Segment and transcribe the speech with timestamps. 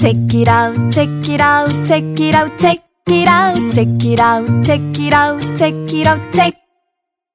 [0.00, 4.64] Check it out, check it out, check it out, check it out, check it out,
[4.64, 6.54] check it out, check it out, check.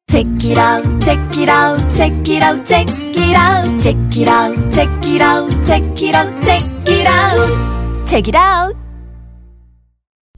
[0.09, 4.71] Check it out, check it out, check it out, check it out, check it out,
[4.71, 8.75] check it out, check it out, check it out, check it out.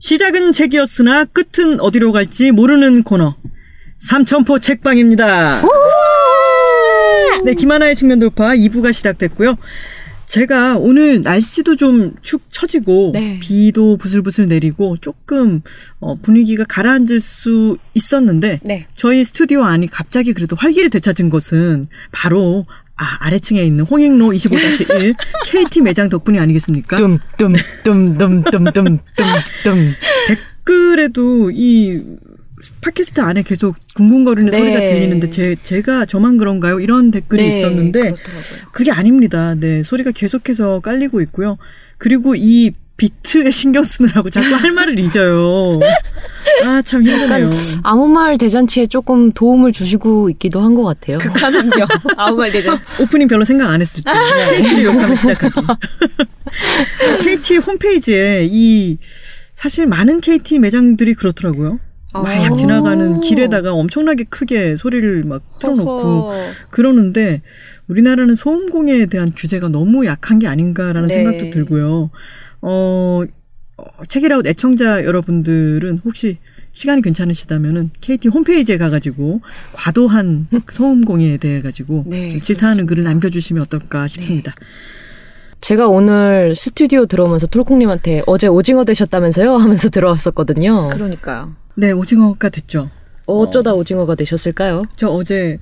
[0.00, 3.36] 시작은 책이었으나 끝은 어디로 갈지 모르는 코너.
[3.96, 5.62] 삼천포 책방입니다.
[7.44, 9.56] 네, 김하나의 측면 돌파 2부가 시작됐고요.
[10.28, 13.38] 제가 오늘 날씨도 좀 축 처지고 네.
[13.40, 15.62] 비도 부슬부슬 내리고 조금
[16.00, 18.86] 어, 분위기가 가라앉을 수 있었는데 네.
[18.94, 25.14] 저희 스튜디오 안이 갑자기 그래도 활기를 되찾은 것은 바로 아, 아래층에 있는 홍익로 25-1
[25.46, 26.96] KT 매장 덕분이 아니겠습니까?
[26.96, 28.98] 뜸뜸뜸뜸뜸뜸뜸
[30.26, 32.02] 댓글에도 이
[32.80, 34.58] 팟캐스트 안에 계속 궁궁거리는 네.
[34.58, 36.78] 소리가 들리는데 제, 제가 저만 그런가요?
[36.78, 38.68] 이런 댓글이 네, 있었는데 그렇더라고요.
[38.72, 39.56] 그게 아닙니다.
[39.56, 41.58] 네, 소리가 계속해서 깔리고 있고요.
[41.98, 45.78] 그리고 이 비트에 신경 쓰느라고 자꾸 할 말을 잊어요.
[46.64, 47.50] 아, 참 힘드네요.
[47.82, 51.18] 아무 말 대잔치에 조금 도움을 주시고 있기도 한 것 같아요.
[51.18, 51.86] 극한 환경.
[52.16, 52.68] 아무 말 되지.
[53.00, 54.12] 오프닝 별로 생각 안 했을 때
[54.58, 55.54] KT를 욕하면 시작하기.
[57.24, 58.98] KT 홈페이지에 이
[59.52, 61.78] 사실 많은 KT 매장들이 그렇더라고요.
[62.12, 62.56] 막 아.
[62.56, 66.32] 지나가는 길에다가 엄청나게 크게 소리를 막 틀어놓고.
[66.70, 67.42] 그러는데
[67.88, 71.14] 우리나라는 소음공해에 대한 규제가 너무 약한 게 아닌가라는 네.
[71.14, 72.10] 생각도 들고요.
[72.62, 73.22] 어,
[73.76, 76.38] 어, 책이라웃 애청자 여러분들은 혹시
[76.72, 79.40] 시간이 괜찮으시다면은 KT 홈페이지에 가가지고
[79.72, 84.54] 과도한 소음공해에 대해 가지고 네, 좀 질타하는 글을 남겨주시면 어떨까 싶습니다.
[85.60, 89.56] 제가 오늘 스튜디오 들어오면서 톨콩님한테 어제 오징어 되셨다면서요?
[89.56, 90.90] 하면서 들어왔었거든요.
[90.90, 91.56] 그러니까요.
[91.78, 92.90] 네, 오징어가 됐죠.
[93.26, 94.82] 어쩌다 오징어가 되셨을까요?
[94.96, 95.58] 저 어제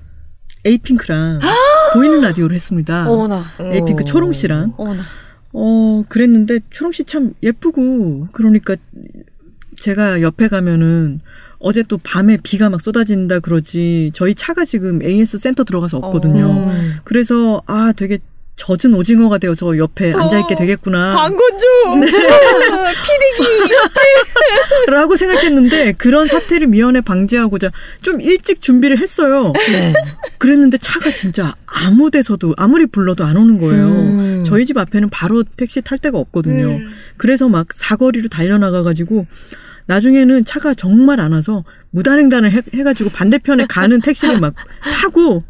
[0.64, 1.40] 에이핑크랑
[1.92, 3.06] 보이는 라디오를 했습니다.
[3.10, 3.44] 어머나.
[3.60, 5.02] 에이핑크 초롱 씨랑 어머나.
[5.52, 8.76] 어, 그랬는데 초롱 씨 참 예쁘고 그러니까
[9.78, 11.20] 제가 옆에 가면은
[11.58, 16.46] 어제 또 밤에 비가 막 쏟아진다 그러지 저희 차가 지금 AS 센터 들어가서 없거든요.
[16.50, 16.92] 음.
[17.04, 18.18] 그래서 아 되게
[18.56, 21.14] 젖은 오징어가 되어서 옆에 앉아 있게 되겠구나.
[21.14, 21.66] 방건조.
[24.88, 27.70] 라고 생각했는데 그런 사태를 미연에 방지하고자
[28.02, 29.52] 좀 일찍 준비를 했어요.
[29.70, 29.92] 네.
[30.38, 33.86] 그랬는데 차가 진짜 아무 데서도 아무리 불러도 안 오는 거예요.
[33.86, 34.44] 음.
[34.46, 36.66] 저희 집 앞에는 바로 택시 탈 데가 없거든요.
[36.66, 36.92] 음.
[37.16, 39.26] 그래서 막 사거리로 달려나가 가지고
[39.86, 44.54] 나중에는 차가 정말 안 와서 무단횡단을 해, 해가지고 반대편에 가는 택시를 막
[44.92, 45.44] 타고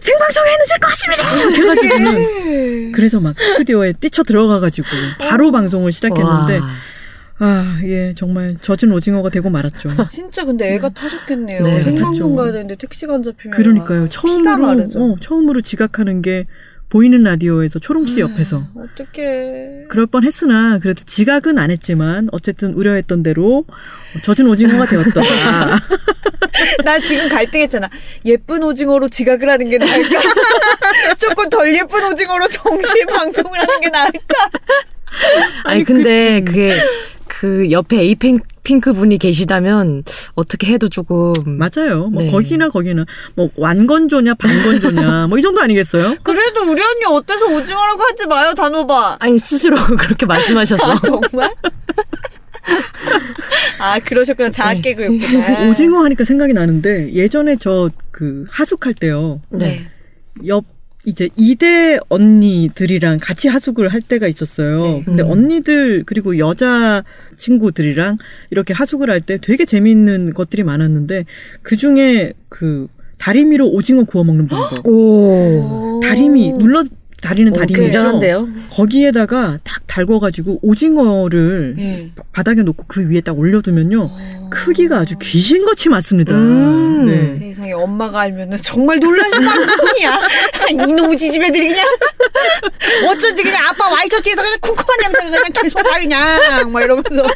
[0.00, 1.50] 생방송에 늦을 것 같습니다.
[1.50, 4.86] 이렇게 해가지고는 그래서 막 스튜디오에 뛰쳐 들어가가지고
[5.18, 6.70] 바로 방송을 시작했는데 와.
[7.42, 9.88] 아, 예, 정말 젖은 오징어가 되고 말았죠.
[10.08, 11.62] 진짜 근데 애가 타셨겠네요.
[11.62, 12.36] 네, 생방송.
[12.36, 13.56] 가야 되는데 택시가 안 잡히면.
[13.56, 14.08] 그러니까요.
[14.10, 14.82] 처음으로.
[14.96, 16.46] 어, 처음으로 지각하는 게
[16.90, 19.84] 보이는 라디오에서 초롱 씨 옆에서 어떡해.
[19.88, 23.64] 그럴 뻔했으나 그래도 지각은 안 했지만 어쨌든 우려했던 대로
[24.22, 25.20] 젖은 오징어가 되었다.
[26.84, 27.88] 나 지금 갈등했잖아.
[28.24, 30.20] 예쁜 오징어로 지각을 하는 게 나을까?
[31.18, 34.50] 조금 덜 예쁜 오징어로 정시 방송을 하는 게 나을까?
[35.64, 36.70] 아니 근데 그게
[37.26, 40.04] 그 옆에 에이핑크 분이 계시다면
[40.34, 42.08] 어떻게 해도 조금 맞아요.
[42.08, 42.30] 뭐 네.
[42.30, 43.04] 거기나 거기나
[43.34, 46.16] 뭐 완건조냐 반건조냐 뭐 이 정도 아니겠어요?
[46.22, 49.16] 그래도 우리 언니 어때서 오징어라고 하지 마요, 단호박.
[49.24, 51.50] 아니 스스로 그렇게 말씀하셔서 정말?
[53.78, 54.50] 아, 그러셨구나.
[54.50, 55.70] 자학 개그였구나.
[55.70, 59.40] 오징어 하니까 생각이 나는데 예전에 저 그 하숙할 때요.
[59.48, 59.86] 네.
[60.46, 60.66] 옆
[61.06, 64.82] 이제 이대 언니들이랑 같이 하숙을 할 때가 있었어요.
[64.82, 65.02] 네.
[65.04, 65.30] 근데 음.
[65.30, 67.02] 언니들 그리고 여자
[67.36, 68.18] 친구들이랑
[68.50, 71.24] 이렇게 하숙을 할 때 되게 재미있는 것들이 많았는데
[71.62, 72.88] 그 중에 그
[73.18, 74.86] 다리미로 오징어 구워 먹는 방법.
[74.86, 76.00] 오.
[76.02, 76.84] 다리미 눌러
[77.20, 77.52] 다리는.
[77.66, 78.48] 굉장한데요?
[78.70, 82.10] 거기에다가 딱 달궈가지고 오징어를 예.
[82.32, 84.10] 바닥에 놓고 그 위에 딱 올려두면요
[84.50, 86.34] 크기가 아주 귀신같이 맞습니다.
[86.34, 87.04] 음.
[87.06, 87.32] 네.
[87.32, 90.20] 세상에 엄마가 알면은 정말 놀라실 방송이야.
[90.70, 91.86] 이놈의 지집애들이 그냥
[93.10, 97.26] 어쩐지 그냥 아빠 와이셔츠에서 그냥 쿵쿵한 냄새가 그냥 계속 나 그냥 막 이러면서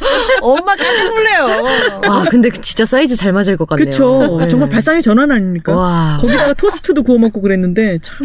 [0.41, 1.99] 엄마 깜짝 놀래요.
[2.07, 3.85] 와 근데 그 진짜 사이즈 잘 맞을 것 같네요.
[3.85, 4.37] 그렇죠.
[4.39, 4.47] 네.
[4.47, 5.75] 정말 발상의 전환 아닙니까?
[5.75, 6.17] 와.
[6.19, 8.17] 거기다가 토스트도 구워 먹고 그랬는데 참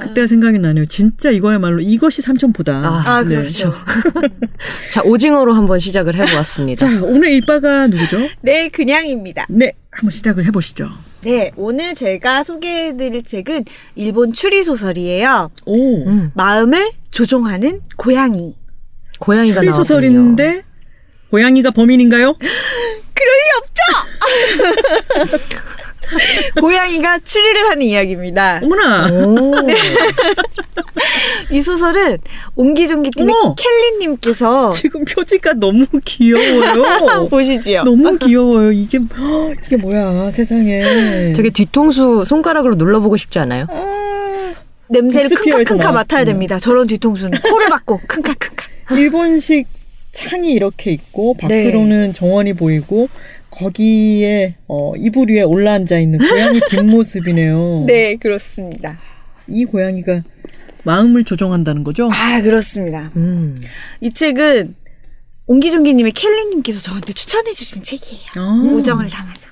[0.00, 0.86] 그때가 생각이 나네요.
[0.86, 2.72] 진짜 이거야말로 이것이 삼천포다.
[2.72, 3.36] 아, 아 네.
[3.36, 3.72] 그렇죠.
[4.92, 6.86] 자 오징어로 한번 시작을 해보았습니다.
[6.88, 8.18] 자 오늘 일바가 누구죠?
[8.40, 9.46] 네 그냥입니다.
[9.48, 10.90] 네 한번 시작을 해보시죠.
[11.22, 13.64] 네 오늘 제가 소개해드릴 책은
[13.94, 15.50] 일본 추리 소설이에요.
[15.64, 18.56] 오 음, 마음을 조종하는 고양이.
[19.20, 19.72] 고양이가 추리.
[19.72, 20.62] 소설인데
[21.30, 22.34] 고양이가 범인인가요?
[23.14, 23.82] 그럴 리 없죠.
[26.60, 28.60] 고양이가 추리를 하는 이야기입니다.
[28.62, 29.08] 어머나.
[29.12, 29.54] 오.
[31.50, 32.18] 이 소설은
[32.56, 33.34] 옹기종기팀의!
[33.56, 37.26] 켈리님께서 지금 표지가 너무 귀여워요.
[37.30, 37.84] 보시지요.
[37.84, 38.72] 너무 귀여워요.
[38.72, 41.32] 이게 헉, 이게 뭐야 세상에.
[41.34, 43.66] 되게 뒤통수 손가락으로 눌러보고 싶지 않아요?
[43.70, 44.54] 아,
[44.88, 46.24] 냄새를 킁카킁카 맡아야.
[46.24, 46.58] 됩니다.
[46.58, 48.66] 저런 뒤통수는 코를 박고 킁카킁카.
[48.92, 49.66] 일본식
[50.12, 53.08] 창이 이렇게 있고 밖으로는 정원이 보이고
[53.54, 57.84] 거기에 어, 이불 위에 올라앉아 있는 고양이 뒷모습이네요.
[57.86, 58.98] 네, 그렇습니다.
[59.46, 60.22] 이 고양이가
[60.84, 62.08] 마음을 조종한다는 거죠?
[62.12, 63.10] 아, 그렇습니다.
[63.16, 63.56] 음.
[64.00, 64.74] 이 책은
[65.46, 68.26] 옹기종기님의 켈리님께서 저한테 추천해주신 책이에요.
[68.36, 68.62] 아.
[68.72, 69.50] 우정을 담아서.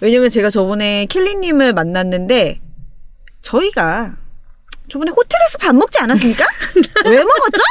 [0.00, 2.60] 왜냐면 제가 저번에 켈리님을 만났는데
[3.40, 4.16] 저희가
[4.88, 6.44] 저번에 호텔에서 밥 먹지 않았습니까?
[7.06, 7.62] 왜 먹었죠?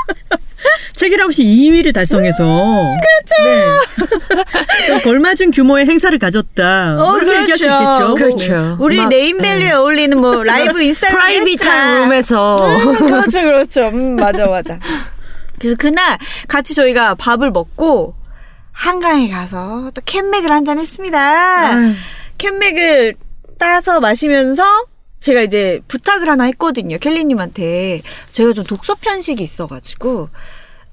[0.96, 3.44] 책이라웃이 2위를 달성해서 그렇죠.
[3.44, 4.86] 네.
[4.88, 6.96] 좀 걸맞은 규모의 행사를 가졌다.
[7.00, 8.16] 어, 이렇게 얘기할 수 있겠죠.
[8.16, 8.78] 그렇죠.
[8.80, 12.56] 우리 막, 네임밸류에 어울리는 뭐 라이브 인스타 private한 룸에서
[12.98, 13.88] 그렇죠, 그렇죠.
[13.88, 14.80] 음, 맞아, 맞아.
[15.60, 16.18] 그래서 그날
[16.48, 18.16] 같이 저희가 밥을 먹고
[18.72, 21.20] 한강에 가서 또 캔맥을 한 잔 했습니다.
[21.20, 21.94] 아유.
[22.38, 23.16] 캔맥을
[23.60, 24.64] 따서 마시면서
[25.22, 26.98] 제가 이제 부탁을 하나 했거든요.
[26.98, 28.02] 켈리님한테.
[28.32, 30.30] 제가 좀 독서 편식이 있어가지고,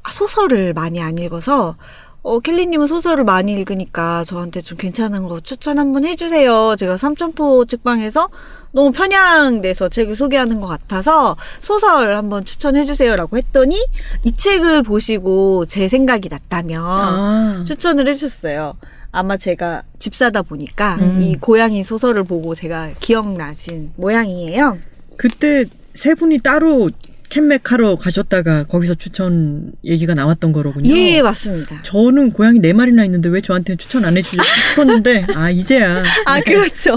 [0.02, 1.76] 아, 소설을 많이 안 읽어서,
[2.22, 6.76] 어, 켈리님은 소설을 많이 읽으니까 저한테 좀 괜찮은 거 추천 한번 해주세요.
[6.76, 8.28] 제가 삼천포 책방에서
[8.72, 13.82] 너무 편향돼서 책을 소개하는 것 같아서 소설 한번 추천해주세요 라고 했더니
[14.24, 17.64] 이 책을 보시고 제 생각이 났다면 아.
[17.66, 18.74] 추천을 해주셨어요.
[19.10, 21.20] 아마 제가 집사다 보니까 음.
[21.22, 24.78] 이 고양이 소설을 보고 제가 기억나신 모양이에요.
[25.16, 25.64] 그때
[25.94, 26.90] 세 분이 따로
[27.30, 30.90] 캔맥 하러 가셨다가 거기서 추천 얘기가 나왔던 거로군요.
[30.94, 31.82] 예, 맞습니다.
[31.82, 36.96] 저는 고양이 네 마리나 있는데 왜 저한테 추천 안 해주셨 싶었는데 아 이제야 아, 그렇죠.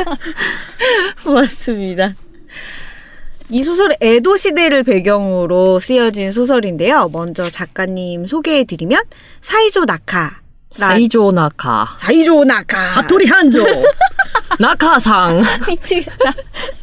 [1.26, 2.14] 맞습니다.
[3.50, 7.10] 이 소설은 에도 시대를 배경으로 쓰여진 소설인데요.
[7.12, 9.02] 먼저 작가님 소개해드리면
[9.42, 10.41] 사이조 나카.
[10.72, 12.78] 사이조 나카 사이조 나카.
[12.78, 13.64] 하토리 한조
[14.58, 16.32] 나카상 미치겠다.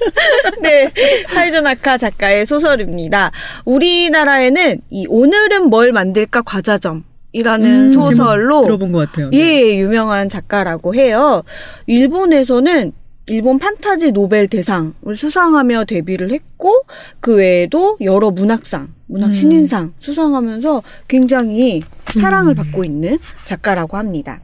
[0.62, 0.92] 네.
[1.34, 3.32] 사이조 나카 작가의 소설입니다.
[3.66, 9.30] 우리나라에는 이 오늘은 뭘 만들까 과자점 이라는 음, 소설로 들어본 것 같아요.
[9.34, 11.44] 예, 유명한 작가라고 해요.
[11.86, 12.92] 일본에서는
[13.28, 16.82] 일본 판타지 노벨 대상을 수상하며 데뷔를 했고
[17.20, 21.82] 그 외에도 여러 문학상, 문학 신인상 수상하면서 굉장히
[22.14, 24.42] 사랑을 받고 있는 작가라고 합니다.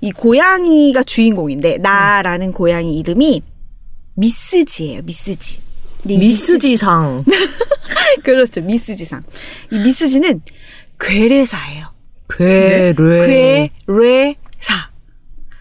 [0.00, 3.42] 이 고양이가 주인공인데 나라는 고양이 이름이
[4.14, 5.02] 미스지예요.
[5.02, 5.60] 미스지.
[6.04, 7.24] 네, 미스지상
[8.24, 8.60] 그렇죠.
[8.60, 9.22] 미스지상.
[9.70, 10.42] 이 미스지는
[10.98, 11.86] 괴뢰사예요.
[12.28, 14.90] 괴뢰 괴뢰사.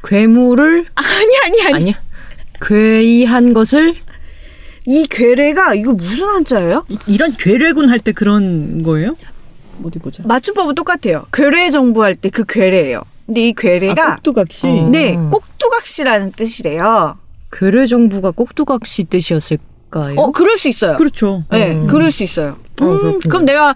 [0.04, 1.74] 괴물을 아니 아니 아니.
[1.75, 2.01] 아니야
[2.62, 3.95] 괴이한 것을
[4.88, 6.86] 이 괴뢰가 이거 무슨 한자예요?
[6.89, 9.16] 이- 이런 괴뢰군 할 때 그런 거예요?
[9.86, 10.24] 어디 보자.
[10.25, 11.25] 맞춤법은 똑같아요.
[11.33, 13.01] 괴뢰 정부 할 때 그 괴뢰예요.
[13.25, 14.68] 근데 이 괴뢰가 아, 꼭두각시.
[14.68, 14.89] 어.
[14.89, 17.18] 네 꼭두각시라는 뜻이래요.
[17.51, 20.16] 괴뢰 정부가 꼭두각시 뜻이었을까요?
[20.19, 20.98] 어 그럴 수 있어요.
[20.98, 21.44] 그렇죠.
[21.51, 21.88] 네 음.
[21.88, 22.57] 그럴 수 있어요.
[22.81, 23.19] 어, 음, 그렇군요.
[23.30, 23.75] 그럼 내가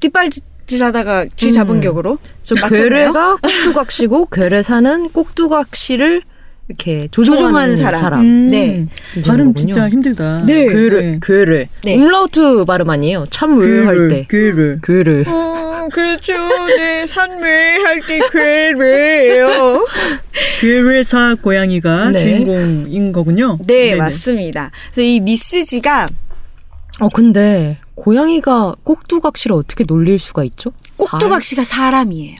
[0.00, 2.82] 뒷발질 하다가 쥐 잡은 격으로 그래서 맞췄나요?
[2.90, 6.22] 괴뢰가 꼭두각시고 괴뢰 사는 꼭두각시를
[6.68, 8.00] 이렇게 조종하는, 조종하는 사람.
[8.00, 8.20] 사람.
[8.20, 8.86] 음, 네.
[9.24, 9.54] 발음 거군요.
[9.54, 10.42] 진짜 힘들다.
[10.44, 10.66] 네.
[10.66, 11.68] 괴뢰, 괴뢰.
[11.82, 11.96] 네.
[11.96, 13.24] 음라우트 발음 아니에요.
[13.30, 14.26] 참외 할 때.
[14.28, 14.76] 괴뢰.
[14.82, 15.24] 괴뢰.
[15.26, 16.34] 음, 그렇죠.
[16.66, 19.86] 네, 산매 할때 괴뢰예요.
[20.60, 22.20] 괴뢰사 고양이가 네.
[22.20, 23.58] 주인공인 거군요.
[23.66, 23.96] 네, 네네.
[23.96, 24.70] 맞습니다.
[24.92, 26.08] 그래서 이 미스지가
[27.00, 30.72] 어, 근데 고양이가 꼭두각시를 어떻게 놀릴 수가 있죠?
[30.96, 32.36] 꼭두각시가 사람이에요.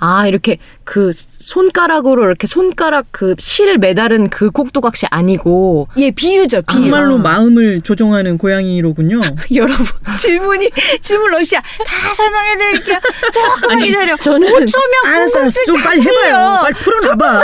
[0.00, 6.82] 아, 이렇게 그 손가락으로 이렇게 손가락 그 실을 매달은 그 꼭두각시 아니고 예, 비유죠, 비유.
[6.82, 9.20] 정말로 마음을 조종하는 고양이로군요.
[9.54, 9.84] 여러분
[10.18, 12.98] 질문이 질문 러시아 다 설명해 드릴게요.
[13.32, 14.16] 조금만 기다려.
[14.16, 15.60] 저는- 5초면 알았어, 알았어.
[15.66, 16.58] 좀 빨리 해봐요.
[16.62, 17.42] 빨리 풀어놔봐.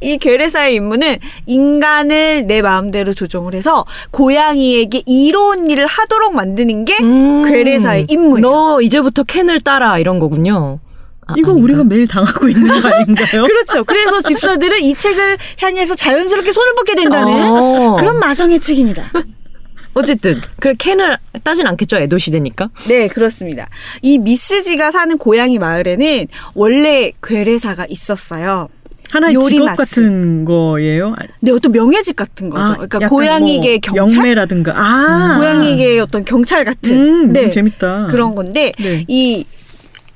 [0.00, 1.16] 이 괴뢰사의 임무는
[1.46, 8.40] 인간을 내 마음대로 조종을 해서 고양이에게 이로운 일을 하도록 만드는 게 음, 괴뢰사의 임무예요.
[8.40, 10.80] 너 이제부터 캔을 따라 이런 거군요.
[11.26, 11.64] 아, 이거 아닌가?
[11.64, 13.44] 우리가 매일 당하고 있는 거 아닌가요?
[13.46, 13.84] 그렇죠.
[13.84, 17.96] 그래서 집사들은 이 책을 향해서 자연스럽게 손을 뻗게 된다는 어.
[17.98, 19.10] 그런 마성의 책입니다.
[19.94, 22.68] 어쨌든 그 캔을 따진 않겠죠 에도 시대니까.
[22.88, 23.68] 네, 그렇습니다.
[24.02, 28.68] 이 미스지가 사는 고양이 마을에는 원래 괴뢰사가 있어요.
[29.12, 29.76] 하나의 요리 직업.
[29.76, 31.14] 같은 거예요?
[31.40, 32.72] 네, 어떤 명예직 같은 거죠.
[32.72, 34.72] 그러니까 약간 고양이계 뭐 경찰, 영매라든가.
[34.76, 35.38] 아.
[35.38, 38.08] 고양이계 어떤 경찰 같은 음, 네 재밌다.
[38.08, 39.04] 그런 건데 네.
[39.06, 39.46] 이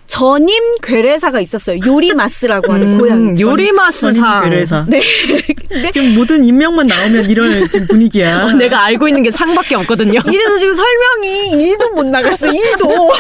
[0.09, 1.79] 전임 괴뢰사가 있었어요.
[1.87, 3.41] 요리마스라고 하는 음, 고양이.
[3.41, 4.43] 요리마스상.
[4.45, 5.01] 그래서 네.
[5.93, 8.47] 지금 모든 인명만 나오면 이런 지금 분위기야.
[8.47, 10.19] 어, 내가 알고 있는 게 상밖에 없거든요.
[10.27, 12.49] 이래서 지금 설명이 1도 못 나갔어.
[12.49, 13.13] 1도.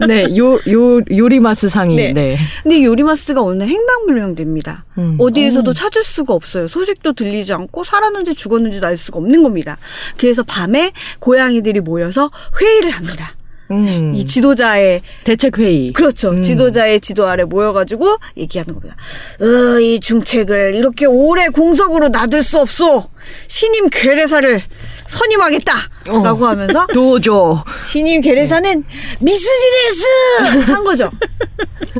[0.06, 1.96] 네, 요, 요, 요리마스 상이.
[1.96, 2.12] 네.
[2.12, 2.38] 네.
[2.62, 4.84] 근데 요리마스가 오늘 행방불명됩니다.
[4.98, 5.16] 음.
[5.18, 6.68] 어디에서도 찾을 수가 없어요.
[6.68, 9.78] 소식도 들리지 않고 살았는지 죽었는지도 알 수가 없는 겁니다.
[10.16, 13.34] 그래서 밤에 고양이들이 모여서 회의를 합니다.
[13.70, 14.12] 음.
[14.14, 15.92] 이 지도자의 대책 회의.
[15.92, 16.30] 그렇죠.
[16.30, 16.42] 음.
[16.42, 18.96] 지도자의 지도 아래 모여가지고 얘기하는 겁니다.
[19.40, 23.04] 어, 이 중책을 이렇게 오래 공석으로 놔둘 수 없소.
[23.48, 24.60] 신임 괴뢰사를
[25.06, 25.74] 선임하겠다.
[26.08, 26.22] 어.
[26.22, 27.62] 라고 하면서 도조.
[27.84, 28.84] 신임 괴뢰사는
[29.20, 31.10] 미스지데스 한 거죠.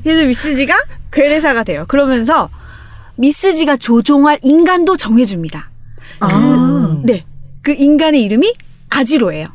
[0.02, 0.74] 그래서 미스지가
[1.12, 1.84] 괴뢰사가 돼요.
[1.88, 2.48] 그러면서
[3.16, 5.70] 미스지가 조종할 인간도 정해줍니다.
[6.20, 7.00] 아.
[7.04, 7.24] 네.
[7.62, 8.54] 그 인간의 이름이
[8.88, 9.46] 아지로예요.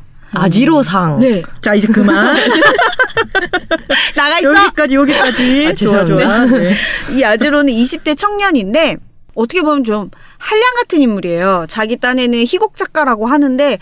[0.42, 1.18] 아지로상.
[1.18, 1.42] 네.
[1.62, 2.36] 자 이제 그만.
[4.14, 4.54] 나가 있어.
[4.54, 5.66] 여기까지 여기까지.
[5.68, 6.44] 아, 좋아 좋아.
[6.46, 6.72] 네.
[7.12, 8.96] 이 아즈로는 20대 청년인데
[9.34, 11.66] 어떻게 보면 좀 한량 같은 인물이에요.
[11.68, 13.78] 자기 딴에는 희곡 작가라고 하는데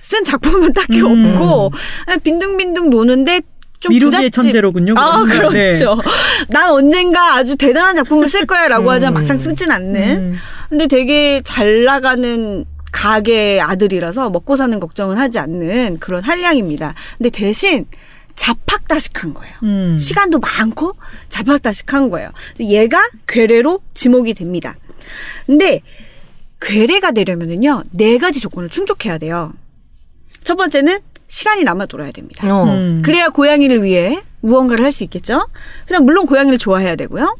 [0.00, 1.32] 쓴 작품은 딱히 음.
[1.34, 1.72] 없고
[2.22, 3.40] 빈둥빈둥 노는데
[3.80, 4.94] 좀 미루기의 부잣집- 천재로군요.
[4.96, 5.24] 아.
[5.26, 5.38] 네.
[5.38, 5.98] 그렇죠.
[6.48, 10.02] 난 언젠가 아주 대단한 작품을 쓸 거야라고 하지만 막상 쓰진 않는.
[10.16, 10.38] 음.
[10.70, 16.94] 근데 되게 잘 나가는 가게 아들이라서 먹고 사는 걱정은 하지 않는 그런 한량입니다.
[17.18, 17.86] 근데 대신
[18.36, 19.54] 자팍다식한 거예요.
[19.64, 19.98] 음.
[19.98, 20.92] 시간도 많고
[21.28, 22.30] 자팍다식한 거예요.
[22.60, 24.76] 얘가 괴뢰로 지목이 됩니다.
[25.44, 25.80] 근데
[26.60, 29.52] 괴뢰가 되려면은요 네 가지 조건을 충족해야 돼요.
[30.44, 32.46] 첫 번째는 시간이 남아 돌아야 됩니다.
[32.48, 32.64] 어.
[32.64, 33.02] 음.
[33.02, 35.48] 그래야 고양이를 위해 무언가를 할 수 있겠죠.
[35.86, 37.36] 그다음 물론 고양이를 좋아해야 되고요.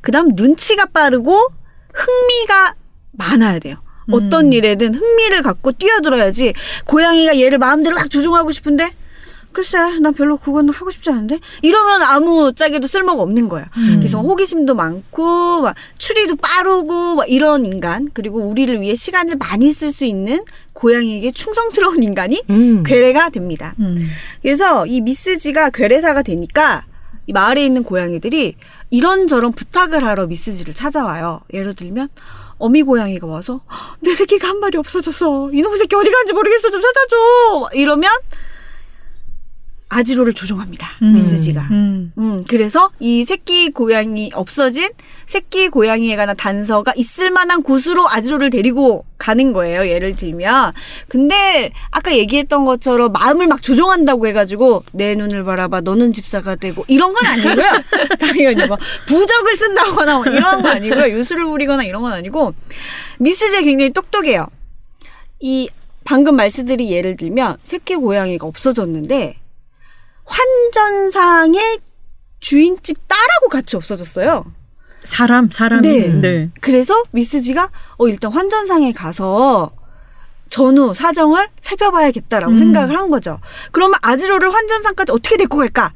[0.00, 1.48] 그다음 눈치가 빠르고
[1.92, 2.74] 흥미가
[3.12, 3.76] 많아야 돼요.
[4.10, 6.52] 어떤 일에든 흥미를 갖고 뛰어들어야지
[6.84, 8.90] 고양이가 얘를 마음대로 막 조종하고 싶은데
[9.56, 13.66] 글쎄 난 별로 그건 하고 싶지 않은데 이러면 아무 짝에도 쓸모가 없는 거예요.
[13.72, 19.90] 그래서 호기심도 많고 막 추리도 빠르고 막 이런 인간 그리고 우리를 위해 시간을 많이 쓸
[19.90, 20.44] 수 있는
[20.74, 22.82] 고양이에게 충성스러운 인간이 음.
[22.84, 23.74] 괴뢰가 됩니다.
[23.80, 24.06] 음.
[24.42, 26.84] 그래서 이 미스지가 괴뢰사가 되니까
[27.26, 28.56] 이 마을에 있는 고양이들이
[28.90, 31.40] 이런저런 부탁을 하러 미스지를 찾아와요.
[31.54, 32.08] 예를 들면
[32.58, 35.50] 어미 고양이가 와서 "헉, 내 새끼가 한 마리 없어졌어.
[35.52, 36.70] 이놈의 새끼 어디 간지 모르겠어.
[36.70, 37.70] 좀 찾아줘.
[37.74, 38.10] 이러면
[39.88, 40.88] 아지로를 조종합니다.
[41.02, 41.14] 음.
[41.14, 41.60] 미스지가.
[41.70, 42.12] 음.
[42.18, 44.88] 음, 그래서 이 새끼 고양이 없어진
[45.26, 49.86] 새끼 고양이에 관한 단서가 있을 만한 곳으로 아지로를 데리고 가는 거예요.
[49.88, 50.72] 예를 들면.
[51.08, 57.12] 근데 아까 얘기했던 것처럼 마음을 막 조종한다고 해가지고 내 눈을 바라봐 너는 집사가 되고 이런
[57.12, 57.66] 건 아니고요.
[58.18, 58.76] 당연히 뭐
[59.06, 61.10] 부적을 쓴다거나 뭐 이런 건 아니고요.
[61.16, 62.54] 유수를 부리거나 이런 건 아니고
[63.18, 64.46] 미스제 굉장히 똑똑해요.
[65.38, 65.68] 이
[66.04, 69.36] 방금 말씀드린 예를 들면 새끼 고양이가 없어졌는데
[70.26, 71.80] 환전상의
[72.40, 74.44] 주인집 딸하고 같이 없어졌어요.
[75.02, 75.88] 사람 사람이.
[75.88, 76.08] 네.
[76.08, 76.50] 네.
[76.60, 79.72] 그래서 미스지가 어 일단 환전상에 가서
[80.50, 82.58] 전후 사정을 살펴봐야겠다라고 음.
[82.58, 83.40] 생각을 한 거죠.
[83.72, 85.92] 그러면 아지로를 환전상까지 어떻게 데리고 갈까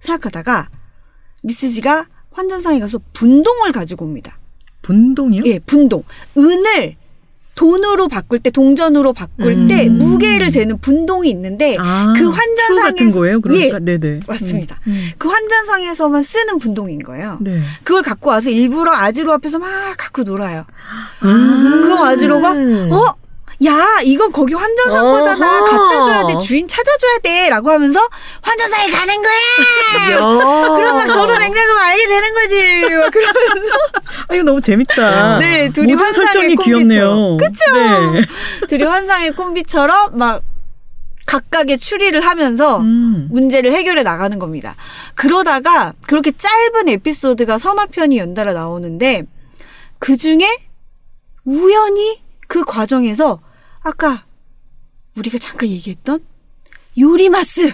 [0.00, 0.68] 생각하다가
[1.42, 4.38] 미스지가 환전상에 가서 분동을 가지고 옵니다.
[4.82, 5.44] 분동이요?
[5.46, 6.04] 예, 분동.
[6.36, 6.96] 은을
[7.56, 9.98] 돈으로 바꿀 때 동전으로 바꿀 때 음.
[9.98, 13.40] 무게를 재는 분동이 있는데 아, 그수 환전상에서 같은 거예요.
[13.40, 14.20] 그러니까 예, 네네.
[14.28, 14.78] 맞습니다.
[14.86, 15.10] 음.
[15.18, 17.38] 그 환전상에서만 쓰는 분동인 거예요.
[17.40, 17.60] 네.
[17.82, 20.64] 그걸 갖고 와서 일부러 아지로 앞에서 막 갖고 놀아요.
[21.20, 21.80] 아.
[21.82, 22.92] 그럼 아지로가 음.
[22.92, 23.14] 어?
[23.64, 25.16] 야, 이건 거기 환전상 어허.
[25.18, 25.64] 거잖아.
[25.64, 26.38] 갖다 줘야 돼.
[26.38, 27.48] 주인 찾아줘야 돼.
[27.48, 28.00] 라고 하면서
[28.42, 30.76] 환전상에 가는 거야.
[30.76, 32.80] 그럼 막 저도 맥락을 알게 되는 거지.
[32.96, 33.74] 막 그러면서.
[34.28, 35.38] 아 이거 너무 재밌다.
[35.38, 37.38] 네, 둘이 환상의 설정이 귀엽네요.
[37.38, 37.52] 그쵸?
[37.72, 38.26] 네.
[38.68, 40.42] 둘이 환상의 콤비처럼 막
[41.24, 43.28] 각각의 추리를 하면서 음.
[43.30, 44.76] 문제를 해결해 나가는 겁니다.
[45.14, 49.24] 그러다가 그렇게 짧은 에피소드가 서너 편이 연달아 나오는데
[49.98, 50.46] 그 중에
[51.44, 53.40] 우연히 그 과정에서
[53.86, 54.24] 아까
[55.16, 56.18] 우리가 잠깐 얘기했던
[56.98, 57.72] 요리마스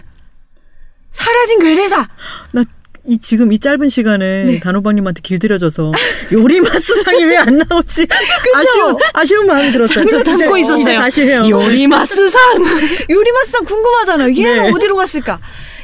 [1.10, 2.06] 사라진 괴뢰사
[2.52, 2.64] 나
[3.04, 4.60] 이 지금 이 짧은 시간에 네.
[4.60, 5.90] 단호박님한테 길들여져서
[6.34, 8.06] 요리마스 상이 왜 안 나오지?
[8.54, 10.06] 아쉬운 아쉬운 마음이 들었어요.
[10.06, 11.00] 저 참고 있었어요.
[11.00, 11.42] 다시 해요.
[11.50, 12.40] 요리마스 상.
[13.10, 14.28] 요리마스 상 궁금하잖아요.
[14.36, 14.70] 얘는 네.
[14.70, 15.40] 어디로 갔을까?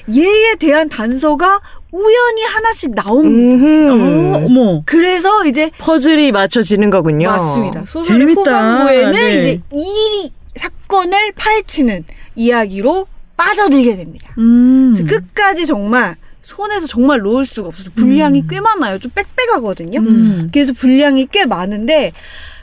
[0.08, 3.92] 얘에 대한 단서가 우연히 하나씩 나옵니다.
[3.94, 4.82] 어, 어머.
[4.84, 7.28] 그래서 이제 퍼즐이 맞춰지는 거군요.
[7.28, 7.84] 맞습니다.
[7.86, 8.40] 소설의 재밌다.
[8.42, 9.40] 후반부에는 네.
[9.40, 12.04] 이제 이 사건을 파헤치는
[12.36, 14.34] 이야기로 빠져들게 됩니다.
[14.38, 14.94] 음.
[14.94, 18.98] 그래서 끝까지 정말 손에서 정말 놓을 수가 없어서 분량이 꽤 많아요.
[18.98, 20.00] 좀 빽빽하거든요.
[20.00, 20.50] 음.
[20.52, 22.12] 그래서 분량이 꽤 많은데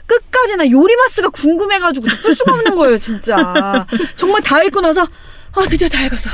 [0.06, 3.86] 끝까지 나 요리마스가 궁금해가지고 풀 수가 없는 거예요, 진짜.
[4.14, 5.06] 정말 다 읽고 나서
[5.56, 6.28] 아 드디어 다 읽었어.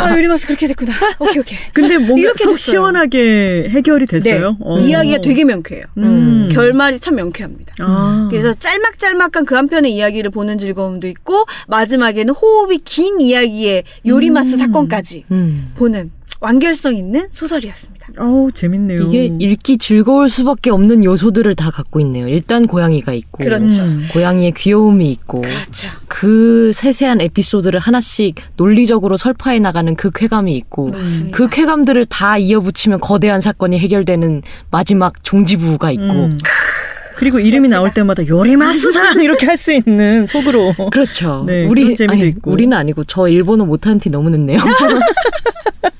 [0.00, 0.92] 아 요리마스 그렇게 됐구나.
[1.18, 1.58] 오케이 오케이.
[1.74, 2.56] 근데 뭔가 이렇게 속 됐어요.
[2.56, 4.56] 시원하게 해결이 됐어요.
[4.60, 4.78] 어.
[4.78, 4.86] 네.
[4.86, 5.84] 이야기가 되게 명쾌해요.
[5.98, 6.48] 음.
[6.50, 7.74] 결말이 참 명쾌합니다.
[7.80, 8.28] 아.
[8.30, 14.58] 그래서 짤막짤막한 그 한 편의 이야기를 보는 즐거움도 있고 마지막에는 호흡이 긴 이야기의 요리마스 음.
[14.58, 15.72] 사건까지 음.
[15.76, 18.08] 보는 완결성 있는 소설이었습니다.
[18.18, 19.02] 어우 재밌네요.
[19.04, 22.28] 이게 읽기 즐거울 수밖에 없는 요소들을 다 갖고 있네요.
[22.28, 23.82] 일단 고양이가 있고, 그렇죠.
[23.82, 24.06] 음.
[24.12, 25.88] 고양이의 귀여움이 있고, 그렇죠.
[26.08, 31.36] 그 세세한 에피소드를 하나씩 논리적으로 설파해 나가는 그 쾌감이 있고, 맞습니다.
[31.36, 36.38] 그 쾌감들을 다 이어붙이면 거대한 사건이 해결되는 마지막 종지부가 있고, 음.
[37.16, 40.74] 그리고 이름이 나올 때마다 요리마스상 이렇게 할 수 있는 속으로.
[40.92, 41.44] 그렇죠.
[41.46, 42.50] 네, 우리 재미도 아니, 있고.
[42.50, 44.58] 우리는 아니고 저 일본어 못하는 티 너무 늦네요.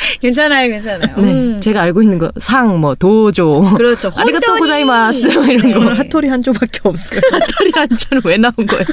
[0.20, 1.16] 괜찮아요, 괜찮아요.
[1.20, 1.60] 네, 음.
[1.60, 4.10] 제가 알고 있는 거 상, 뭐 도조, 그렇죠.
[4.16, 4.56] 아리가또!
[4.56, 5.68] 고자이마스 이런 거.
[5.68, 7.20] 저는 핫토리 한조밖에 없어요.
[7.58, 8.84] 털이 한줄은 왜 나온 거예요?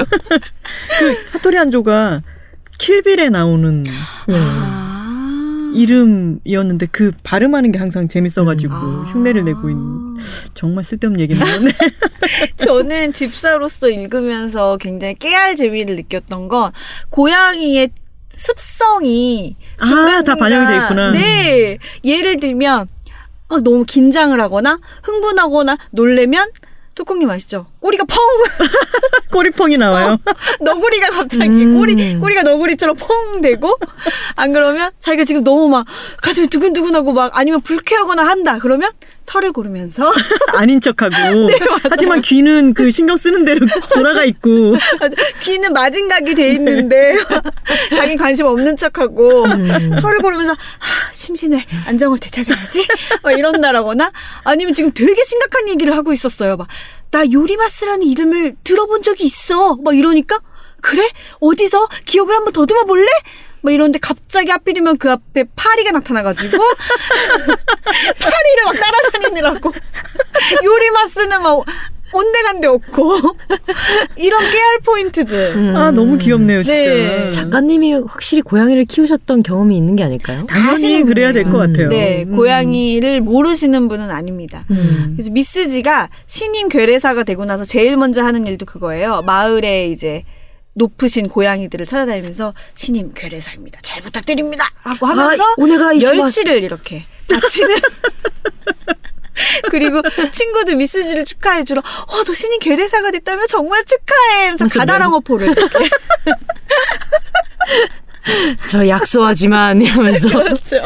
[1.34, 2.22] 핫토리 한조가
[2.78, 3.84] 킬빌에 나오는
[4.30, 5.72] 아.
[5.74, 9.10] 이름이었는데 그 발음하는 게 항상 재밌어가지고 아.
[9.12, 10.18] 흉내를 내고 있는
[10.54, 11.60] 정말 쓸데없는 얘기네요.
[11.62, 11.72] 네.
[12.58, 16.72] 저는 집사로서 읽으면서 굉장히 깨알 재미를 느꼈던 건
[17.10, 17.90] 고양이의
[18.38, 21.12] 습성이 아, 다 반영이 돼 있구나.
[21.12, 21.78] 네.
[22.06, 22.88] 예를 들면
[23.50, 26.52] 막 너무 긴장을 하거나 흥분하거나 놀래면
[26.96, 27.68] 토콩님 아시죠?
[27.80, 28.18] 꼬리가 펑
[29.32, 30.18] 꼬리 펑이 나와요.
[30.62, 31.78] 너구리가 갑자기 음.
[31.78, 33.78] 꼬리 꼬리가 너구리처럼 펑 되고
[34.36, 35.86] 안 그러면 자기가 지금 너무 막
[36.24, 38.90] 가슴이 두근두근하고 막 아니면 불쾌하거나 한다 그러면
[39.28, 40.12] 털을 고르면서
[40.56, 41.14] 아닌 척하고.
[41.46, 41.54] 네,
[41.90, 44.76] 하지만 귀는 그 신경 쓰는 대로 돌아가 있고.
[45.44, 47.18] 귀는 마징각이 돼 있는데
[47.94, 49.46] 자기 관심 없는 척하고
[50.02, 52.88] 털을 고르면서 하, 심신을 안정을 되찾아야지
[53.22, 54.12] 막 이런다라거나
[54.44, 56.58] 아니면 지금 되게 심각한 얘기를 하고 있었어요.
[56.58, 56.68] 막
[57.12, 59.76] 나 요리마스라는 이름을 들어본 적이 있어.
[59.78, 60.40] 막 이러니까
[60.82, 61.08] 그래
[61.40, 63.08] 어디서 기억을 한번 더듬어 볼래?
[63.62, 66.58] 막 이러는데 갑자기 하필이면 그 앞에 파리가 나타나가지고
[68.20, 69.72] 파리를 막 따라다니느라고
[70.64, 71.64] 요리마스는 막
[72.14, 73.18] 온데간데 없고
[74.16, 76.74] 이런 깨알 포인트들 아, 너무 귀엽네요, 진짜.
[76.74, 77.32] 네.
[77.32, 80.46] 작가님이 확실히 고양이를 키우셨던 경험이 있는 게 아닐까요?
[80.48, 81.58] 당연히 그래야 될 것.
[81.58, 81.90] 같아요.
[81.90, 82.38] 네, 음.
[82.38, 84.64] 고양이를 모르시는 분은 아닙니다.
[84.72, 85.16] 음.
[85.18, 89.24] 그래서 미스지가 신임 괴뢰사가 되고 나서 제일 먼저 하는 일도 그거예요.
[89.26, 90.24] 마을에 이제
[90.78, 93.80] 높으신 고양이들을 찾아다니면서 신임 괴뢰사입니다.
[93.82, 94.70] 잘 부탁드립니다.
[94.84, 96.16] 하고 하면서 아, 이치마스.
[96.16, 97.76] 멸치를 이렇게 바치는
[99.70, 105.90] 그리고 친구들 미스지를 축하해 주러 어, 너 신임 괴뢰사가 됐다며 정말 축하해 하면서 가다랑어포를 이렇게
[108.70, 110.84] 저 약소하지만 이러면서 그렇죠.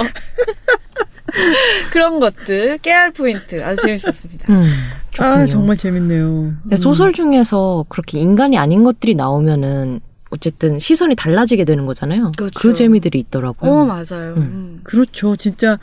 [1.91, 4.53] 그런 것들 깨알 포인트 아주 재밌었습니다.
[4.53, 5.47] 음, 아, 좋군요.
[5.47, 6.53] 정말 재밌네요.
[6.63, 12.31] 근데 소설 중에서 그렇게 인간이 아닌 것들이 나오면은 어쨌든 시선이 달라지게 되는 거잖아요.
[12.37, 12.57] 그렇죠.
[12.57, 13.71] 그 재미들이 있더라고요.
[13.71, 14.35] 어 맞아요.
[14.37, 14.79] 음.
[14.83, 15.35] 그렇죠.
[15.35, 15.77] 진짜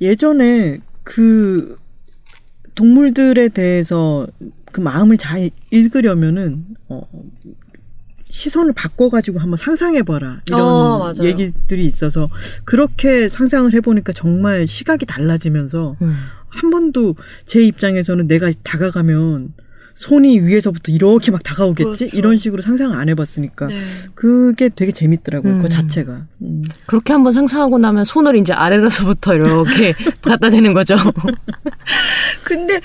[0.00, 1.78] 예전에 그
[2.74, 4.26] 동물들에 대해서
[4.72, 7.02] 그 마음을 잘 읽으려면은 어,
[8.28, 11.12] 시선을 바꿔가지고 한번 상상해봐라 이런 어.
[11.20, 12.28] 얘기들이 있어서
[12.64, 16.16] 그렇게 상상을 해보니까 정말 시각이 달라지면서 음.
[16.50, 19.54] 한 번도 제 입장에서는 내가 다가가면
[19.94, 22.16] 손이 위에서부터 이렇게 막 다가오겠지 그렇죠.
[22.16, 23.84] 이런 식으로 상상을 안 해봤으니까 네.
[24.14, 25.54] 그게 되게 재밌더라고요.
[25.54, 25.62] 음.
[25.62, 26.26] 그 자체가.
[26.40, 26.62] 음.
[26.86, 30.96] 그렇게 한번 상상하고 나면 손을 이제 아래로서부터 이렇게 갖다 대는 거죠.
[32.44, 32.80] 근데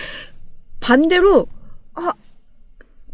[0.82, 1.48] 반대로
[1.96, 2.12] 아,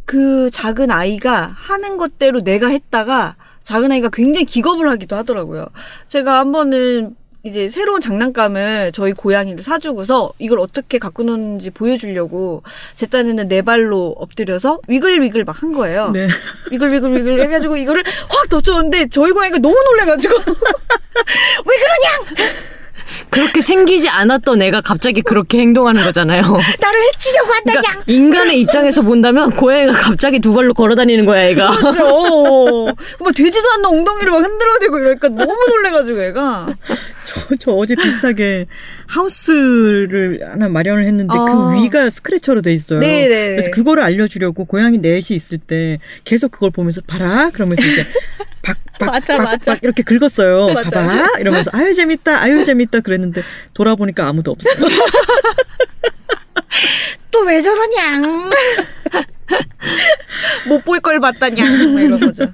[0.06, 5.68] 그 작은 아이가 하는 것대로 내가 했다가 작은 아이가 굉장히 기겁을 하기도 하더라고요.
[6.08, 12.62] 제가 한 번은 이제 새로운 장난감을 저희 고양이를 사주고서 이걸 어떻게 갖고 노는지 보여주려고
[12.94, 16.10] 제 딴에는 네 발로 엎드려서 위글위글 막 한 거예요.
[16.10, 16.28] 네.
[16.72, 22.42] 위글위글 위글 해가지고 이거를 확 덮쳤는데 저희 고양이가 너무 놀래가지고 왜 그러냐
[23.30, 26.42] 그렇게 생기지 않았던 애가 갑자기 그렇게 행동하는 거잖아요.
[26.42, 31.72] 나를 해치려고 한다냐 그러니까 인간의 입장에서 본다면 고양이가 갑자기 두 발로 걸어 다니는 거야, 애가.
[31.72, 32.96] 그렇죠.
[33.20, 36.68] 막 되지도 않는 엉덩이를 막 흔들어대고 이러니까 너무 놀래가지고 애가.
[37.26, 38.68] 저, 저 어제 비슷하게
[39.08, 41.46] 하우스를 하나 마련을 했는데 아.
[41.46, 43.00] 그 위가 스크래쳐로 돼 있어요.
[43.00, 43.56] 네네.
[43.56, 48.06] 그래서 그거를 알려주려고 고양이 넷이 있을 때 계속 그걸 보면서 봐라 그러면서 이제
[48.62, 49.74] 박박 맞아, 박, 맞아.
[49.74, 50.74] 박 이렇게 긁었어요.
[50.74, 50.90] 맞아.
[50.90, 53.42] 봐봐 이러면서 아유 재밌다 아유 재밌다 그랬는데
[53.74, 54.74] 돌아보니까 아무도 없어요.
[57.32, 58.22] 또왜 저러냐.
[60.68, 61.64] 못 볼 걸 봤다냐.
[62.20, 62.46] 거죠.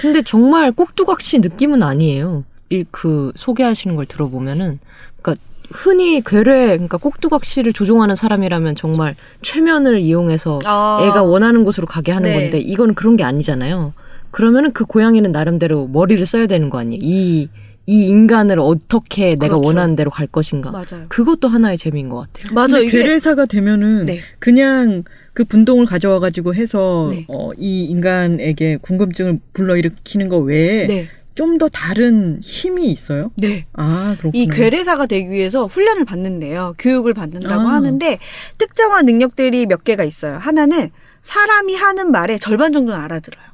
[0.00, 2.44] 근데 정말 꼭두각시 느낌은 아니에요.
[2.70, 4.78] 이 그 소개하시는 걸 들어보면은
[5.22, 5.42] 그러니까
[5.72, 10.98] 흔히 괴뢰 그러니까 꼭두각시를 조종하는 사람이라면 정말 최면을 이용해서 아.
[11.02, 12.42] 애가 원하는 곳으로 가게 하는 네.
[12.42, 13.92] 건데 이거는 그런 게 아니잖아요.
[14.30, 17.00] 그러면은 그 고양이는 나름대로 머리를 써야 되는 거 아니에요?
[17.02, 17.48] 이,
[17.86, 19.66] 이 인간을 어떻게 내가 그렇죠.
[19.66, 20.70] 원하는 대로 갈 것인가.
[20.70, 21.06] 맞아요.
[21.08, 22.52] 그것도 하나의 재미인 것 같아요.
[22.54, 22.82] 맞아요.
[22.82, 24.20] 이게 괴뢰사가 되면은 네.
[24.38, 27.24] 그냥 그 분동을 가져와 가지고 해서 네.
[27.28, 31.08] 어, 이 인간에게 궁금증을 불러일으키는 거 외에 네.
[31.38, 33.30] 좀더 다른 힘이 있어요?
[33.36, 33.64] 네.
[33.72, 34.32] 아 그렇구나.
[34.34, 36.74] 이 괴뢰사가 되기 위해서 훈련을 받는데요.
[36.80, 37.74] 교육을 받는다고 아.
[37.74, 38.18] 하는데
[38.58, 40.36] 특정한 능력들이 몇 개가 있어요.
[40.36, 40.90] 하나는
[41.22, 43.44] 사람이 하는 말의 절반 정도는 알아들어요.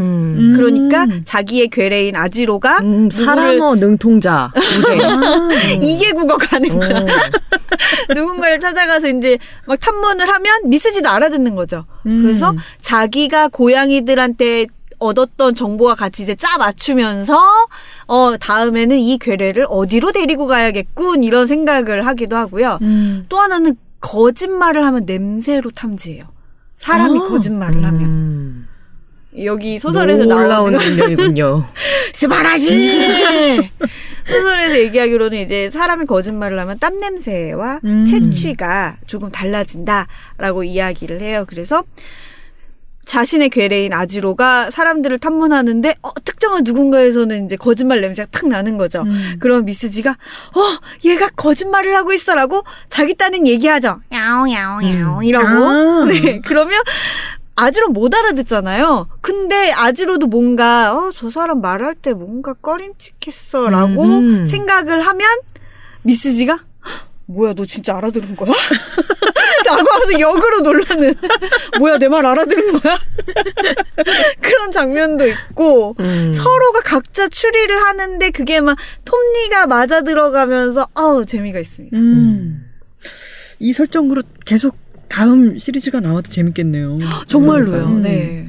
[0.00, 0.34] 음.
[0.36, 0.52] 음.
[0.56, 4.52] 그러니까 자기의 괴뢰인 아지로가 음, 사람어 능통자.
[4.52, 5.48] 아,
[5.80, 7.06] 이개 국어 가능자 어.
[8.14, 11.84] 누군가를 찾아가서 이제 막 탐문을 하면 미스지도 알아듣는 거죠.
[12.06, 12.22] 음.
[12.22, 14.66] 그래서 자기가 고양이들한테
[14.98, 17.38] 얻었던 정보와 같이 이제 짜 맞추면서
[18.06, 22.78] 어 다음에는 이 괴뢰를 어디로 데리고 가야겠군 이런 생각을 하기도 하고요.
[22.82, 23.24] 음.
[23.28, 26.24] 또 하나는 거짓말을 하면 냄새로 탐지해요.
[26.76, 27.28] 사람이 아.
[27.28, 28.53] 거짓말을 하면 음.
[29.42, 31.66] 여기 소설에서 나오는 능력이군요.
[32.14, 33.70] 스바라시
[34.26, 38.04] 소설에서 얘기하기로는 이제 사람이 거짓말을 하면 땀 냄새와 음.
[38.04, 41.44] 채취가 조금 달라진다라고 이야기를 해요.
[41.48, 41.82] 그래서
[43.04, 49.02] 자신의 괴뢰인 아지로가 사람들을 탐문하는데 어, 특정한 누군가에서는 이제 거짓말 냄새가 탁 나는 거죠.
[49.02, 49.36] 음.
[49.38, 50.60] 그럼 미스지가 어
[51.04, 54.00] 얘가 거짓말을 하고 있어라고 자기 딴엔 얘기하죠.
[54.12, 56.04] 야옹 야옹 야옹 이러고 아.
[56.06, 56.80] 네 그러면
[57.56, 59.08] 아지로 못 알아듣잖아요.
[59.20, 64.46] 근데 아지로도 뭔가 어 저 사람 말할 때 뭔가 꺼림칙했어라고 음.
[64.46, 65.28] 생각을 하면
[66.02, 68.52] 미스지가 "헉, 뭐야 너 진짜 알아들은 거야?
[69.66, 71.14] 라고 하면서 역으로 놀라는
[71.78, 72.98] 뭐야 내 말 알아들은 거야?
[74.42, 76.32] 그런 장면도 있고 음.
[76.34, 81.96] 서로가 각자 추리를 하는데 그게 막 톱니가 맞아 들어가면서 아우 재미가 있습니다.
[81.96, 82.70] 음.
[83.60, 84.76] 이 설정으로 계속
[85.14, 86.98] 다음 시리즈가 나와도 재밌겠네요.
[87.28, 87.84] 정말로요.
[87.84, 88.02] 음.
[88.02, 88.48] 네.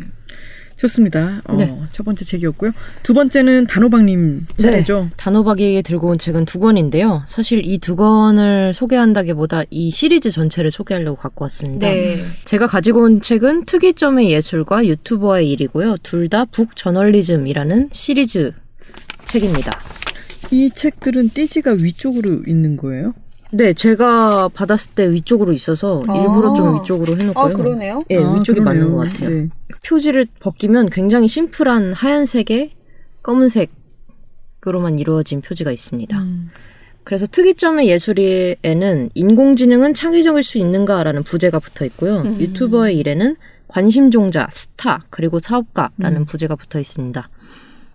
[0.77, 1.41] 좋습니다.
[1.45, 1.73] 어, 네.
[1.93, 2.71] 첫 번째 책이었고요.
[3.01, 5.09] 두 번째는 단호박님 차례죠.
[5.15, 7.23] 단호박이 들고 온 책은 두 권인데요.
[7.27, 11.87] 사실 이 두 권을 소개한다기보다 이 시리즈 전체를 소개하려고 갖고 왔습니다.
[11.87, 12.25] 네.
[12.43, 15.95] 제가 가지고 온 책은 특이점의 예술과 유튜버의 일이고요.
[16.03, 18.51] 둘 다 북저널리즘이라는 시리즈
[19.25, 19.71] 책입니다.
[20.51, 23.13] 이 책들은 띠지가 위쪽으로 있는 거예요?
[23.55, 26.13] 네, 제가 받았을 때 위쪽으로 있어서 아.
[26.13, 27.55] 일부러 좀 위쪽으로 해놓고요.
[27.55, 28.03] 그러네요.
[28.09, 28.89] 예, 아, 위쪽이 그러네요.
[28.89, 29.29] 맞는 것 같아요.
[29.29, 29.49] 네.
[29.85, 32.71] 표지를 벗기면 굉장히 심플한 하얀색에
[33.23, 36.17] 검은색으로만 이루어진 표지가 있습니다.
[36.17, 36.49] 음.
[37.05, 42.23] 그래서 특이점의 예술에는 인공지능은 창의적일 수 있는가라는 부제가 붙어 있고요.
[42.23, 42.39] 음.
[42.41, 43.37] 유튜버의 일에는
[43.69, 46.25] 관심종자, 스타, 그리고 사업가라는 음.
[46.25, 47.29] 부제가 붙어 있습니다.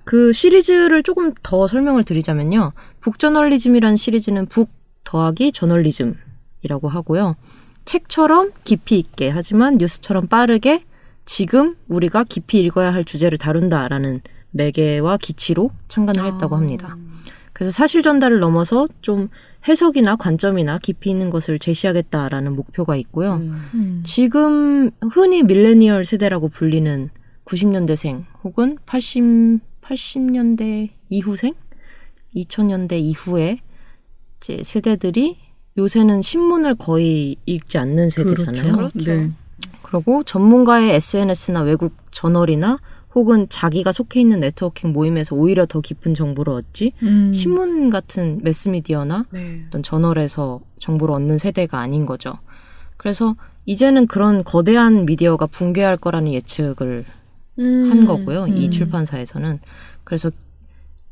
[0.05, 2.73] 그 시리즈를 조금 더 설명을 드리자면요.
[3.01, 7.37] 북저널리즘이라는 시리즈는 북 더하기 저널리즘이라고 하고요.
[7.85, 10.85] 책처럼 깊이 있게 하지만 뉴스처럼 빠르게
[11.25, 14.21] 지금 우리가 깊이 읽어야 할 주제를 다룬다라는
[14.53, 16.97] 매개와 기치로 창간을 했다고 합니다.
[17.53, 19.29] 그래서 사실 전달을 넘어서 좀
[19.69, 23.35] 해석이나 관점이나 깊이 있는 것을 제시하겠다라는 목표가 있고요.
[23.35, 24.03] 음.
[24.05, 27.11] 지금 흔히 밀레니얼 세대라고 불리는
[27.45, 31.55] 90년대생 혹은 80, 80년대 이후생?
[32.35, 33.59] 2000년대 이후에
[34.41, 35.37] 이제 세대들이
[35.79, 38.73] 요새는 신문을 거의 읽지 않는 세대잖아요.
[38.73, 38.99] 그렇죠.
[38.99, 39.31] 네.
[39.83, 42.79] 그리고 전문가의 SNS나 외국 저널이나
[43.15, 47.33] 혹은 자기가 속해 있는 네트워킹 모임에서 오히려 더 깊은 정보를 얻지 음.
[47.33, 49.65] 신문 같은 매스미디어나 네.
[49.67, 52.35] 어떤 저널에서 정보를 얻는 세대가 아닌 거죠.
[52.97, 53.35] 그래서
[53.67, 57.05] 이제는 그런 거대한 미디어가 붕괴할 거라는 예측을
[57.57, 58.47] 한 거고요.
[58.47, 58.71] 이 음.
[58.71, 59.59] 출판사에서는.
[60.05, 60.31] 그래서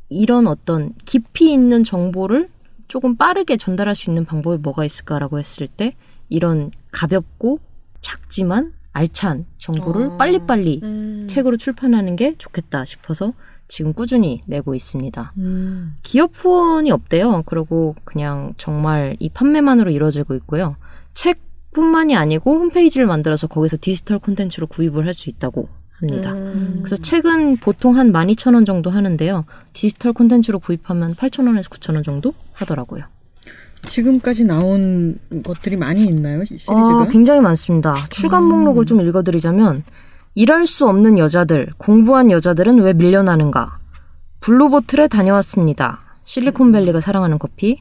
[0.09, 2.49] 이런 어떤 깊이 있는 정보를
[2.89, 5.95] 조금 빠르게 전달할 수 있는 방법이 뭐가 있을까라고 했을 때
[6.27, 7.59] 이런 가볍고
[8.01, 10.17] 작지만 알찬 정보를 어.
[10.17, 11.27] 빨리빨리 음.
[11.29, 13.33] 책으로 출판하는 게 좋겠다 싶어서
[13.67, 15.33] 지금 꾸준히 내고 있습니다.
[15.37, 15.95] 음.
[16.01, 17.43] 기업 후원이 없대요.
[17.45, 20.75] 그리고 그냥 정말 이 판매만으로 이루어지고 있고요.
[21.13, 21.39] 책
[21.71, 25.69] 뿐만이 아니고 홈페이지를 만들어서 거기서 디지털 콘텐츠로 구입을 할 수 있다고
[25.99, 26.31] 합니다.
[26.33, 26.79] 음.
[26.83, 29.45] 그래서 책은 보통 한 12,000원 정도 하는데요.
[29.73, 33.03] 디지털 콘텐츠로 구입하면 8,000원에서 9,000원 정도 하더라고요.
[33.85, 36.43] 지금까지 나온 것들이 많이 있나요?
[36.45, 37.01] 시- 시리즈가?
[37.03, 37.95] 아, 굉장히 많습니다.
[38.09, 38.49] 출간 음.
[38.49, 39.83] 목록을 좀 읽어드리자면
[40.35, 43.79] 일할 수 없는 여자들, 공부한 여자들은 왜 밀려나는가?
[44.41, 45.99] 블루보틀에 다녀왔습니다.
[46.23, 47.79] 실리콘밸리가 사랑하는 커피.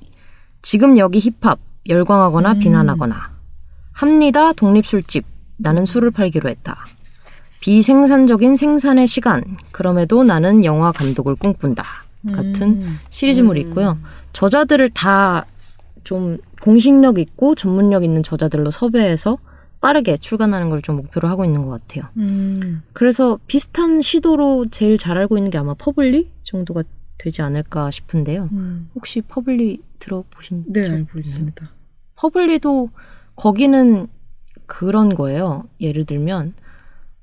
[0.63, 2.59] 지금 여기 힙합, 열광하거나 음.
[2.59, 3.31] 비난하거나.
[3.93, 5.25] 합니다, 독립술집.
[5.57, 6.79] 나는 술을 팔기로 했다.
[7.61, 9.43] 비생산적인 생산의 시간.
[9.73, 11.85] 그럼에도 나는 영화 감독을 꿈꾼다.
[12.33, 12.99] 같은 음.
[13.11, 13.99] 시리즈물이 있고요.
[14.33, 15.45] 저자들을 다
[16.05, 19.37] 좀 공신력 있고 전문력 있는 저자들로 섭외해서
[19.83, 22.09] 빠르게 출간하는 걸 좀 목표로 하고 있는 것 같아요.
[22.17, 22.81] 음.
[22.95, 26.83] 그래서 비슷한 시도로 제일 잘 알고 있는 게 아마 퍼블리 정도가
[27.19, 28.49] 되지 않을까 싶은데요.
[28.53, 28.89] 음.
[28.95, 31.19] 혹시 퍼블리 들어보신 네, 적 알고?
[31.19, 31.69] 있습니다.
[32.17, 32.89] 퍼블리도
[33.37, 34.07] 거기는
[34.65, 35.65] 그런 거예요.
[35.79, 36.55] 예를 들면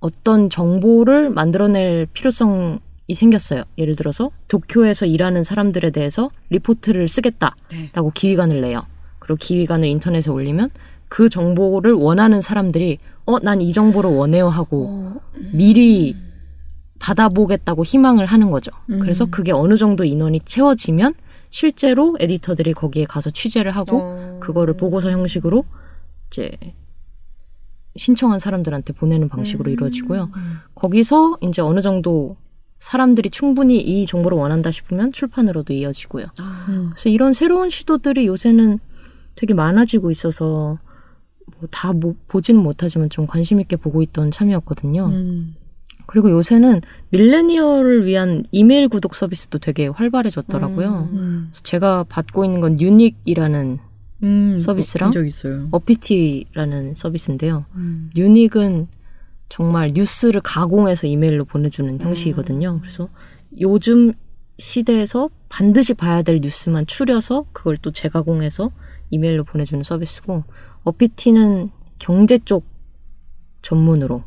[0.05, 2.79] 어떤 정보를 만들어낼 필요성이
[3.11, 3.63] 생겼어요.
[3.79, 8.85] 예를 들어서 도쿄에서 일하는 사람들에 대해서 리포트를 쓰겠다라고 기획안을 내요.
[9.17, 10.69] 그리고 기획안을 인터넷에 올리면
[11.07, 15.13] 그 정보를 원하는 사람들이 어, 난 이 정보를 원해요 하고
[15.51, 16.15] 미리
[16.99, 18.71] 받아보겠다고 희망을 하는 거죠.
[18.91, 18.99] 음.
[18.99, 21.15] 그래서 그게 어느 정도 인원이 채워지면
[21.49, 24.37] 실제로 에디터들이 거기에 가서 취재를 하고 어.
[24.39, 25.63] 그거를 보고서 형식으로
[26.27, 26.51] 이제
[27.95, 30.29] 신청한 사람들한테 보내는 방식으로 이루어지고요.
[30.75, 32.37] 거기서 이제 어느 정도
[32.77, 36.25] 사람들이 충분히 이 정보를 원한다 싶으면 출판으로도 이어지고요.
[36.69, 36.89] 음.
[36.91, 38.79] 그래서 이런 새로운 시도들이 요새는
[39.35, 40.77] 되게 많아지고 있어서
[41.59, 41.93] 뭐다
[42.27, 45.05] 보지는 못하지만 좀 관심 있게 보고 있던 참이었거든요.
[45.07, 45.55] 음.
[46.07, 51.09] 그리고 요새는 밀레니얼을 위한 이메일 구독 서비스도 되게 활발해졌더라고요.
[51.13, 51.51] 음.
[51.63, 53.79] 제가 받고 있는 건 유닉이라는
[54.23, 54.57] 음.
[54.57, 55.11] 서비스랑?
[55.11, 55.67] 본적 있어요.
[55.71, 57.65] 어피티라는 서비스인데요.
[57.75, 58.09] 음.
[58.15, 58.87] 유닉은
[59.49, 62.79] 정말 뉴스를 가공해서 이메일로 보내주는 형식이거든요.
[62.79, 63.09] 그래서
[63.59, 64.13] 요즘
[64.57, 68.71] 시대에서 반드시 봐야 될 뉴스만 추려서 그걸 또 재가공해서
[69.11, 70.43] 이메일로 보내주는 서비스고
[70.83, 72.65] 어피티는 경제 쪽
[73.61, 74.23] 전문으로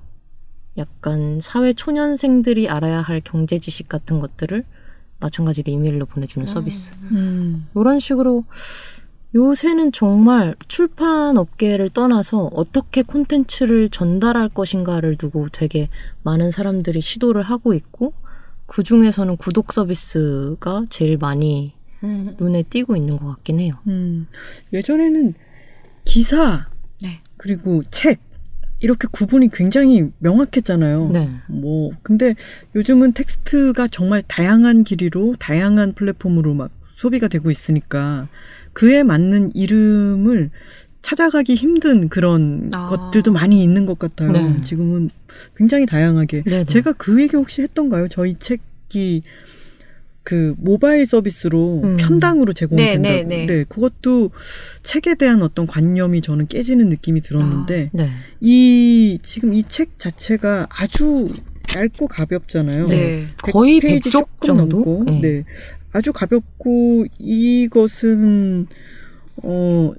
[0.76, 4.64] 약간 사회 초년생들이 알아야 할 경제 지식 같은 것들을
[5.20, 6.92] 마찬가지로 이메일로 보내주는 서비스.
[7.10, 7.66] 음.
[7.74, 8.44] 이런 식으로
[9.34, 15.88] 요새는 정말 출판 업계를 떠나서 어떻게 콘텐츠를 전달할 것인가를 두고 되게
[16.22, 18.14] 많은 사람들이 시도를 하고 있고
[18.66, 22.34] 그 중에서는 구독 서비스가 제일 많이 음.
[22.38, 23.74] 눈에 띄고 있는 것 같긴 해요.
[23.86, 24.26] 음.
[24.72, 25.34] 예전에는
[26.04, 26.68] 기사
[27.02, 27.20] 네.
[27.36, 28.20] 그리고 책
[28.80, 31.10] 이렇게 구분이 굉장히 명확했잖아요.
[31.10, 31.28] 네.
[31.48, 32.34] 뭐 근데
[32.74, 38.28] 요즘은 텍스트가 정말 다양한 길이로 다양한 플랫폼으로 막 소비가 되고 있으니까
[38.78, 40.50] 그에 맞는 이름을
[41.02, 42.86] 찾아가기 힘든 그런 아.
[42.86, 44.30] 것들도 많이 있는 것 같아요.
[44.30, 44.62] 네.
[44.62, 45.10] 지금은
[45.56, 46.42] 굉장히 다양하게.
[46.46, 46.64] 네, 네.
[46.64, 48.06] 제가 그 얘기 혹시 했던가요?
[48.06, 49.22] 저희 책이
[50.22, 51.96] 그 모바일 서비스로 음.
[51.96, 53.02] 편당으로 제공된다고.
[53.02, 53.64] 네, 네, 네.
[53.68, 54.30] 그것도
[54.84, 58.10] 책에 대한 어떤 관념이 저는 깨지는 느낌이 들었는데 네.
[58.40, 61.32] 이 지금 이 책 자체가 아주
[61.76, 62.86] 얇고 가볍잖아요.
[62.86, 63.26] 네.
[63.42, 64.76] 거의 100페이지 100쪽 조금 정도?
[64.78, 65.20] 넘고, 네.
[65.20, 65.44] 네.
[65.98, 68.68] 아주 가볍고 이것은
[69.42, 69.92] 어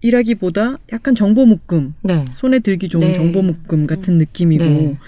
[0.00, 2.24] 책이라기보다 약간 정보 묶음, 네.
[2.34, 3.12] 손에 들기 좋은 네.
[3.12, 4.98] 정보 묶음 같은 느낌이고, 네.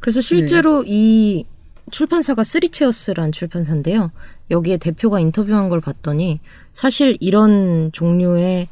[0.00, 1.46] 그래서 실제로 이
[1.92, 4.10] 출판사가 쓰리체어스란 출판사인데요.
[4.50, 6.40] 여기에 대표가 인터뷰한 걸 봤더니
[6.72, 8.66] 사실 이런 종류의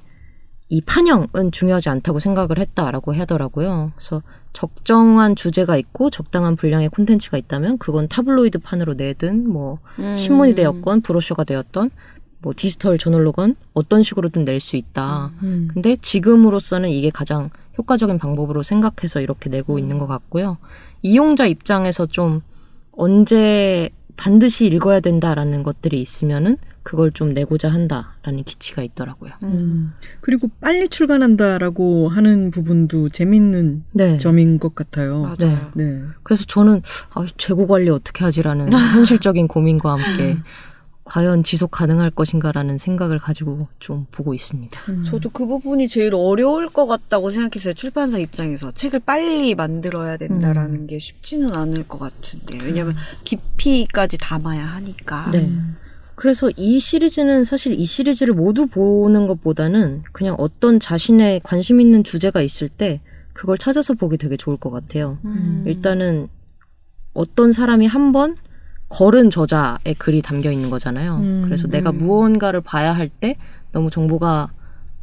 [0.71, 3.93] 이 판형은 중요하지 않다고 생각을 했다라고 하더라고요.
[3.95, 4.23] 그래서
[4.55, 10.17] 적정한 주제가 있고 적당한 분량의 콘텐츠가 있다면 그건 타블로이드 판으로 내든 뭐 음.
[10.17, 11.90] 신문이 되었건 브로셔가 되었던
[12.40, 15.33] 뭐 디지털 저널로건 어떤 식으로든 낼 수 있다.
[15.43, 15.69] 음.
[15.73, 20.59] 근데 지금으로서는 이게 가장 효과적인 방법으로 생각해서 이렇게 내고 있는 것 같고요.
[21.03, 22.40] 이용자 입장에서 좀
[22.93, 29.33] 언제 반드시 읽어야 된다라는 것들이 있으면은 그걸 좀 내고자 한다라는 기치가 있더라고요.
[29.42, 29.94] 음.
[30.20, 34.18] 그리고 빨리 출간한다라고 하는 부분도 재밌는 네.
[34.18, 35.22] 점인 것 같아요.
[35.22, 35.70] 맞아요.
[35.74, 36.03] 네.
[36.22, 36.83] 그래서 저는
[37.14, 40.37] 아, 재고 관리 어떻게 하지라는 현실적인 고민과 함께
[41.05, 44.81] 과연 지속 가능할 것인가라는 생각을 가지고 좀 보고 있습니다.
[44.90, 45.05] 음.
[45.05, 47.75] 저도 그 부분이 제일 어려울 것 같다고 생각했어요.
[47.75, 50.87] 출판사 입장에서 책을 빨리 만들어야 된다라는 음.
[50.87, 55.31] 게 쉽지는 않을 것 같은데 왜냐하면 깊이까지 담아야 하니까.
[55.31, 55.53] 네.
[56.14, 62.40] 그래서 이 시리즈는 사실 이 시리즈를 모두 보는 것보다는 그냥 어떤 자신의 관심 있는 주제가
[62.40, 63.01] 있을 때
[63.35, 65.19] 그걸 찾아서 보기 되게 좋을 것 같아요.
[65.25, 65.64] 음.
[65.67, 66.29] 일단은
[67.12, 68.37] 어떤 사람이 한번
[68.88, 71.16] 걸은 저자의 글이 담겨 있는 거잖아요.
[71.16, 71.99] 음, 그래서 내가 음.
[71.99, 73.37] 무언가를 봐야 할 때
[73.73, 74.53] 너무 정보가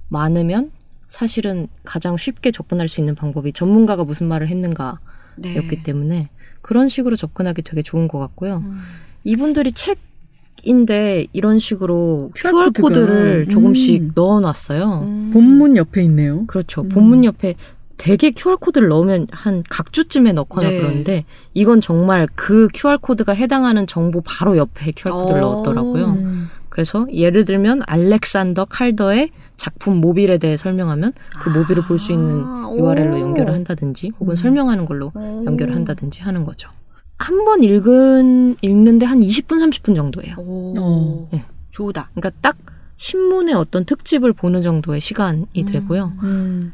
[0.10, 0.72] 많으면
[1.08, 4.98] 사실은 가장 쉽게 접근할 수 있는 방법이 전문가가 무슨 말을 했는가였기
[5.38, 5.82] 네.
[5.84, 6.30] 때문에
[6.62, 8.58] 그런 식으로 접근하기 되게 좋은 것 같고요.
[8.66, 8.80] 음.
[9.24, 12.88] 이분들이 책인데 이런 식으로 QR QR 코드가.
[12.88, 14.12] 코드를 조금씩 음.
[14.16, 15.02] 넣어놨어요.
[15.02, 15.32] 음.
[15.34, 16.46] 본문 옆에 있네요.
[16.48, 16.82] 그렇죠.
[16.82, 16.90] 음.
[16.90, 17.56] 본문 옆에
[18.02, 20.80] 되게 QR 코드를 넣으면 한 각주쯤에 넣거나 네.
[20.80, 25.52] 그러는데 이건 정말 그 QR 코드가 해당하는 정보 바로 옆에 QR 코드를 어.
[25.54, 26.06] 넣었더라고요.
[26.06, 26.50] 음.
[26.70, 33.18] 그래서 예를 들면 알렉산더 칼더의 작품 모빌에 대해 설명하면 그 모빌을 볼수 있는 아, URL로
[33.18, 33.20] 오.
[33.20, 34.36] 연결을 한다든지 혹은 음.
[34.36, 35.46] 설명하는 걸로 오.
[35.46, 36.72] 연결을 한다든지 하는 거죠.
[37.20, 40.38] 한 번 읽은 읽는데 한 20분 30분 정도예요.
[40.40, 40.74] 오.
[40.80, 41.30] 어.
[41.32, 41.46] 네.
[41.70, 42.10] 좋다.
[42.16, 42.58] 그러니까 딱
[42.96, 46.14] 신문의 어떤 특집을 보는 정도의 시간이 되고요.
[46.24, 46.74] 음.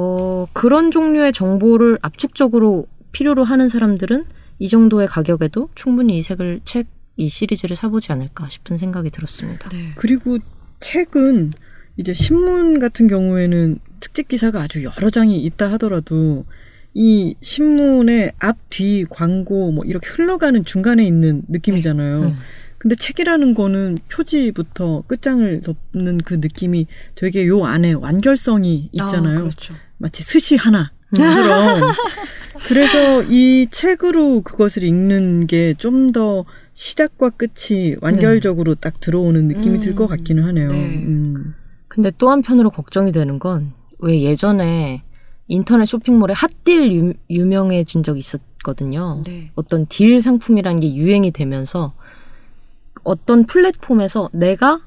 [0.00, 4.26] 어, 그런 종류의 정보를 압축적으로 필요로 하는 사람들은
[4.60, 9.68] 이 정도의 가격에도 충분히 이 책을 책, 이 시리즈를 사보지 않을까 싶은 생각이 들었습니다.
[9.70, 9.92] 네.
[9.96, 10.38] 그리고
[10.78, 11.52] 책은
[11.96, 16.44] 이제 신문 같은 경우에는 특집 기사가 아주 여러 장이 있다 하더라도
[16.94, 22.20] 이 신문의 앞, 뒤, 광고 뭐 이렇게 흘러가는 중간에 있는 느낌이잖아요.
[22.22, 22.32] 네.
[22.78, 29.38] 근데 책이라는 거는 표지부터 끝장을 덮는 그 느낌이 되게 요 안에 완결성이 있잖아요.
[29.38, 29.74] 아, 그렇죠.
[29.98, 30.90] 마치 스시 하나처럼.
[32.68, 39.80] 그래서 이 책으로 그것을 읽는 게 좀 더 시작과 끝이 완결적으로 딱 들어오는 느낌이 음.
[39.80, 40.68] 들것 같기는 하네요.
[40.68, 40.76] 네.
[41.04, 41.54] 음.
[41.88, 45.02] 근데 또 한편으로 걱정이 되는 건 왜 예전에
[45.48, 49.22] 인터넷 쇼핑몰에 핫딜 유, 유명해진 적이 있었거든요.
[49.26, 49.50] 네.
[49.56, 51.94] 어떤 딜 상품이라는 게 유행이 되면서
[53.02, 54.80] 어떤 플랫폼에서 내가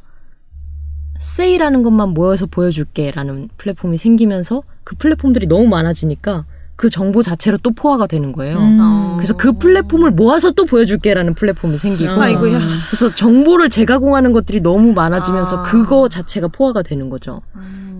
[1.21, 8.07] 세일하는 것만 모여서 보여줄게라는 플랫폼이 생기면서 그 플랫폼들이 너무 많아지니까 그 정보 자체로 또 포화가
[8.07, 8.57] 되는 거예요.
[8.57, 9.13] 음.
[9.17, 12.23] 그래서 그 플랫폼을 모아서 또 보여줄게라는 플랫폼이 생기고 아.
[12.23, 12.59] 아이고야.
[12.87, 15.63] 그래서 정보를 재가공하는 것들이 너무 많아지면서 아.
[15.63, 17.41] 그거 자체가 포화가 되는 거죠.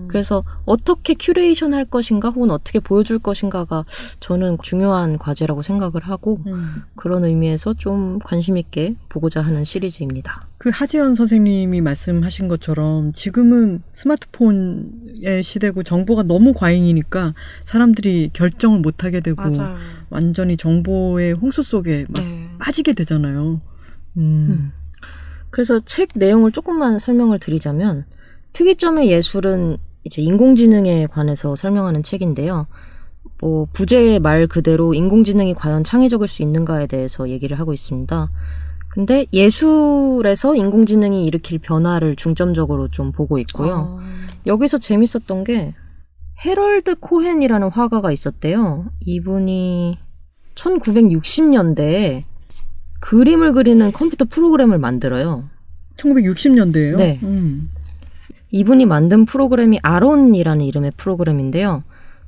[0.08, 3.84] 그래서 어떻게 큐레이션 할 것인가 혹은 어떻게 보여줄 것인가가
[4.20, 6.82] 저는 중요한 과제라고 생각을 하고 음.
[6.96, 10.48] 그런 의미에서 좀 관심 있게 보고자 하는 시리즈입니다.
[10.62, 19.18] 그 하지현 선생님이 말씀하신 것처럼 지금은 스마트폰의 시대고 정보가 너무 과잉이니까 사람들이 결정을 못 하게
[19.18, 19.76] 되고 맞아요.
[20.08, 22.48] 완전히 정보의 홍수 속에 막 네.
[22.60, 23.60] 빠지게 되잖아요.
[24.18, 24.20] 음.
[24.20, 24.72] 음.
[25.50, 28.04] 그래서 책 내용을 조금만 설명을 드리자면
[28.52, 32.68] 특이점의 예술은 이제 인공지능에 관해서 설명하는 책인데요.
[33.40, 38.30] 뭐 부제의 말 그대로 인공지능이 과연 창의적일 수 있는가에 대해서 얘기를 하고 있습니다.
[38.92, 43.98] 근데 예술에서 인공지능이 일으킬 변화를 중점적으로 좀 보고 있고요.
[43.98, 44.26] 아.
[44.44, 45.74] 여기서 재밌었던 게
[46.44, 48.84] 헤럴드 코헨이라는 화가가 있었대요.
[49.00, 49.98] 이분이
[50.56, 52.24] 1960년대에
[53.00, 55.48] 그림을 그리는 컴퓨터 프로그램을 만들어요.
[55.96, 56.96] 1960년대예요.
[56.96, 57.18] 네.
[57.22, 57.70] 음.
[58.50, 61.82] 이분이 만든 프로그램이 아론이라는 이름의 프로그램인데요.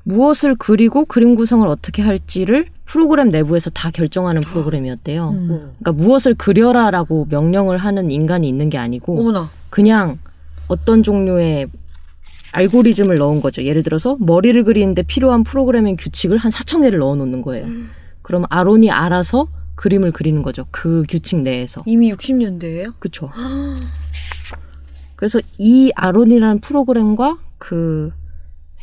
[0.04, 5.30] 무엇을 그리고 그림 구성을 어떻게 할지를 프로그램 내부에서 다 결정하는 프로그램이었대요.
[5.30, 5.48] 음.
[5.78, 9.50] 그러니까 무엇을 그려라라고 명령을 하는 인간이 있는 게 아니고 어머나.
[9.70, 10.18] 그냥
[10.68, 11.68] 어떤 종류의
[12.52, 13.64] 알고리즘을 넣은 거죠.
[13.64, 17.66] 예를 들어서 머리를 그리는데 필요한 프로그래밍 규칙을 한 4천 개를 넣어 놓는 거예요.
[18.22, 20.64] 그럼 아론이 알아서 그림을 그리는 거죠.
[20.70, 21.82] 그 규칙 내에서.
[21.84, 22.94] 이미 60년대예요?
[23.00, 23.30] 그쵸.
[25.16, 28.12] 그래서 이 아론이라는 프로그램과 그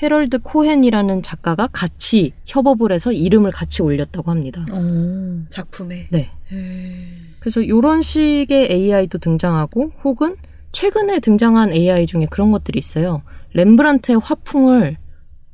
[0.02, 4.66] 헤럴드 코헨이라는 작가가 같이 협업을 해서 이름을 같이 올렸다고 합니다.
[4.72, 5.44] 어.
[5.50, 6.08] 작품에.
[6.10, 6.32] 네.
[6.52, 10.36] へ그래서 이런 식의 AI도 등장하고 혹은
[10.72, 13.22] 최근에 등장한 AI 중에 그런 것들이 있어요.
[13.54, 14.98] 렘브란트의 화풍을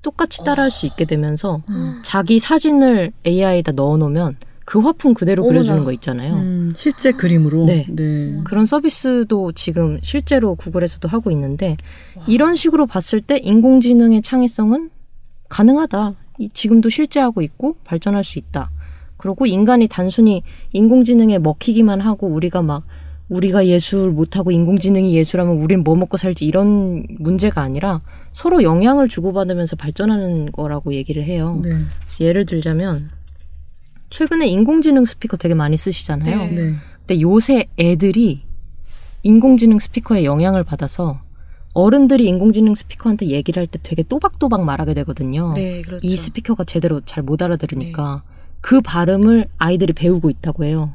[0.01, 2.01] 똑같이 따라할 수 있게 되면서 음.
[2.03, 4.37] 자기 사진을 AI에다 넣어놓으면
[4.69, 5.59] 그 화풍 그대로 어머나.
[5.61, 6.33] 그려주는 거 있잖아요.
[6.35, 7.63] 음, 실제 그림으로.
[7.63, 7.85] 네.
[7.89, 8.37] 네.
[8.43, 11.77] 그런 서비스도 지금 실제로 구글에서도 하고 있는데
[12.27, 14.89] 이런 식으로 봤을 때 인공지능의 창의성은
[15.47, 16.15] 가능하다.
[16.39, 18.69] 이- 지금도 실제하고 있고 발전할 수 있다.
[19.15, 22.83] 그리고 인간이 단순히 인공지능에 먹히기만 하고 우리가 막
[23.29, 28.01] 우리가 예술 못하고 인공지능이 예술하면 우린 뭐 먹고 살지 이런 문제가 아니라
[28.33, 31.61] 서로 영향을 주고받으면서 발전하는 거라고 얘기를 해요.
[31.63, 31.77] 네.
[32.19, 33.09] 예를 들자면
[34.09, 36.37] 최근에 인공지능 스피커 되게 많이 쓰시잖아요.
[36.37, 36.51] 네.
[36.51, 36.73] 네.
[36.99, 38.41] 근데 요새 애들이
[39.23, 41.19] 인공지능 스피커에 영향을 받아서
[41.73, 45.53] 어른들이 인공지능 스피커한테 얘기를 할 때 되게 또박또박 말하게 되거든요.
[45.53, 46.05] 네, 그렇죠.
[46.07, 48.23] 이 스피커가 제대로 잘 못 알아들으니까
[48.61, 50.93] 그 발음을 아이들이 배우고 있다고 해요.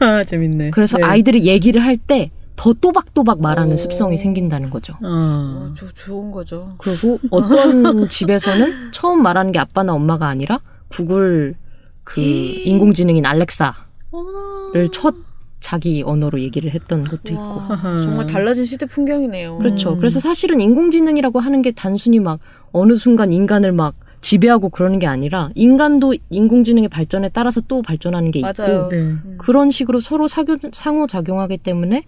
[0.00, 0.70] 아, 재밌네.
[0.70, 1.04] 그래서 네.
[1.04, 3.76] 아이들이 얘기를 할 때 더 또박또박 말하는 오.
[3.76, 4.94] 습성이 생긴다는 거죠.
[5.02, 5.70] 아.
[5.70, 6.76] 어, 저 좋은 거죠.
[6.78, 11.56] 그리고 어떤 집에서는 처음 말하는 게 아빠나 엄마가 아니라 구글
[12.04, 13.72] 그 인공지능인 알렉사를
[14.10, 14.86] 어머나.
[14.92, 15.14] 첫
[15.60, 17.40] 자기 언어로 얘기를 했던 것도 있고.
[17.40, 18.02] 와, 하하.
[18.02, 19.56] 정말 달라진 시대 풍경이네요.
[19.58, 19.94] 그렇죠.
[19.94, 19.98] 음.
[19.98, 22.38] 그래서 사실은 인공지능이라고 하는 게 단순히 막
[22.70, 28.40] 어느 순간 인간을 막 지배하고 그러는 게 아니라 인간도 인공지능의 발전에 따라서 또 발전하는 게
[28.40, 28.88] 있고 맞아요.
[28.88, 28.96] 네.
[28.96, 29.34] 음.
[29.38, 32.04] 그런 식으로 서로 사교, 상호작용하기 때문에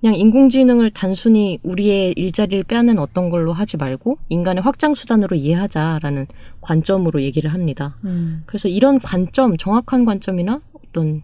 [0.00, 6.26] 그냥 인공지능을 단순히 우리의 일자리를 빼앗는 어떤 걸로 하지 말고 인간의 확장 수단으로 이해하자라는
[6.60, 7.96] 관점으로 얘기를 합니다.
[8.04, 8.42] 음.
[8.46, 11.22] 그래서 이런 관점, 정확한 관점이나 어떤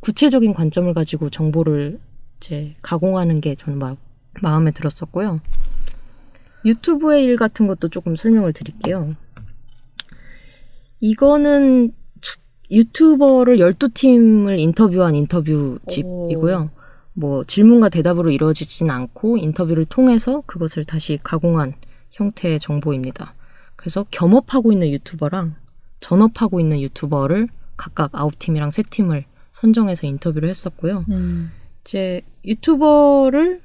[0.00, 2.00] 구체적인 관점을 가지고 정보를
[2.38, 3.98] 이제 가공하는 게 저는 막
[4.42, 5.40] 마음에 들었었고요.
[6.64, 9.14] 유튜브의 일 같은 것도 조금 설명을 드릴게요.
[11.00, 12.38] 이거는 추-
[12.70, 16.70] 유튜버를 12팀을 인터뷰한 인터뷰 집이고요.
[17.18, 21.74] 뭐 질문과 대답으로 이루어지진 않고 인터뷰를 통해서 그것을 다시 가공한
[22.12, 23.34] 형태의 정보입니다.
[23.74, 25.56] 그래서 겸업하고 있는 유튜버랑
[25.98, 31.04] 전업하고 있는 유튜버를 각각 아홉 팀이랑 세 팀을 선정해서 인터뷰를 했었고요.
[31.08, 31.50] 음.
[31.80, 33.62] 이제 유튜버를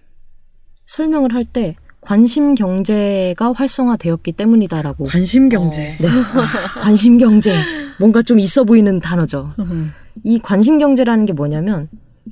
[0.87, 5.97] 설명을 할 때 관심 경제가 활성화되었기 때문이다라고 관심 경제.
[6.01, 6.07] 네.
[6.81, 7.53] 관심 경제
[7.99, 9.53] 뭔가 좀 있어 보이는 단어죠.
[9.59, 9.93] 음.
[10.23, 11.87] 이 관심 경제라는 게 뭐냐면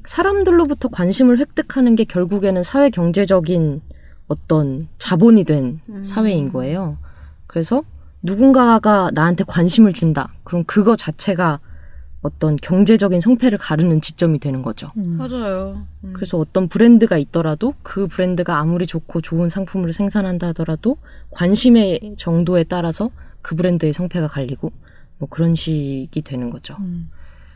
[0.06, 3.82] 사람들로부터 관심을 획득하는 게 결국에는 사회 경제적인
[4.28, 6.98] 어떤 자본이 된 사회인 거예요.
[7.48, 7.84] 그래서
[8.24, 10.34] 누군가가 나한테 관심을 준다.
[10.44, 11.60] 그럼 그거 자체가
[12.22, 14.92] 어떤 경제적인 성패를 가르는 지점이 되는 거죠.
[14.98, 15.18] 음.
[15.18, 15.88] 맞아요.
[16.04, 16.14] 음.
[16.14, 20.98] 그래서 어떤 브랜드가 있더라도 그 브랜드가 아무리 좋고 좋은 상품을 생산한다 하더라도
[21.32, 23.10] 관심의 정도에 따라서
[23.42, 24.72] 그 브랜드의 성패가 갈리고
[25.18, 26.76] 뭐 그런 식이 되는 거죠.
[26.80, 27.10] 음.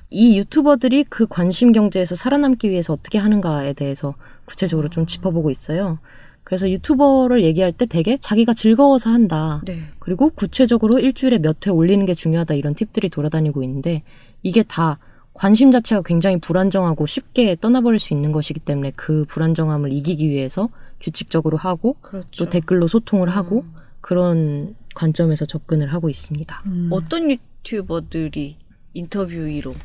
[0.10, 6.00] 이 유튜버들이 그 관심 경제에서 살아남기 위해서 어떻게 하는가에 대해서 구체적으로 좀 짚어보고 있어요.
[6.44, 9.62] 그래서 유튜버를 얘기할 때 되게 자기가 즐거워서 한다.
[9.66, 9.80] 네.
[10.00, 14.04] 그리고 구체적으로 일주일에 몇 회 올리는 게 중요하다 이런 팁들이 돌아다니고 있는데
[14.44, 15.00] 이게 다
[15.34, 20.70] 관심 자체가 굉장히 불안정하고 쉽게 떠나버릴 수 있는 것이기 때문에 그 불안정함을 이기기 위해서
[21.02, 22.46] 규칙적으로 하고 그렇죠.
[22.46, 23.66] 또 댓글로 소통을 하고
[24.00, 26.62] 그런 관점에서 접근을 하고 있습니다.
[26.68, 26.90] 음.
[26.92, 28.58] 어떤 유튜버들이
[28.96, 29.76] 인터뷰이로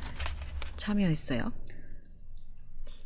[0.77, 1.53] 참여했어요?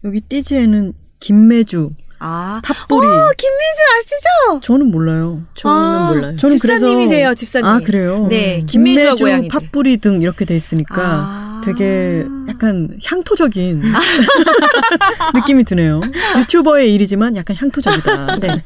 [0.04, 3.06] 여기 띠지에는 김매주, 아, 팥뿌리.
[3.06, 4.60] 어, 김민주 아시죠?
[4.62, 5.42] 저는 몰라요.
[5.56, 6.36] 저는 아, 몰라요.
[6.36, 7.66] 저는 집사님이세요, 그래서 집사님.
[7.66, 8.26] 아 그래요.
[8.28, 9.48] 네, 김매주와 김매주, 고양이들.
[9.48, 11.62] 팥뿌리 등 이렇게 돼 있으니까 아.
[11.64, 13.80] 되게 약간 향토적인
[15.34, 16.00] 느낌이 드네요.
[16.40, 18.36] 유튜버의 일이지만 약간 향토적이다.
[18.40, 18.62] 네.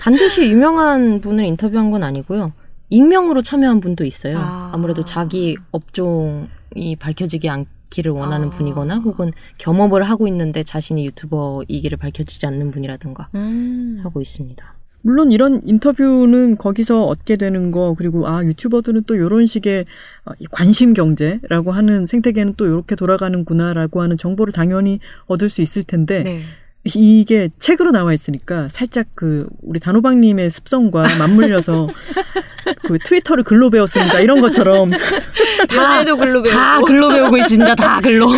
[0.00, 2.52] 반드시 유명한 분을 인터뷰한 건 아니고요.
[2.88, 4.38] 익명으로 참여한 분도 있어요.
[4.38, 4.70] 아.
[4.72, 4.76] 아.
[4.78, 8.50] 무래도 자기 업종 이 밝혀지지 않기를 원하는 아.
[8.50, 14.00] 분이거나 혹은 겸업을 하고 있는데 자신이 유튜버이기를 밝혀지지 않는 분이라든가 음.
[14.02, 14.74] 하고 있습니다.
[15.02, 19.84] 물론 이런 인터뷰는 거기서 얻게 되는 거 그리고 아 유튜버들은 또 이런 식의
[20.24, 25.84] 어, 이 관심 경제라고 하는 생태계는 또 이렇게 돌아가는구나라고 하는 정보를 당연히 얻을 수 있을
[25.84, 26.42] 텐데 네.
[26.84, 31.88] 이게 책으로 나와 있으니까 살짝 그 우리 단호박님의 습성과 맞물려서
[32.84, 34.90] 그 트위터를 글로 배웠습니다 이런 것처럼
[35.74, 36.56] 연애도 글로 배우고.
[36.56, 37.74] 다 글로 배우고 있습니다.
[37.74, 38.28] 다 글로.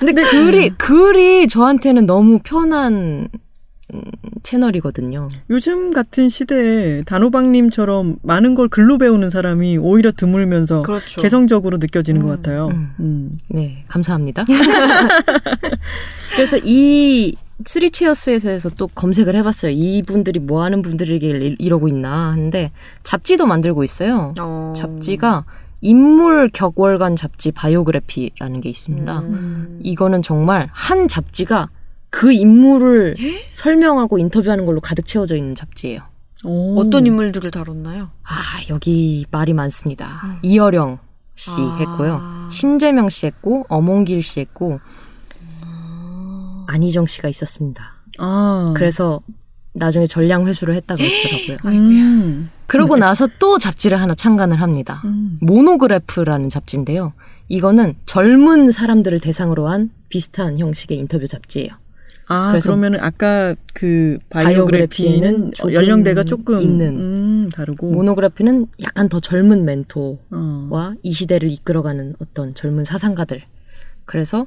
[0.00, 3.28] 근데 글이 글이 저한테는 너무 편한
[3.92, 4.02] 음,
[4.42, 5.28] 채널이거든요.
[5.50, 11.20] 요즘 같은 시대에 단호박님처럼 많은 걸 글로 배우는 사람이 오히려 드물면서 그렇죠.
[11.20, 12.68] 개성적으로 느껴지는 음, 것 같아요.
[12.72, 12.90] 음.
[13.00, 13.38] 음.
[13.48, 14.44] 네, 감사합니다.
[16.34, 19.72] 그래서 이 쓰리치어스에서 또 검색을 해봤어요.
[19.72, 24.34] 이분들이 뭐 하는 분들이길 이러고 있나 하는데 잡지도 만들고 있어요.
[24.40, 24.72] 어.
[24.76, 25.44] 잡지가
[25.80, 29.20] 인물 격월간 잡지 바이오그래피라는 게 있습니다.
[29.20, 29.78] 음.
[29.82, 31.68] 이거는 정말 한 잡지가
[32.10, 33.16] 그 인물을
[33.52, 36.00] 설명하고 인터뷰하는 걸로 가득 채워져 있는 잡지예요.
[36.44, 36.78] 오.
[36.78, 38.10] 어떤 인물들을 다뤘나요?
[38.22, 38.34] 아,
[38.70, 40.20] 여기 말이 많습니다.
[40.24, 40.38] 음.
[40.42, 40.98] 이어령
[41.34, 41.76] 씨 아.
[41.80, 42.20] 했고요.
[42.50, 44.78] 심재명 씨 했고, 어몽길 씨 했고,
[46.66, 47.94] 안희정 씨가 있었습니다.
[48.18, 48.72] 아.
[48.76, 49.20] 그래서
[49.72, 51.72] 나중에 전량 회수를 했다고 하시더라고요.
[51.72, 52.50] 음.
[52.66, 55.02] 그러고 나서 또 잡지를 하나 창간을 합니다.
[55.04, 55.38] 음.
[55.40, 57.12] 모노그래프라는 잡지인데요.
[57.48, 61.70] 이거는 젊은 사람들을 대상으로 한 비슷한 형식의 인터뷰 잡지예요.
[62.26, 66.88] 아, 그래서 그러면은 아까 그 바이오그래피는 연령대가 조금 있는.
[66.98, 70.68] 음, 다르고 모노그래피는 약간 더 젊은 멘토, 어.
[70.70, 73.42] 와이 시대를 이끌어가는 어떤 젊은 사상가들.
[74.06, 74.46] 그래서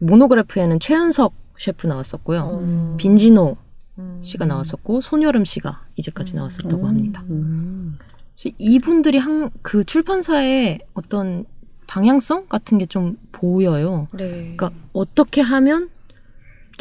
[0.00, 2.58] 모노그래프에는 최연석 셰프 나왔었고요.
[2.60, 2.94] 음.
[2.98, 3.56] 빈지노
[3.98, 4.20] 음.
[4.24, 7.22] 씨가 나왔었고 손여름 씨가 이제까지 나왔었다고 합니다.
[7.30, 7.98] 음.
[8.58, 11.44] 이분들이 한 그 출판사의 어떤
[11.86, 14.08] 방향성 같은 게 좀 보여요.
[14.12, 14.54] 네.
[14.56, 15.90] 그러니까 어떻게 하면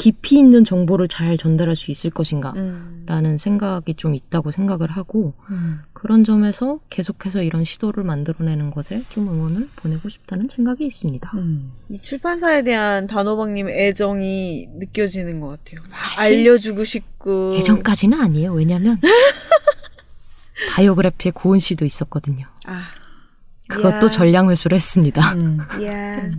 [0.02, 3.04] 깊이 있는 정보를 잘 전달할 수 있을 것인가 음.
[3.06, 5.82] 라는 생각이 좀 있다고 생각을 하고 음.
[5.94, 11.32] 그런 점에서 계속해서 이런 시도를 만들어내는 것에 좀 응원을 보내고 싶다는 생각이 있습니다.
[11.36, 11.72] 음.
[11.90, 15.82] 이 출판사에 대한 단호박님 애정이 느껴지는 것 같아요.
[16.18, 17.56] 알려주고 싶고.
[17.58, 18.54] 예전까지는 아니에요.
[18.54, 19.00] 왜냐면
[20.72, 22.48] 바이오그래피에 고은 씨도 있었거든요.
[22.66, 23.01] 아.
[23.76, 24.10] 그것도 야.
[24.10, 25.34] 전량 회수를 했습니다.
[25.34, 25.60] 음.
[25.84, 26.30] 야.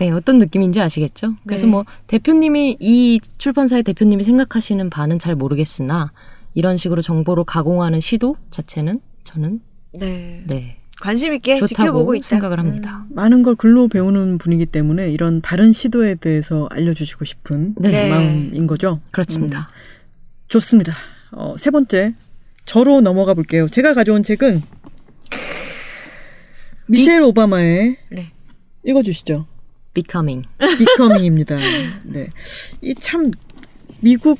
[0.00, 1.34] 네, 어떤 느낌인지 아시겠죠?
[1.46, 1.72] 그래서 네.
[1.72, 6.12] 뭐 대표님이 이 출판사의 대표님이 생각하시는 바는 잘 모르겠으나
[6.54, 9.60] 이런 식으로 정보를 가공하는 시도 자체는 저는
[9.92, 10.44] 네.
[10.46, 12.28] 네 관심 있게 좋다고 지켜보고 있다.
[12.28, 13.06] 생각을 합니다.
[13.10, 17.90] 많은 걸 글로 배우는 분이기 때문에 이런 다른 시도에 대해서 알려주시고 싶은 네.
[17.90, 18.10] 네.
[18.10, 19.00] 마음인 거죠.
[19.10, 19.68] 그렇습니다.
[20.48, 20.94] 좋습니다.
[21.30, 22.14] 어, 세 번째
[22.68, 23.66] 저로 넘어가 볼게요.
[23.66, 24.60] 제가 가져온 책은
[26.86, 28.26] 미셸 오바마의 네.
[28.84, 29.46] 읽어주시죠.
[29.94, 30.46] Becoming.
[30.78, 31.56] 비커밍입니다.
[32.04, 32.28] 네.
[32.82, 33.30] 이 참
[34.00, 34.38] 미국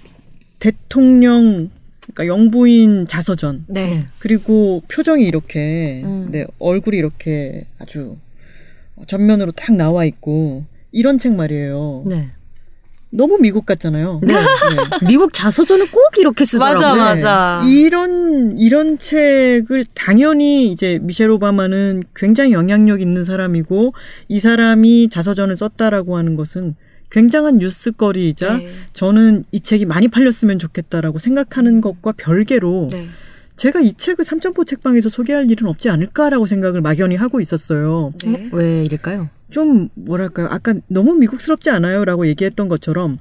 [0.59, 1.70] 대통령
[2.01, 4.05] 그러니까 영부인 자서전 네.
[4.18, 6.29] 그리고 표정이 이렇게 음.
[6.31, 8.18] 네, 얼굴이 이렇게 아주
[9.07, 12.05] 전면으로 딱 나와 있고 이런 책 말이에요.
[12.07, 12.29] 네.
[13.11, 14.20] 너무 미국 같잖아요.
[14.22, 14.34] 네.
[15.06, 16.88] 미국 자서전은 꼭 이렇게 쓰더라고요.
[16.88, 17.64] 맞아, 맞아.
[17.66, 23.94] 이런 이런 책을 당연히 이제 미셸 오바마는 굉장히 영향력 있는 사람이고
[24.28, 26.74] 이 사람이 자서전을 썼다라고 하는 것은
[27.11, 28.70] 굉장한 뉴스거리이자 네.
[28.92, 33.09] 저는 이 책이 많이 팔렸으면 좋겠다라고 생각하는 것과 별개로 네.
[33.56, 38.12] 제가 이 책을 삼천포 책방에서 소개할 일은 없지 않을까라고 생각을 막연히 하고 있었어요.
[38.22, 38.50] 네.
[38.52, 39.30] 왜 이럴까요?
[39.51, 40.49] 좀 뭐랄까요?
[40.51, 43.18] 아까 너무 미국스럽지 않아요라고 얘기했던 것처럼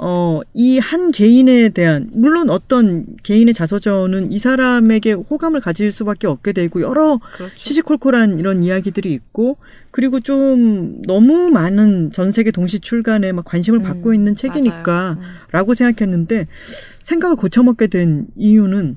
[0.00, 6.52] 어, 이 한 개인에 대한 물론 어떤 개인의 자서전은 이 사람에게 호감을 가질 수밖에 없게
[6.52, 7.52] 되고 여러 그렇죠.
[7.56, 9.56] 시시콜콜한 이런 이야기들이 있고
[9.90, 16.46] 그리고 좀 너무 많은 전 세계 동시 출간에 막 관심을 음, 받고 있는 책이니까라고 생각했는데
[17.00, 18.96] 생각을 고쳐먹게 된 이유는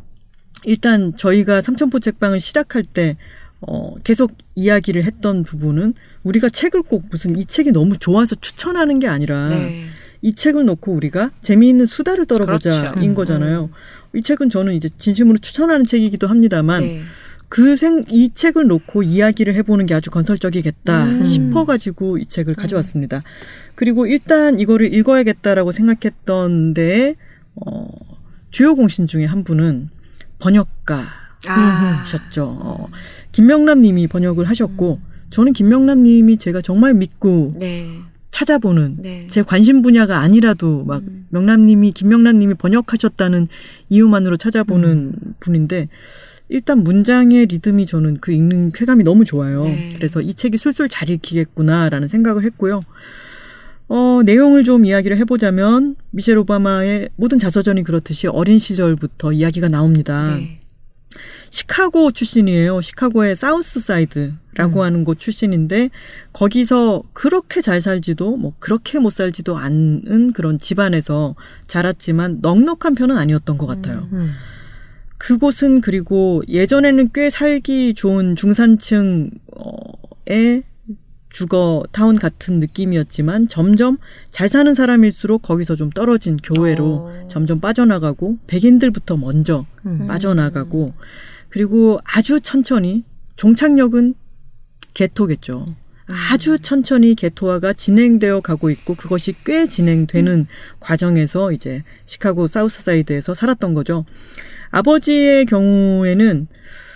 [0.66, 3.18] 일단 저희가 삼천포 책방을 시작할 때
[3.62, 5.94] 어, 계속 이야기를 했던 부분은
[6.24, 9.86] 우리가 책을 꼭 무슨 이 책이 너무 좋아서 추천하는 게 아니라 네.
[10.22, 13.14] 이 책을 놓고 우리가 재미있는 수다를 떨어보자인 그렇죠.
[13.14, 13.70] 거잖아요.
[14.14, 17.02] 이 책은 저는 이제 진심으로 추천하는 책이기도 합니다만 네.
[17.50, 21.26] 그 생, 이 책을 놓고 이야기를 해보는 게 아주 건설적이겠다 음.
[21.26, 23.22] 싶어가지고 이 책을 가져왔습니다.
[23.76, 27.16] 그리고 일단 이거를 읽어야겠다라고 생각했던 데에,
[27.56, 27.90] 어,
[28.52, 29.90] 주요 공신 중에 한 분은
[30.40, 31.21] 번역가
[32.12, 32.60] 셨죠.
[32.62, 32.68] 아.
[32.68, 32.90] 어,
[33.32, 35.00] 김명남 님이 번역을 하셨고,
[35.32, 37.88] 저는 김명남 님이 제가 정말 믿고 네.
[38.32, 39.28] 찾아보는 네.
[39.28, 41.28] 제 관심 분야가 아니라도 막 음.
[41.30, 43.48] 명남님이 김명남님이 번역하셨다는
[43.90, 45.90] 이유만으로 찾아보는 분인데
[46.50, 49.64] 일단 문장의 리듬이 저는 그 읽는 쾌감이 너무 좋아요.
[49.64, 49.90] 네.
[49.96, 52.82] 그래서 이 책이 술술 잘 읽히겠구나라는 생각을 했고요.
[53.88, 60.36] 어, 내용을 좀 이야기를 해보자면 미셸 오바마의 모든 자서전이 그렇듯이 어린 시절부터 이야기가 나옵니다.
[60.38, 60.61] 네.
[61.52, 62.82] 시카고 출신이에요.
[62.82, 65.90] 시카고의 사우스 사이드라고 하는 곳 출신인데
[66.34, 71.36] 거기서 그렇게 잘 살지도 뭐 그렇게 못 살지도 않은 그런 집안에서
[71.68, 74.08] 자랐지만 넉넉한 편은 아니었던 것 같아요.
[74.14, 74.32] 음.
[75.18, 79.30] 그곳은 그리고 예전에는 꽤 살기 좋은 중산층의
[81.30, 83.98] 주거 타운 같은 느낌이었지만 점점
[84.32, 87.28] 잘 사는 사람일수록 거기서 좀 떨어진 교외로 어.
[87.30, 90.08] 점점 빠져나가고 백인들부터 먼저 음.
[90.08, 90.94] 빠져나가고
[91.52, 93.04] 그리고 아주 천천히
[93.36, 94.16] 종착역은
[94.94, 95.76] 개토겠죠.
[96.08, 100.48] 아주 천천히 개토화가 진행되어 가고 있고 그것이 꽤 진행되는
[100.80, 104.06] 과정에서 이제 시카고 사우스사이드에서 살았던 거죠.
[104.72, 106.48] 아버지의 경우에는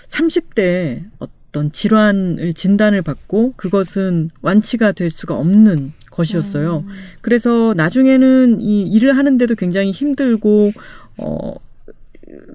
[0.07, 6.85] 30대에 어떤 질환을 진단을 받고 그것은 완치가 될 수가 없는 것이었어요.
[7.21, 10.71] 그래서 나중에는 이 일을 하는데도 굉장히 힘들고
[11.17, 11.55] 어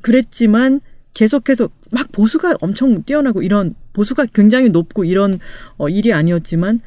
[0.03, 0.81] 그랬지만
[1.15, 5.38] 계속해서 막 보수가 엄청 뛰어나고 이런 보수가 굉장히 높고 이런
[5.76, 6.80] 어 일이 아니었지만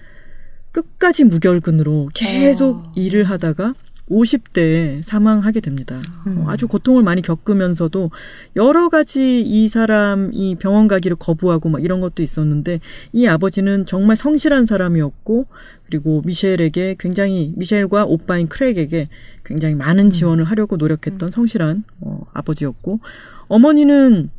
[0.71, 2.91] 끝까지 무결근으로 계속 어.
[2.95, 3.73] 일을 하다가
[4.09, 6.01] 50대에 사망하게 됩니다.
[6.25, 8.11] 어, 아주 고통을 많이 겪으면서도
[8.55, 12.79] 여러 가지 이 사람이 병원 가기를 거부하고 막 이런 것도 있었는데
[13.13, 15.47] 이 아버지는 정말 성실한 사람이었고
[15.85, 19.07] 그리고 미셸에게 굉장히 미셸과 오빠인 크랙에게
[19.45, 22.99] 굉장히 많은 지원을 하려고 노력했던 성실한 어, 아버지였고
[23.47, 24.29] 어머니는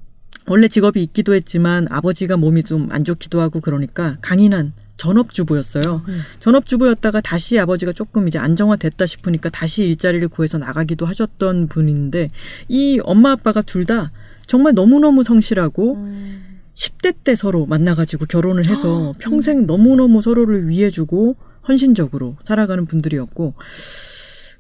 [0.47, 6.03] 원래 직업이 있기도 했지만 아버지가 몸이 좀 안 좋기도 하고 그러니까 강인한 전업주부였어요.
[6.41, 12.31] 전업주부였다가 다시 아버지가 조금 이제 안정화됐다 싶으니까 다시 일자리를 구해서 나가기도 하셨던 분인데
[12.69, 14.13] 이 엄마 아빠가 둘 다
[14.47, 15.97] 정말 너무너무 성실하고
[16.75, 21.37] 10대 때 서로 만나가지고 결혼을 해서 평생 너무너무 서로를 위해주고
[21.67, 23.55] 헌신적으로 살아가는 분들이었고.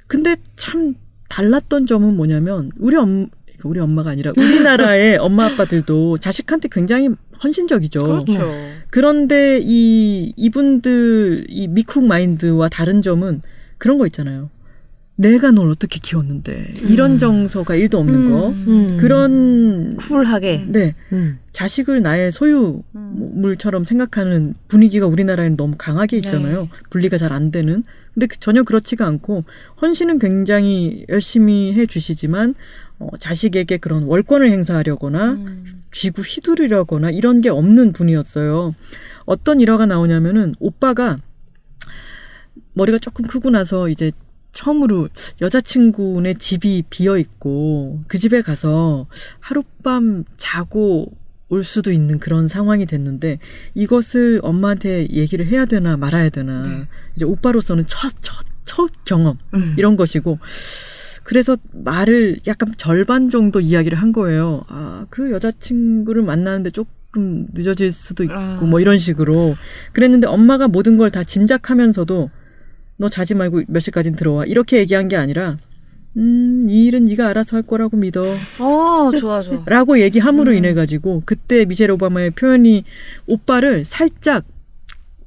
[0.06, 0.94] 근데 참
[1.28, 3.28] 달랐던 점은 뭐냐면 우리 엄
[3.68, 7.10] 우리 엄마가 아니라 우리나라의 엄마 아빠들도 자식한테 굉장히
[7.42, 8.02] 헌신적이죠.
[8.02, 8.52] 그렇죠.
[8.90, 13.40] 그런데 이 이분들 이 미쿡 마인드와 다른 점은
[13.78, 14.50] 그런 거 있잖아요.
[15.16, 18.96] 내가 널 어떻게 키웠는데 이런 정서가 일도 없는 거 음.
[18.98, 20.64] 그런 쿨하게.
[20.68, 21.38] 네 음.
[21.52, 26.68] 자식을 나의 소유물처럼 생각하는 분위기가 우리나라에는 너무 강하게 있잖아요.
[26.90, 27.84] 분리가 잘 안 되는.
[28.12, 29.44] 근데 그- 전혀 그렇지가 않고
[29.82, 32.54] 헌신은 굉장히 열심히 해 주시지만
[32.98, 35.64] 어, 자식에게 그런 월권을 행사하려거나 음.
[35.92, 38.74] 쥐고 휘두르려거나 이런 게 없는 분이었어요.
[39.26, 41.18] 어떤 일화가 나오냐면은 오빠가
[42.72, 44.10] 머리가 조금 크고 나서 이제
[44.54, 45.08] 처음으로
[45.40, 49.06] 여자친구네 집이 비어 있고 그 집에 가서
[49.40, 51.12] 하룻밤 자고
[51.48, 53.38] 올 수도 있는 그런 상황이 됐는데
[53.74, 59.74] 이것을 엄마한테 얘기를 해야 되나 말아야 되나 이제 오빠로서는 첫첫 첫 경험 음.
[59.76, 60.38] 이런 것이고
[61.22, 64.62] 그래서 말을 약간 절반 정도 이야기를 한 거예요.
[64.68, 68.60] 아, 그 여자친구를 만나는데 조금 늦어질 수도 있고 아.
[68.62, 69.56] 뭐 이런 식으로
[69.92, 72.30] 그랬는데 엄마가 모든 걸 다 짐작하면서도
[72.96, 75.56] 너 자지 말고 몇 시까진 들어와 이렇게 얘기한 게 아니라
[76.16, 78.22] 음, 이 일은 네가 알아서 할 거라고 믿어.
[78.60, 79.62] 어, 좋아, 좋아.
[79.66, 80.56] 라고 얘기함으로 음.
[80.56, 82.84] 인해 가지고 그때 미셸 오바마의 표현이
[83.26, 84.44] 오빠를 살짝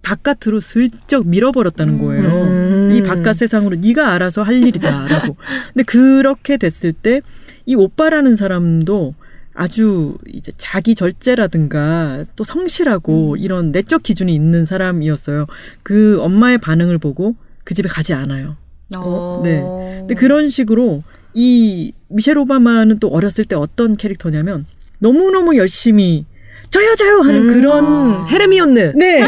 [0.01, 2.29] 바깥으로 슬쩍 밀어버렸다는 거예요.
[2.29, 2.91] 음.
[2.95, 5.35] 이 바깥 세상으로 네가 알아서 할 일이다라고.
[5.73, 7.21] 근데 그렇게 됐을 때
[7.67, 9.13] 이 오빠라는 사람도
[9.53, 15.45] 아주 이제 자기 절제라든가 또 성실하고 이런 내적 기준이 있는 사람이었어요.
[15.83, 17.35] 그 엄마의 반응을 보고
[17.67, 18.55] 그 집에 가지 않아요.
[18.95, 19.41] 어.
[19.43, 19.59] 네.
[19.59, 21.03] 근데 그런 식으로
[21.33, 24.65] 이 미셸 오바마는 또 어렸을 때 어떤 캐릭터냐면
[24.99, 26.25] 너무너무 열심히
[26.69, 27.53] 저요 저요 하는 음.
[27.53, 28.93] 그런 헤르미온느.
[28.95, 29.21] 네.
[29.21, 29.27] 어,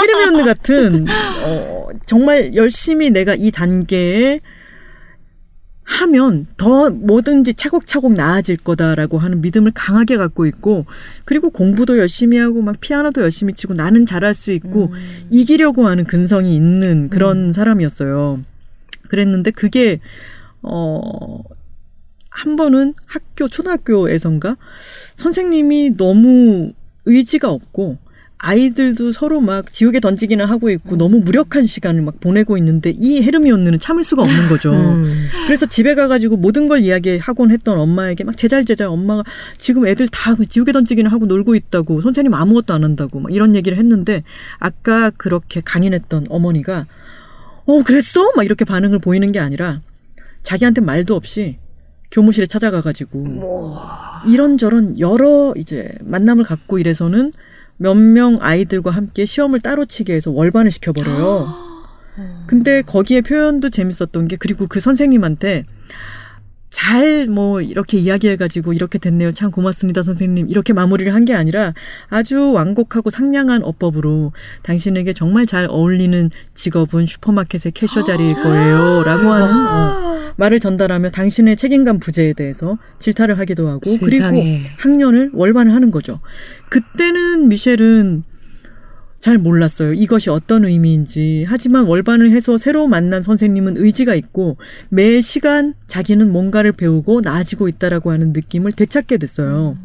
[0.00, 1.06] 히르미온느 같은
[1.44, 4.38] 어, 정말 열심히 내가 이 단계에
[5.90, 10.86] 하면 더 뭐든지 차곡차곡 나아질 거다라고 하는 믿음을 강하게 갖고 있고
[11.24, 14.94] 그리고 공부도 열심히 하고 막 피아노도 열심히 치고 나는 잘할 수 있고
[15.30, 18.40] 이기려고 하는 근성이 있는 그런 사람이었어요.
[19.08, 19.98] 그랬는데 그게
[20.62, 21.42] 어,
[22.30, 24.56] 한 번은 학교, 초등학교에선가
[25.16, 26.72] 선생님이 너무
[27.04, 27.98] 의지가 없고
[28.42, 33.78] 아이들도 서로 막 지옥에 던지기는 하고 있고 너무 무력한 시간을 막 보내고 있는데 이 헤르미온느는
[33.78, 34.72] 참을 수가 없는 거죠.
[34.72, 35.26] 음.
[35.46, 39.24] 그래서 집에 가가지고 모든 걸 이야기하곤 했던 엄마에게 막 제잘제잘 엄마가
[39.58, 43.76] 지금 애들 다 지옥에 던지기는 하고 놀고 있다고 선생님 아무것도 안 한다고 막 이런 얘기를
[43.76, 44.22] 했는데
[44.58, 46.86] 아까 그렇게 강인했던 어머니가
[47.66, 48.32] 어 그랬어?
[48.36, 49.82] 막 이렇게 반응을 보이는 게 아니라
[50.42, 51.58] 자기한테 말도 없이
[52.10, 53.42] 교무실에 찾아가가지고
[54.26, 57.32] 이런저런 여러 이제 만남을 갖고 이래서는
[57.82, 61.48] 몇 명 아이들과 함께 시험을 따로 치게 해서 월반을 시켜버려요.
[62.46, 65.64] 근데 거기에 표현도 재밌었던 게 그리고 그 선생님한테
[66.68, 69.32] 잘뭐 이렇게 이야기해가지고 이렇게 됐네요.
[69.32, 70.48] 참 고맙습니다, 선생님.
[70.50, 71.72] 이렇게 마무리를 한 게 아니라
[72.08, 79.02] 아주 완곡하고 상냥한 어법으로 당신에게 정말 잘 어울리는 직업은 슈퍼마켓의 캐셔 자리일 거예요.
[79.04, 79.99] 라고 하는 어,
[80.36, 84.64] 말을 전달하며 당신의 책임감 부재에 대해서 질타를 하기도 하고 그리고 세상에.
[84.78, 86.20] 학년을 월반을 하는 거죠.
[86.68, 88.24] 그때는 미셸은
[89.20, 89.92] 잘 몰랐어요.
[89.92, 91.44] 이것이 어떤 의미인지.
[91.46, 94.56] 하지만 월반을 해서 새로 만난 선생님은 의지가 있고
[94.88, 99.76] 매 시간 자기는 뭔가를 배우고 나아지고 있다라고 하는 느낌을 되찾게 됐어요.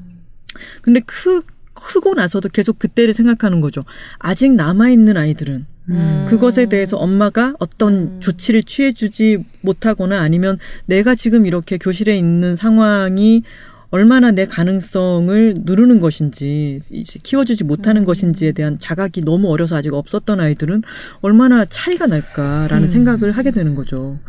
[0.81, 1.41] 근데 크,
[1.73, 3.81] 크고 나서도 계속 그때를 생각하는 거죠.
[4.19, 6.25] 아직 남아있는 아이들은 음.
[6.27, 13.43] 그것에 대해서 엄마가 어떤 조치를 취해주지 못하거나 아니면 내가 지금 이렇게 교실에 있는 상황이
[13.89, 16.81] 얼마나 내 가능성을 누르는 것인지
[17.23, 20.83] 키워주지 못하는 것인지에 대한 자각이 너무 어려서 아직 없었던 아이들은
[21.21, 24.19] 얼마나 차이가 날까라는 생각을 하게 되는 거죠.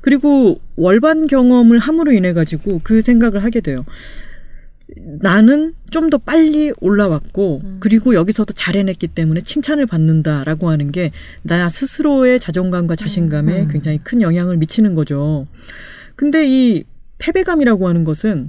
[0.00, 3.84] 그리고 월반 경험을 함으로 인해 가지고 그 생각을 하게 돼요.
[5.20, 11.10] 나는 좀 더 빨리 올라왔고 그리고 여기서도 잘 해냈기 때문에 칭찬을 받는다라고 하는 게
[11.42, 13.68] 나 스스로의 자존감과 자신감에 음.
[13.68, 15.46] 굉장히 큰 영향을 미치는 거죠.
[16.16, 16.84] 근데 이
[17.18, 18.46] 패배감이라고 하는 것은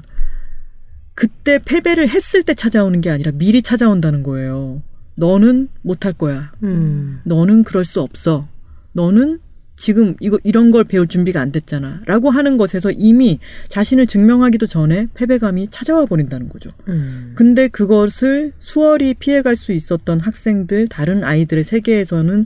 [1.16, 4.82] 그때 패배를 했을 때 찾아오는 게 아니라 미리 찾아온다는 거예요.
[5.16, 6.52] 너는 못할 거야.
[6.64, 7.22] 음.
[7.24, 8.48] 너는 그럴 수 없어.
[8.94, 9.40] 너는
[9.76, 15.70] 지금 이거 이런 걸 배울 준비가 안 됐잖아.라고 하는 것에서 이미 자신을 증명하기도 전에 패배감이
[15.72, 16.70] 찾아와 버린다는 거죠.
[16.88, 17.34] 음.
[17.36, 22.46] 근데 그것을 수월히 피해갈 수 있었던 학생들, 다른 아이들의 세계에서는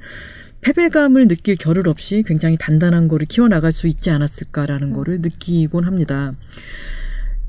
[0.62, 6.34] 패배감을 느낄 겨를 없이 굉장히 단단한 거를 키워나갈 수 있지 않았을까라는 거를 느끼곤 합니다.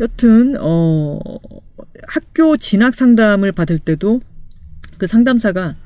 [0.01, 1.19] 여튼, 어,
[2.07, 4.21] 학교 진학 상담을 받을 때도
[4.99, 5.77] 그 상담사가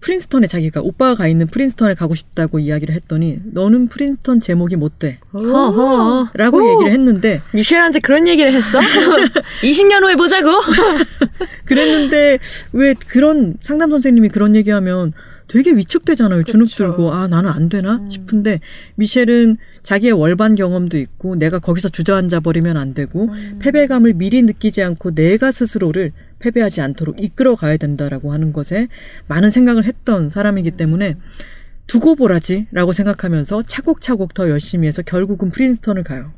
[0.00, 5.18] 프린스턴에 자기가 오빠가 가 있는 프린스턴에 가고 싶다고 이야기를 했더니 너는 프린스턴 제목이 못 돼.
[6.34, 6.72] 라고 오.
[6.72, 8.78] 얘기를 했는데 미셸한테 그런 얘기를 했어?
[9.62, 10.50] 20년 후에 보자고?
[11.64, 12.38] 그랬는데
[12.72, 15.12] 왜 그런 상담 선생님이 그런 얘기하면
[15.48, 16.44] 되게 위축되잖아요.
[16.44, 16.68] 주눅.
[16.68, 18.10] 들고 아 나는 안 되나 음.
[18.10, 18.60] 싶은데
[18.96, 23.58] 미셸은 자기의 월반 경험도 있고 내가 거기서 주저앉아 버리면 안 되고 음.
[23.60, 28.88] 패배감을 미리 느끼지 않고 내가 스스로를 패배하지 않도록 이끌어 가야 된다라고 하는 것에
[29.26, 31.16] 많은 생각을 했던 사람이기 때문에
[31.86, 36.32] 두고 보라지라고 생각하면서 차곡차곡 더 열심히 해서 결국은 프린스턴을 가요.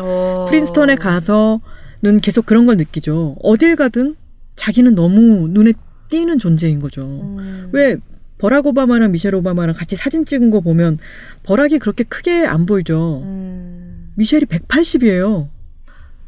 [0.00, 0.46] 어.
[0.48, 3.36] 프린스턴에 가서는 계속 그런 걸 느끼죠.
[3.42, 4.16] 어딜 가든
[4.56, 5.74] 자기는 너무 눈에
[6.08, 7.02] 띄는 존재인 거죠.
[7.04, 7.68] 음.
[7.72, 7.98] 왜
[8.38, 10.98] 버락 오바마랑 미셸 오바마랑 같이 사진 찍은 거 보면
[11.42, 13.22] 버락이 그렇게 크게 안 보이죠.
[13.24, 14.12] 음.
[14.14, 15.48] 미셸이 180이에요.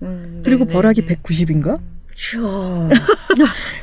[0.02, 0.42] 음.
[0.44, 0.72] 그리고 네네.
[0.72, 1.80] 버락이 190인가?
[2.16, 2.88] 슈어.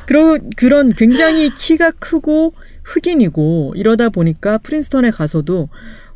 [0.06, 2.52] 그러, 그런 굉장히 키가 크고
[2.84, 5.68] 흑인이고 이러다 보니까 프린스턴에 가서도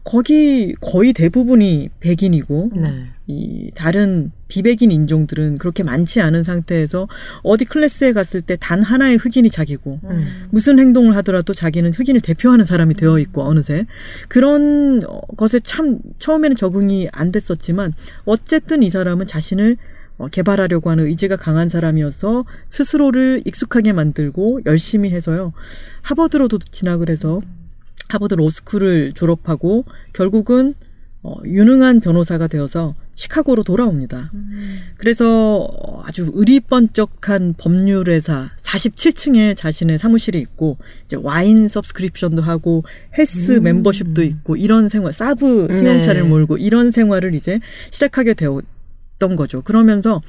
[0.04, 3.06] 거기 거의 대부분이 백인이고 네.
[3.30, 7.06] 이 다른 비백인 인종들은 그렇게 많지 않은 상태에서
[7.42, 10.46] 어디 클래스에 갔을 때 단 하나의 흑인이 자기고 음.
[10.50, 13.86] 무슨 행동을 하더라도 자기는 흑인을 대표하는 사람이 되어 있고 어느새.
[14.28, 19.76] 그런 어, 것에 참 처음에는 적응이 안 됐었지만 어쨌든 이 사람은 자신을
[20.18, 25.52] 어, 개발하려고 하는 의지가 강한 사람이어서 스스로를 익숙하게 만들고 열심히 해서요.
[26.02, 27.40] 하버드로도 진학을 해서
[28.08, 30.74] 하버드 로스쿨을 졸업하고 결국은
[31.22, 34.32] 어, 유능한 변호사가 되어서 시카고로 돌아옵니다.
[34.96, 42.82] 그래서 어, 아주 의리번쩍한 법률회사 47층에 자신의 사무실이 있고 이제 와인 서브스크립션도 하고
[43.18, 46.28] 헬스 멤버십도 있고 이런 생활 사브 승용차를 네.
[46.28, 47.60] 몰고 이런 생활을 이제
[47.90, 49.60] 시작하게 되었던 거죠.
[49.60, 50.22] 그러면서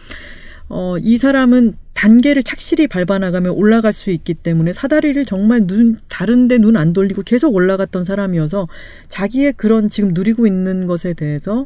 [0.67, 6.75] 어, 이 사람은 단계를 착실히 밟아나가면 올라갈 수 있기 때문에 사다리를 정말 눈, 다른데 눈
[6.75, 8.67] 안 돌리고 계속 올라갔던 사람이어서
[9.07, 11.65] 자기의 그런 지금 누리고 있는 것에 대해서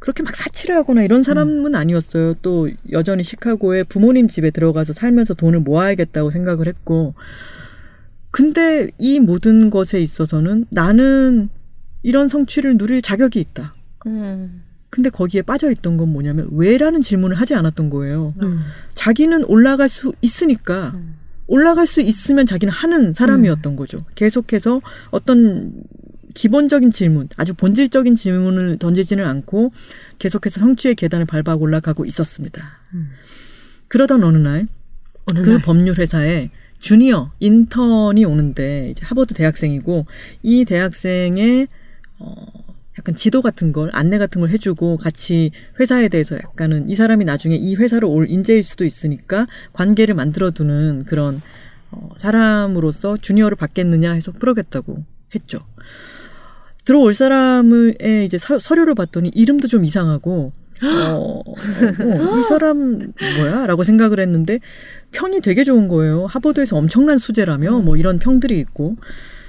[0.00, 2.34] 그렇게 막 사치를 하거나 이런 사람은 아니었어요.
[2.42, 7.14] 또 여전히 시카고에 부모님 집에 들어가서 살면서 돈을 모아야겠다고 생각을 했고.
[8.32, 11.50] 근데 이 모든 것에 있어서는 나는
[12.02, 13.74] 이런 성취를 누릴 자격이 있다.
[14.06, 14.62] 음.
[14.88, 18.32] 근데 거기에 빠져 있던 건 뭐냐면 왜라는 질문을 하지 않았던 거예요.
[18.42, 18.60] 음.
[18.94, 21.16] 자기는 올라갈 수 있으니까 음.
[21.46, 24.04] 올라갈 수 있으면 자기는 하는 사람이었던 거죠.
[24.14, 24.80] 계속해서
[25.10, 25.72] 어떤
[26.34, 29.72] 기본적인 질문, 아주 본질적인 질문을 던지지는 않고
[30.18, 32.78] 계속해서 성취의 계단을 밟아 올라가고 있었습니다.
[32.94, 33.10] 음.
[33.88, 40.06] 그러던 어느 날그날 법률 회사에 주니어 인턴이 오는데 이제 하버드 대학생이고
[40.42, 41.68] 이 대학생의
[42.18, 42.46] 어
[42.98, 47.54] 약간 지도 같은 걸 안내 같은 걸 해주고 같이 회사에 대해서 약간은 이 사람이 나중에
[47.54, 51.40] 이 회사로 올 인재일 수도 있으니까 관계를 만들어두는 그런
[51.92, 55.04] 어, 사람으로서 주니어를 받겠느냐 해서 풀어겠다고
[55.34, 55.60] 했죠.
[56.90, 60.50] 들어올 사람의 이제 서, 서류를 봤더니 이름도 좀 이상하고
[60.82, 64.58] 어, 어, 이 사람 뭐야?라고 생각을 했는데
[65.12, 66.26] 평이 되게 좋은 거예요.
[66.26, 68.96] 하버드에서 엄청난 수재라며 뭐 이런 평들이 있고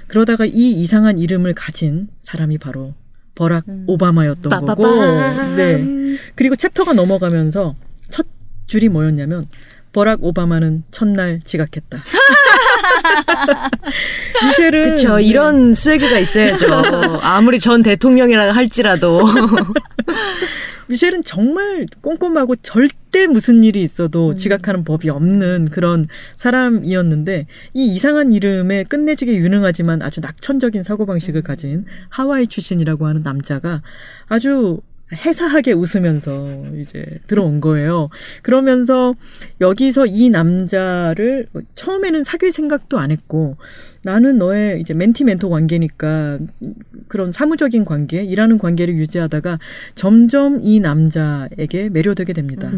[0.06, 2.94] 그러다가 이 이상한 이름을 가진 사람이 바로
[3.34, 4.66] 버락 오바마였던 거고.
[4.66, 5.56] 빠빠밤.
[5.56, 6.16] 네.
[6.36, 7.74] 그리고 챕터가 넘어가면서
[8.08, 8.24] 첫
[8.68, 9.46] 줄이 뭐였냐면
[9.92, 12.04] 버락 오바마는 첫날 지각했다.
[14.46, 15.24] 미셸은 그쵸 네.
[15.24, 17.20] 이런 swag가 있어야죠.
[17.22, 19.22] 아무리 전 대통령이라 할지라도
[20.88, 26.06] 미셸은 정말 꼼꼼하고 절대 무슨 일이 있어도 지각하는 법이 없는 그런
[26.36, 33.82] 사람이었는데 이 이상한 이름에 끝내주게 유능하지만 아주 낙천적인 사고방식을 가진 하와이 출신이라고 하는 남자가
[34.28, 34.80] 아주
[35.12, 36.46] 해사하게 웃으면서
[36.76, 38.08] 이제 들어온 거예요.
[38.42, 39.14] 그러면서
[39.60, 43.56] 여기서 이 남자를 처음에는 사귈 생각도 안 했고
[44.02, 46.38] 나는 너의 이제 멘티 멘토 관계니까
[47.08, 49.58] 그런 사무적인 관계, 일하는 관계를 유지하다가
[49.94, 52.70] 점점 이 남자에게 매료되게 됩니다.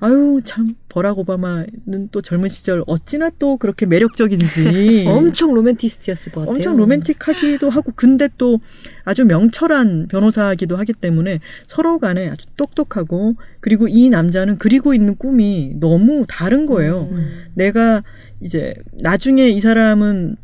[0.00, 6.56] 아유 참 버락 오바마는 또 젊은 시절 어찌나 또 그렇게 매력적인지 엄청 로맨티스트였을 것 같아요.
[6.56, 8.60] 엄청 로맨틱하기도 하고 근데 또
[9.04, 15.74] 아주 명철한 변호사이기도 하기 때문에 서로 간에 아주 똑똑하고 그리고 이 남자는 그리고 있는 꿈이
[15.78, 17.08] 너무 다른 거예요.
[17.12, 17.50] 음.
[17.54, 18.02] 내가
[18.40, 20.36] 이제 나중에 이 사람은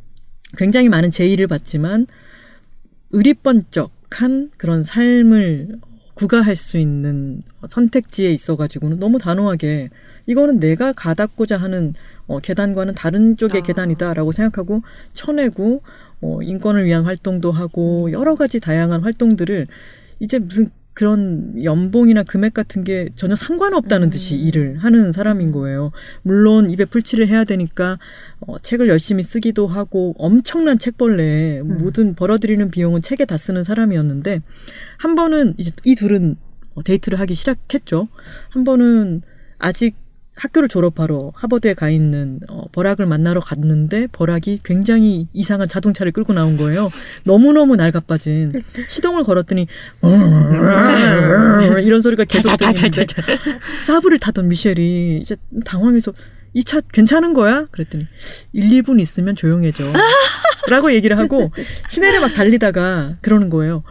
[0.59, 2.07] 굉장히 많은 제의를 받지만
[3.11, 5.81] 의리번쩍한 그런 삶을
[6.17, 9.91] 구가할 수 있는 선택지에 있어 가지고는 너무 단호하게
[10.27, 11.93] 이거는 내가 가닿고자 하는
[12.27, 13.63] 어, 계단과는 다른 쪽의 아.
[13.63, 14.81] 계단이다라고 생각하고
[15.13, 15.83] 쳐내고
[16.23, 19.67] 어, 인권을 위한 활동도 하고 여러 가지 다양한 활동들을
[20.19, 25.93] 이제 무슨 그런 연봉이나 금액 같은 게 전혀 상관없다는 듯이 일을 하는 사람인 거예요.
[26.23, 27.99] 물론 입에 풀칠을 해야 되니까
[28.41, 34.41] 어, 책을 열심히 쓰기도 하고 엄청난 책벌레에 모든 벌어들이는 비용은 책에 다 쓰는 사람이었는데
[34.97, 36.37] 한 번은 이제 이 둘은
[36.75, 38.09] 어, 데이트를 하기 시작했죠.
[38.49, 39.21] 한 번은
[39.59, 39.97] 아직
[40.37, 46.57] 학교를 졸업하러 하버드에 가 있는 어, 버락을 만나러 갔는데 버락이 굉장히 이상한 자동차를 끌고 나온
[46.57, 46.91] 거예요.
[47.25, 48.53] 너무너무 낡아빠진
[48.89, 49.67] 시동을 걸었더니
[51.83, 53.07] 이런 소리가 계속 들리는데
[53.85, 56.13] 사브를 타던 미셸이 이제 당황해서
[56.55, 57.67] 이 차 괜찮은 거야?
[57.71, 58.07] 그랬더니
[58.55, 59.85] 1, 2분 있으면 조용해져.
[60.69, 61.51] 라고 얘기를 하고
[61.91, 63.83] 시내를 막 달리다가 그러는 거예요.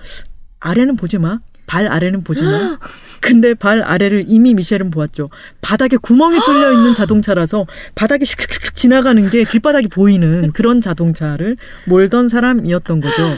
[0.59, 1.39] 아래는 보지 마.
[1.65, 2.77] 발 아래는 보지 마.
[3.21, 5.29] 근데 발 아래를 이미 미셸은 보았죠.
[5.61, 13.01] 바닥에 구멍이 뚫려 있는 자동차라서 바닥에 슉슉슉 지나가는 게 길바닥이 보이는 그런 자동차를 몰던 사람이었던
[13.01, 13.35] 거죠.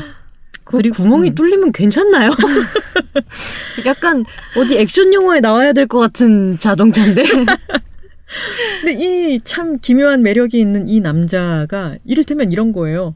[0.63, 1.35] 그 그리고- 구멍이 음.
[1.35, 2.29] 뚫리면 괜찮나요?
[3.85, 4.25] 약간
[4.57, 7.23] 어디 액션 영화에 나와야 될 것 같은 자동차인데.
[8.81, 13.15] 근데 이 참 기묘한 매력이 있는 이 남자가 이를테면 이런 거예요.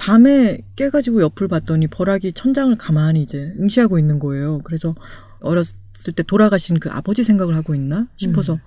[0.00, 4.60] 밤에 깨가지고 옆을 봤더니 버락이 천장을 가만히 이제 응시하고 있는 거예요.
[4.64, 4.94] 그래서
[5.40, 8.58] 어렸을 때 돌아가신 그 아버지 생각을 하고 있나 싶어서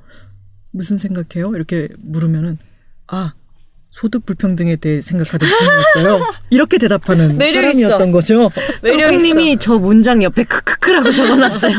[0.70, 1.56] 무슨 생각해요?
[1.56, 2.60] 이렇게 물으면은
[3.08, 3.34] 아
[3.94, 6.26] 소득 불평등에 대해 생각하던 중이었어요.
[6.50, 8.12] 이렇게 대답하는 매력 사람이었던 있어.
[8.12, 8.52] 거죠.
[8.82, 9.18] 매력 있어.
[9.24, 11.74] 콩님이 저 문장 옆에 크크크라고 적어놨어요.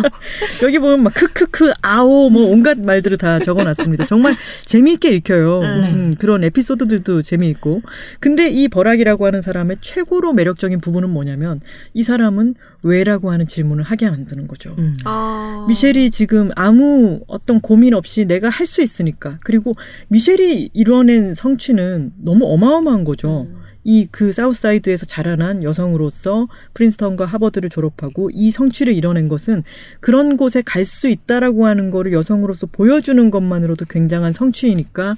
[0.63, 4.07] 여기 보면 막 크크크 아오 뭐 온갖 말들을 다 적어놨습니다.
[4.07, 5.61] 정말 재미있게 읽혀요.
[5.63, 5.93] 네.
[5.93, 7.83] 음, 그런 에피소드들도 재미있고.
[8.21, 11.61] 근데 이 버락이라고 하는 사람의 최고로 매력적인 부분은 뭐냐면
[11.95, 12.55] 이 사람은
[12.85, 14.77] 왜라고 하는 질문을 하게 만드는 거죠.
[14.79, 14.95] 음.
[15.05, 15.65] 아.
[15.69, 19.75] 미셸이 지금 아무 어떤 고민 없이 내가 할 수 있으니까 그리고
[20.09, 23.47] 미셸이 이뤄낸 성취는 너무 어마어마한 거죠.
[23.85, 29.63] 이그 사우스사이드에서 자라난 여성으로서 프린스턴과 하버드를 졸업하고 이 성취를 이뤄낸 것은
[30.01, 35.17] 그런 곳에 갈 수 있다라고 하는 거를 여성으로서 보여주는 것만으로도 굉장한 성취이니까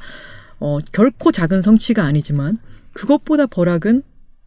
[0.58, 2.58] 어 결코 작은 성취가 아니지만
[2.92, 4.02] 그것보다 버락은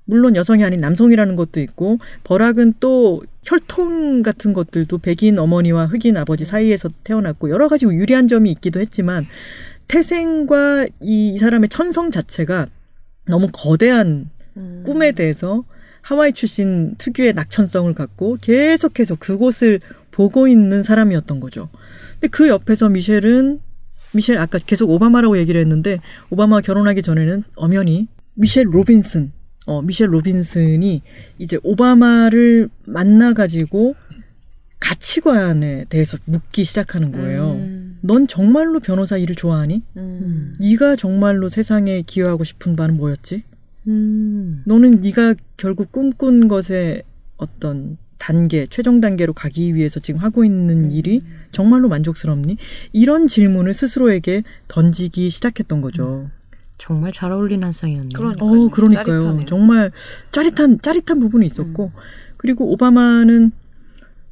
[0.09, 6.45] 물론 여성이 아닌 남성이라는 것도 있고 버락은 또 혈통 같은 것들도 백인 어머니와 흑인 아버지
[6.45, 9.27] 사이에서 태어났고 여러 가지 유리한 점이 있기도 했지만
[9.87, 12.65] 태생과 이, 이 사람의 천성 자체가
[13.27, 14.81] 너무 거대한 음.
[14.83, 15.63] 꿈에 대해서
[16.01, 19.79] 하와이 출신 특유의 낙천성을 갖고 계속해서 그곳을
[20.09, 21.69] 보고 있는 사람이었던 거죠.
[22.13, 23.59] 근데 그 옆에서 미셸은
[24.13, 25.99] 미셸 아까 계속 오바마라고 얘기를 했는데
[26.31, 29.33] 오바마 결혼하기 전에는 엄연히 미셸 로빈슨
[29.69, 31.03] 어 미셸 로빈슨이
[31.37, 33.95] 이제 오바마를 만나 가지고
[34.79, 37.51] 가치관에 대해서 묻기 시작하는 거예요.
[37.51, 37.99] 음.
[38.01, 39.83] 넌 정말로 변호사 일을 좋아하니?
[39.97, 40.55] 음.
[40.59, 43.43] 네가 정말로 세상에 기여하고 싶은 바는 뭐였지?
[43.87, 44.63] 음.
[44.65, 47.03] 너는 네가 결국 꿈꾼 것의
[47.37, 52.57] 어떤 단계, 최종 단계로 가기 위해서 지금 하고 있는 일이 정말로 만족스럽니?
[52.91, 56.31] 이런 질문을 스스로에게 던지기 시작했던 거죠.
[56.79, 58.17] 정말 잘 어울리는 한 쌍이었네요.
[58.17, 58.43] 그러니까.
[58.43, 59.05] 어, 그러니까요.
[59.05, 59.45] 짜릿하네요.
[59.45, 59.91] 정말
[60.31, 61.91] 짜릿한 짜릿한 부분이 있었고
[62.37, 63.51] 그리고 오바마는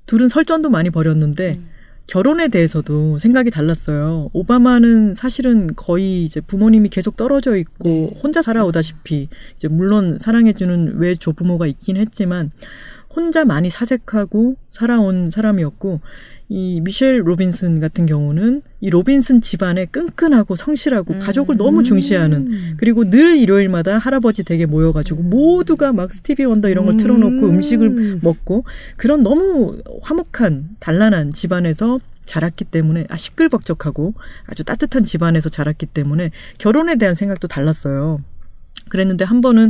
[0.07, 1.59] 둘은 설전도 많이 벌였는데
[2.07, 4.29] 결혼에 대해서도 생각이 달랐어요.
[4.31, 9.27] 오바마는 사실은 거의 이제 부모님이 계속 떨어져 있고 혼자 살아오다시피
[9.57, 12.51] 이제 물론 사랑해주는 외 조부모가 있긴 했지만
[13.13, 15.99] 혼자 많이 사색하고 살아온 사람이었고
[16.49, 21.19] 이 미셸 로빈슨 같은 경우는 이 로빈슨 집안에 끈끈하고 성실하고 음.
[21.19, 26.95] 가족을 너무 중시하는 그리고 늘 일요일마다 할아버지 댁에 모여가지고 모두가 막 스티비 원더 이런 걸
[26.97, 28.63] 틀어놓고 음식을 먹고
[28.95, 34.13] 그런 너무 화목한 단란한 집안에서 자랐기 때문에 아 시끌벅적하고
[34.45, 38.19] 아주 따뜻한 집안에서 자랐기 때문에 결혼에 대한 생각도 달랐어요.
[38.89, 39.69] 그랬는데 한 번은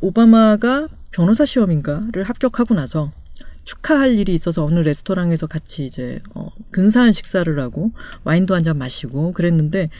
[0.00, 3.12] 오바마가 변호사 시험인가를 합격하고 나서
[3.66, 7.90] 축하할 일이 있어서 어느 레스토랑에서 같이 이제 어, 근사한 식사를 하고
[8.24, 9.90] 와인도 한 잔 마시고 그랬는데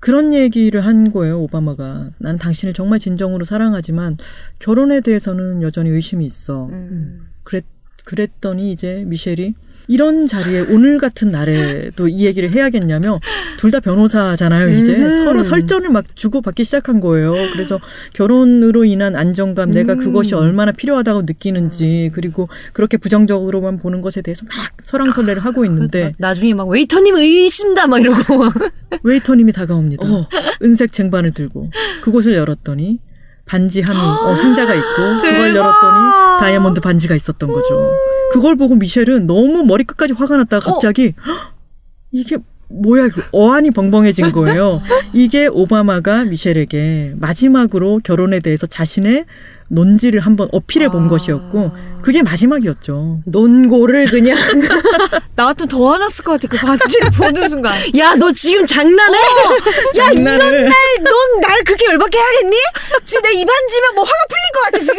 [0.00, 4.16] 그런 얘기를 한 거예요 오바마가 나는 당신을 정말 진정으로 사랑하지만
[4.58, 7.28] 결혼에 대해서는 여전히 의심이 있어 음.
[7.44, 7.64] 그랬
[8.04, 9.54] 그랬더니 이제 미셸이
[9.88, 13.20] 이런 자리에 오늘 같은 날에도 이 얘기를 해야겠냐며
[13.58, 15.24] 둘 다 변호사잖아요 이제 음.
[15.24, 17.80] 서로 설전을 막 주고받기 시작한 거예요 그래서
[18.12, 19.98] 결혼으로 인한 안정감 내가 음.
[19.98, 24.52] 그것이 얼마나 필요하다고 느끼는지 그리고 그렇게 부정적으로만 보는 것에 대해서 막
[24.82, 28.44] 설왕설래를 하고 있는데 나, 나중에 막 웨이터님 의심다 막 이러고
[29.02, 30.28] 웨이터님이 다가옵니다 어.
[30.62, 31.70] 은색 쟁반을 들고
[32.02, 33.00] 그곳을 열었더니
[33.46, 35.48] 반지 한 어, 상자가 있고 그걸!
[35.56, 37.92] 열었더니 다이아몬드 반지가 있었던 거죠.
[38.32, 41.52] 그걸 보고 미셸은 너무 머리끝까지 화가 났다가 갑자기 헉,
[42.10, 42.36] 이게
[42.68, 43.08] 뭐야?
[43.08, 44.80] 그 어안이 벙벙해진 거예요.
[45.12, 49.26] 이게 오바마가 미셸에게 마지막으로 결혼에 대해서 자신의
[49.76, 51.08] 논지를 한번 어필해 본 아.
[51.08, 51.70] 것이었고
[52.02, 53.20] 그게 마지막이었죠.
[53.24, 54.36] 논고를 그냥
[55.36, 56.48] 나 같으면 더 화났을 것 같아.
[56.48, 57.72] 그 반지를 보는 순간.
[57.96, 59.16] 야 너 지금 장난해?
[59.18, 60.64] 야, 이런 장난을.
[60.64, 62.56] 날, 넌 날 그렇게 열받게 해야겠니?
[63.06, 64.96] 지금 내 이 반지면 뭐 화가 풀릴 것 같아, 지금?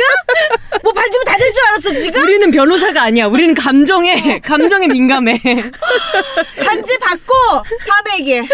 [0.81, 2.21] 뭐 반지면 다 될 줄 알았어, 지금?
[2.23, 3.27] 우리는 변호사가 아니야.
[3.27, 5.39] 우리는 감정에 감정에 민감해.
[6.65, 7.33] 반지 받고,
[7.87, 8.47] 다음에 얘기해.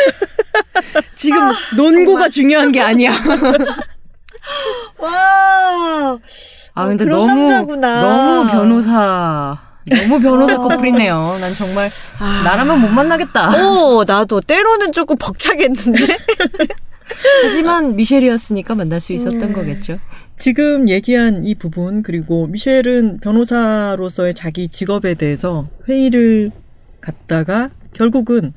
[1.15, 1.39] 지금
[1.78, 3.11] 논고가 중요한 게 아니야.
[4.97, 6.18] 와.
[6.76, 8.02] 아 근데 그런 너무 남자구나.
[8.02, 9.58] 너무 변호사
[9.89, 11.38] 너무 변호사 커플이네요.
[11.39, 11.89] 난 정말
[12.43, 13.50] 나라면 못 만나겠다.
[13.50, 16.18] 어, 나도 때로는 조금 벅차겠는데?
[17.43, 20.00] 하지만 미셸이었으니까 만날 수 있었던 거겠죠.
[20.38, 26.52] 지금 얘기한 이 부분 그리고 미셸은 변호사로서의 자기 직업에 대해서 회의를
[27.02, 28.54] 갔다가 결국은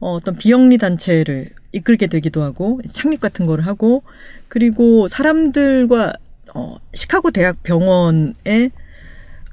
[0.00, 4.02] 어, 어떤 비영리 단체를 이끌게 되기도 하고 창립 같은 거를 하고
[4.48, 6.12] 그리고 사람들과
[6.54, 8.70] 어, 시카고 대학 병원에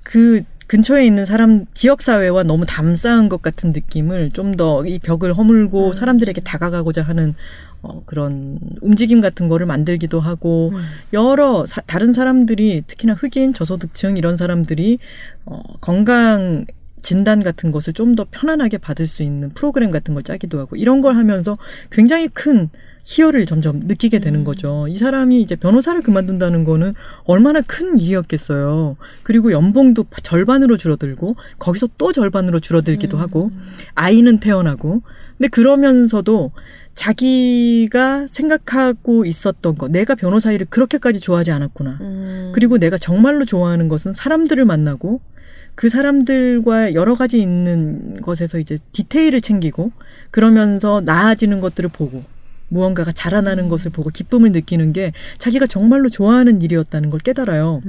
[0.04, 5.34] 그 근처에 있는 사람 지역 사회와 너무 담쌓은 것 같은 느낌을 좀 더 이 벽을
[5.34, 7.34] 허물고 사람들에게 다가가고자 하는
[7.82, 10.84] 어, 그런 움직임 같은 거를 만들기도 하고 음.
[11.14, 15.00] 여러 사- 다른 사람들이 특히나 흑인 저소득층 이런 사람들이
[15.46, 16.66] 어, 건강
[17.02, 21.00] 진단 같은 것을 좀 더 편안하게 받을 수 있는 프로그램 같은 걸 짜기도 하고 이런
[21.00, 21.56] 걸 하면서
[21.91, 22.70] 굉장히 큰
[23.04, 24.88] 희열을 점점 느끼게 되는 거죠.
[24.89, 26.93] 이 사람이 이제 변호사를 그만둔다는 거는
[27.24, 28.97] 얼마나 큰 일이었겠어요.
[29.24, 33.52] 그리고 연봉도 절반으로 줄어들고 거기서 또 절반으로 줄어들기도 하고
[33.95, 35.02] 아이는 태어나고
[35.38, 36.52] 근데 그러면서도
[36.95, 41.97] 자기가 생각하고 있었던 거 내가 변호사 일을 그렇게까지 좋아하지 않았구나.
[42.02, 42.52] 음.
[42.54, 45.22] 그리고 내가 정말로 좋아하는 것은 사람들을 만나고
[45.80, 49.94] 그 사람들과 여러 가지 있는 것에서 이제 디테일을 챙기고
[50.30, 52.22] 그러면서 나아지는 것들을 보고
[52.68, 57.82] 무언가가 자라나는 것을 보고 기쁨을 느끼는 게 자기가 정말로 좋아하는 일이었다는 걸 깨달아요.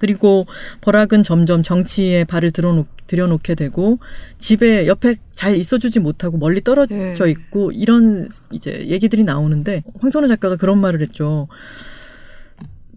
[0.00, 0.46] 그리고
[0.80, 4.00] 버락은 점점 정치에 발을 들어놓, 들여놓게 되고
[4.38, 7.30] 집에 옆에 잘 있어주지 못하고 멀리 떨어져 네.
[7.30, 11.46] 있고 이런 이제 얘기들이 나오는데 황선우 작가가 그런 말을 했죠.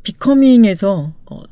[0.02, 1.44] Becoming에서 어,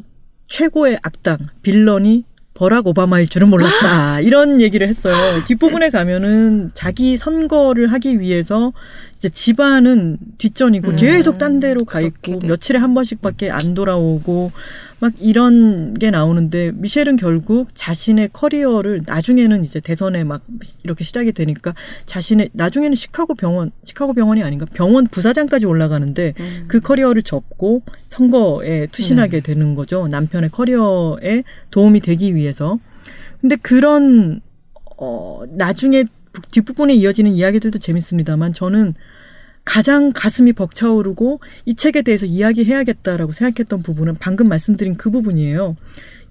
[0.47, 2.25] 최고의 악당 villain이
[2.63, 5.13] 버락 오바마일 줄은 몰랐다 이런 얘기를 했어요.
[5.45, 8.71] 뒷부분에 가면은 자기 선거를 하기 위해서
[9.17, 10.95] 이제 집안은 뒷전이고 음.
[10.95, 12.47] 계속 딴 데로 가 있고 돼.
[12.47, 14.53] 며칠에 한 번씩밖에 안 돌아오고
[15.03, 20.43] 막 이런 게 나오는데 미셸은 결국 자신의 커리어를 나중에는 이제 대선에 막
[20.85, 21.73] 이렇게 시작이 되니까
[22.05, 26.63] 자신의 나중에는 시카고 병원 시카고 병원이 아닌가 병원 부사장까지 올라가는데 음.
[26.69, 30.07] 그 커리어를 접고 선거에 투신하게 되는 거죠.
[30.07, 32.79] 남편의 커리어에 도움이 되기 위해서.
[33.41, 34.39] 근데 그런
[34.95, 38.93] 어 나중에 부- 뒷부분에 이어지는 이야기들도 재밌습니다만 저는
[39.65, 45.77] 가장 가슴이 벅차오르고 이 책에 대해서 이야기해야겠다라고 생각했던 부분은 방금 말씀드린 그 부분이에요.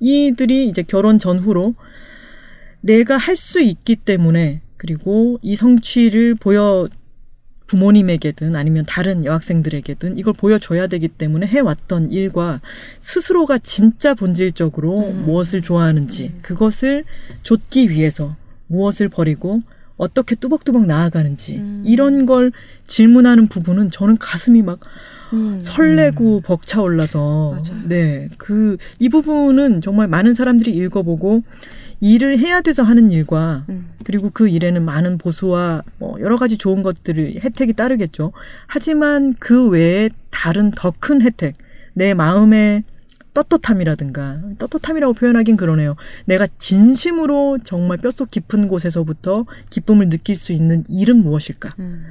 [0.00, 1.74] 이들이 이제 결혼 전후로
[2.80, 6.88] 내가 할 수 있기 때문에 그리고 이 성취를 보여
[7.68, 12.60] 부모님에게든 아니면 다른 여학생들에게든 이걸 보여줘야 되기 때문에 해왔던 일과
[13.00, 17.04] 스스로가 진짜 본질적으로 무엇을 좋아하는지 그것을
[17.44, 19.62] 좇기 위해서 무엇을 버리고
[20.02, 22.50] 어떻게 뚜벅뚜벅 나아가는지 이런 걸
[22.86, 24.80] 질문하는 부분은 저는 가슴이 막
[25.32, 25.60] 음.
[25.62, 27.82] 설레고 벅차올라서 맞아요.
[27.86, 31.42] 네그 이 부분은 정말 많은 사람들이 읽어보고
[32.00, 33.90] 일을 해야 돼서 하는 일과 음.
[34.04, 38.32] 그리고 그 일에는 많은 보수와 뭐 여러 가지 좋은 것들이 혜택이 따르겠죠.
[38.66, 41.54] 하지만 그 외에 다른 더 큰 혜택,
[41.94, 42.82] 내 마음의
[43.34, 45.96] 떳떳함이라든가 떳떳함이라고 표현하긴 그러네요.
[46.26, 51.74] 내가 진심으로 정말 뼛속 깊은 곳에서부터 기쁨을 느낄 수 있는 일은 무엇일까?
[51.78, 52.04] 음.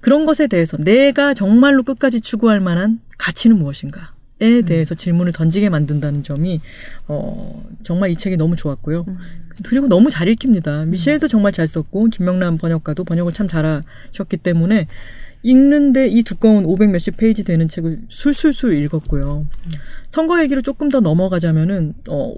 [0.00, 4.04] 그런 것에 대해서 내가 정말로 끝까지 추구할 만한 가치는 무엇인가에
[4.42, 4.64] 음.
[4.64, 6.60] 대해서 질문을 던지게 만든다는 점이
[7.08, 9.04] 어 정말 이 책이 너무 좋았고요.
[9.08, 9.18] 음.
[9.64, 10.84] 그리고 너무 잘 읽힙니다.
[10.86, 14.88] 미셸도 정말 잘 썼고 김명남 번역가도 번역을 참 잘하셨기 때문에
[15.44, 19.46] 읽는데 이 두꺼운 500 몇십 페이지 되는 책을 술술술 읽었고요.
[20.08, 22.32] 선거 얘기를 조금 더 넘어가자면은 어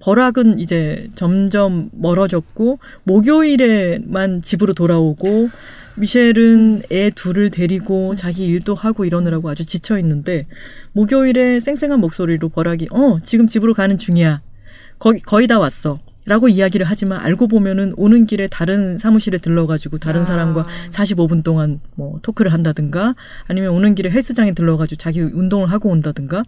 [0.00, 5.48] 버락은 이제 점점 멀어졌고 목요일에만 집으로 돌아오고
[5.96, 10.46] 미셸은 애 둘을 데리고 자기 일도 하고 이러느라고 아주 지쳐 있는데
[10.92, 14.42] 목요일에 쌩쌩한 목소리로 버락이 어 지금 집으로 가는 중이야
[14.98, 16.00] 거의 거의 다 왔어.
[16.26, 20.24] 라고 이야기를 하지만 알고 보면은 오는 길에 다른 사무실에 들러가지고 다른 아.
[20.24, 23.14] 사람과 45분 동안 뭐 토크를 한다든가
[23.46, 26.42] 아니면 오는 길에 헬스장에 들러가지고 자기 운동을 하고 온다든가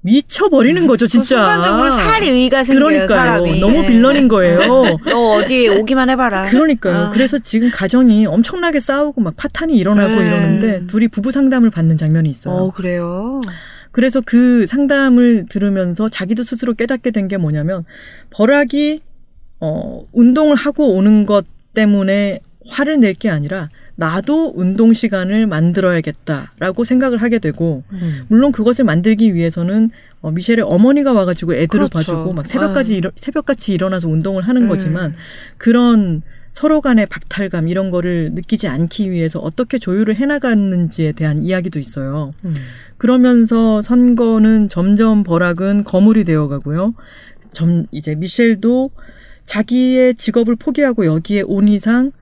[0.00, 1.36] 미쳐버리는 거죠 그 진짜.
[1.46, 3.08] 순간적으로 살이 의가 생겨요 그러니까요.
[3.08, 3.60] 사람이.
[3.60, 3.86] 너무 네.
[3.88, 4.58] 빌런인 거예요.
[5.10, 6.44] 너 어디에 오기만 해봐라.
[6.50, 6.96] 그러니까요.
[6.96, 7.10] 아.
[7.10, 10.26] 그래서 지금 가정이 엄청나게 싸우고 막 파탄이 일어나고 네.
[10.26, 12.54] 이러는데 둘이 부부 상담을 받는 장면이 있어요.
[12.54, 13.40] 어 그래요.
[13.98, 17.84] 그래서 그 상담을 들으면서 자기도 스스로 깨닫게 된 게 뭐냐면
[18.30, 19.00] 버락이
[19.58, 21.44] 어 운동을 하고 오는 것
[21.74, 22.38] 때문에
[22.68, 28.20] 화를 낼 게 아니라 나도 운동 시간을 만들어야겠다라고 생각을 하게 되고 음.
[28.28, 29.90] 물론 그것을 만들기 위해서는
[30.20, 32.12] 어, 미셸의 어머니가 와가지고 애들을 그렇죠.
[32.12, 34.68] 봐주고 막 새벽까지 일어, 새벽같이 일어나서 운동을 하는 음.
[34.68, 35.14] 거지만
[35.56, 36.22] 그런
[36.52, 42.32] 서로 간의 박탈감 이런 거를 느끼지 않기 위해서 어떻게 조율을 해나갔는지에 대한 이야기도 있어요.
[42.44, 42.54] 음.
[42.98, 46.94] 그러면서 선거는 점점 버락은 거물이 되어 가고요.
[47.52, 48.90] 점 이제 미셸도
[49.44, 52.12] 자기의 직업을 포기하고 여기에 온 이상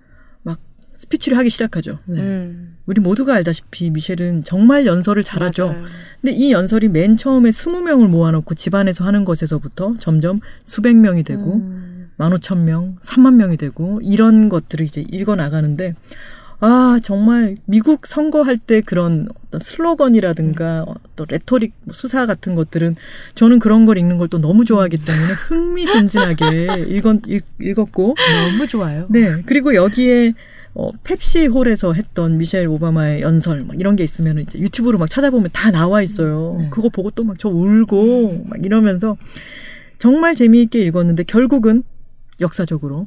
[0.42, 0.60] 막
[0.94, 1.98] 스피치를 하기 시작하죠.
[2.04, 2.20] 네.
[2.20, 2.76] 음.
[2.86, 5.66] 우리 모두가 알다시피 미셸은 정말 연설을 잘하죠.
[5.68, 5.84] 맞아요.
[6.20, 12.10] 근데 이 연설이 맨 처음에 20명을 모아놓고 집안에서 하는 것에서부터 점점 수백 명이 되고 음.
[12.16, 15.94] 만 오천 명, 삼만 명이 되고 이런 것들을 이제 읽어 나가는데
[16.60, 22.94] 아 정말 미국 선거할 때 그런 어떤 슬로건이라든가 어떤 레토릭 뭐 수사 같은 것들은
[23.34, 28.14] 저는 그런 걸 읽는 걸 또 너무 좋아하기 때문에 흥미진진하게 읽었, 읽, 읽었고
[28.50, 29.06] 너무 좋아요.
[29.10, 30.32] 네 그리고 여기에
[30.74, 35.50] 어, 펩시 홀에서 했던 미셸 오바마의 연설 막 이런 게 있으면 이제 유튜브로 막 찾아보면
[35.52, 36.56] 다 나와 있어요.
[36.58, 36.68] 네.
[36.70, 39.16] 그거 보고 또 막 저 울고 막 이러면서
[39.98, 41.82] 정말 재미있게 읽었는데 결국은
[42.40, 43.06] 역사적으로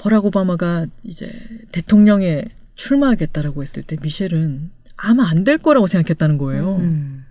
[0.00, 1.30] 버락 오바마가 이제
[1.72, 2.44] 대통령에
[2.74, 6.76] 출마하겠다라고 했을 때 미셸은 아마 안 될 거라고 생각했다는 거예요.
[6.76, 7.24] 음.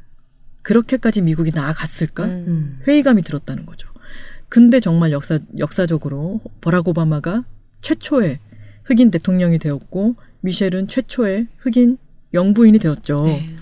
[0.61, 2.25] 그렇게까지 미국이 나아갔을까?
[2.25, 2.79] 음.
[2.87, 3.89] 회의감이 들었다는 거죠.
[4.49, 7.43] 근데 정말 역사 역사적으로 버락 오바마가
[7.81, 8.37] 최초의
[8.83, 11.97] 흑인 대통령이 되었고 미셸은 최초의 흑인
[12.35, 13.23] 영부인이 되었죠.
[13.23, 13.55] 네.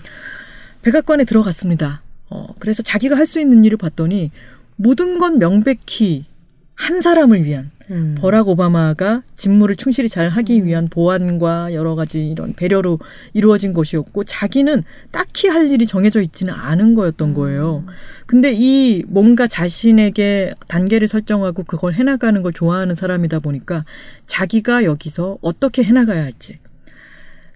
[0.82, 2.02] 백악관에 들어갔습니다.
[2.28, 4.30] 어, 그래서 자기가 할 수 있는 일을 봤더니
[4.76, 6.26] 모든 건 명백히
[6.74, 8.16] 한 사람을 위한 음.
[8.18, 12.98] 버락 오바마가 직무를 충실히 잘 하기 위한 보완과 여러 가지 이런 배려로
[13.32, 17.84] 이루어진 것이었고 자기는 딱히 할 일이 정해져 있지는 않은 거였던 거예요.
[18.26, 23.84] 근데 이 뭔가 자신에게 단계를 설정하고 그걸 해나가는 걸 좋아하는 사람이다 보니까
[24.26, 26.58] 자기가 여기서 어떻게 해나가야 할지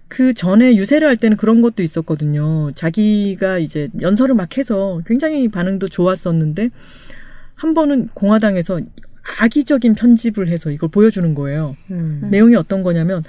[0.07, 2.71] 그 전에 유세를 할 때는 그런 것도 있었거든요.
[2.75, 6.69] 자기가 이제 연설을 막 해서 굉장히 반응도 좋았었는데
[7.55, 8.79] 한 번은 공화당에서
[9.39, 11.75] 악의적인 편집을 해서 이걸 보여주는 거예요.
[11.91, 12.27] 음.
[12.31, 13.23] 내용이 어떤 거냐면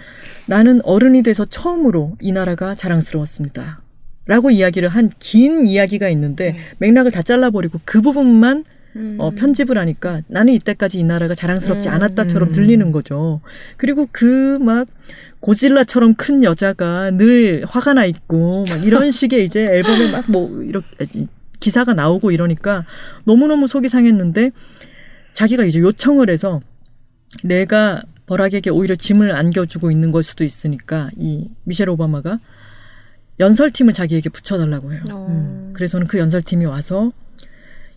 [0.47, 3.81] 나는 어른이 돼서 처음으로 이 나라가 자랑스러웠습니다.
[4.27, 8.65] 라고 이야기를 한 긴 이야기가 있는데 맥락을 다 잘라버리고 그 부분만
[8.97, 9.17] 음.
[9.19, 11.95] 어, 편집을 하니까 나는 이때까지 이 나라가 자랑스럽지 음.
[11.95, 13.41] 않았다처럼 들리는 거죠.
[13.77, 14.87] 그리고 그 막
[15.41, 20.87] 고질라처럼 큰 여자가 늘 화가 나 있고 막 이런 식의 이제 앨범에 막 뭐 이렇게
[21.61, 22.85] 기사가 나오고 이러니까
[23.27, 24.53] 너무너무 속이 상했는데
[25.35, 26.61] 자기가 이제 요청을 해서
[27.43, 32.39] 내가 버락에게 오히려 짐을 안겨주고 있는 걸 수도 있으니까 이 미셸 오바마가
[33.41, 35.03] 연설팀을 자기에게 붙여달라고 해요.
[35.11, 35.73] 어.
[35.75, 37.13] 그래서는 그 연설팀이 와서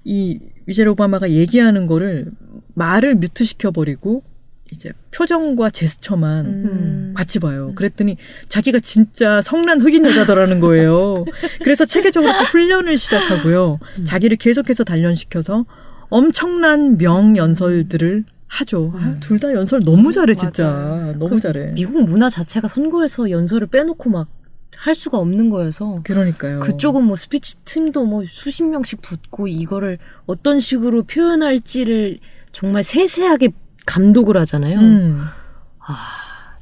[0.03, 2.31] 이 미셸 오바마가 얘기하는 거를
[2.73, 4.23] 말을 뮤트 시켜 버리고
[4.71, 7.13] 이제 표정과 제스처만 음.
[7.15, 7.71] 같이 봐요.
[7.75, 8.17] 그랬더니
[8.49, 11.23] 자기가 진짜 성난 흑인 여자더라는 거예요.
[11.63, 13.79] 그래서 체계적으로 또 훈련을 시작하고요.
[14.03, 15.65] 자기를 계속해서 단련시켜서
[16.09, 18.93] 엄청난 명 연설들을 하죠.
[18.95, 20.71] 아, 둘다 연설 너무 잘해 진짜.
[20.71, 21.13] 맞아요.
[21.19, 21.73] 너무 잘해.
[21.73, 24.37] 미국 문화 자체가 선거에서 연설을 빼놓고 막
[24.77, 26.59] 할 수가 없는 거여서 그러니까요.
[26.59, 32.19] 그쪽은 뭐 스피치 팀도 뭐 수십 명씩 붙고 이거를 어떤 식으로 표현할지를
[32.51, 33.49] 정말 세세하게
[33.85, 34.79] 감독을 하잖아요.
[34.79, 35.21] 음.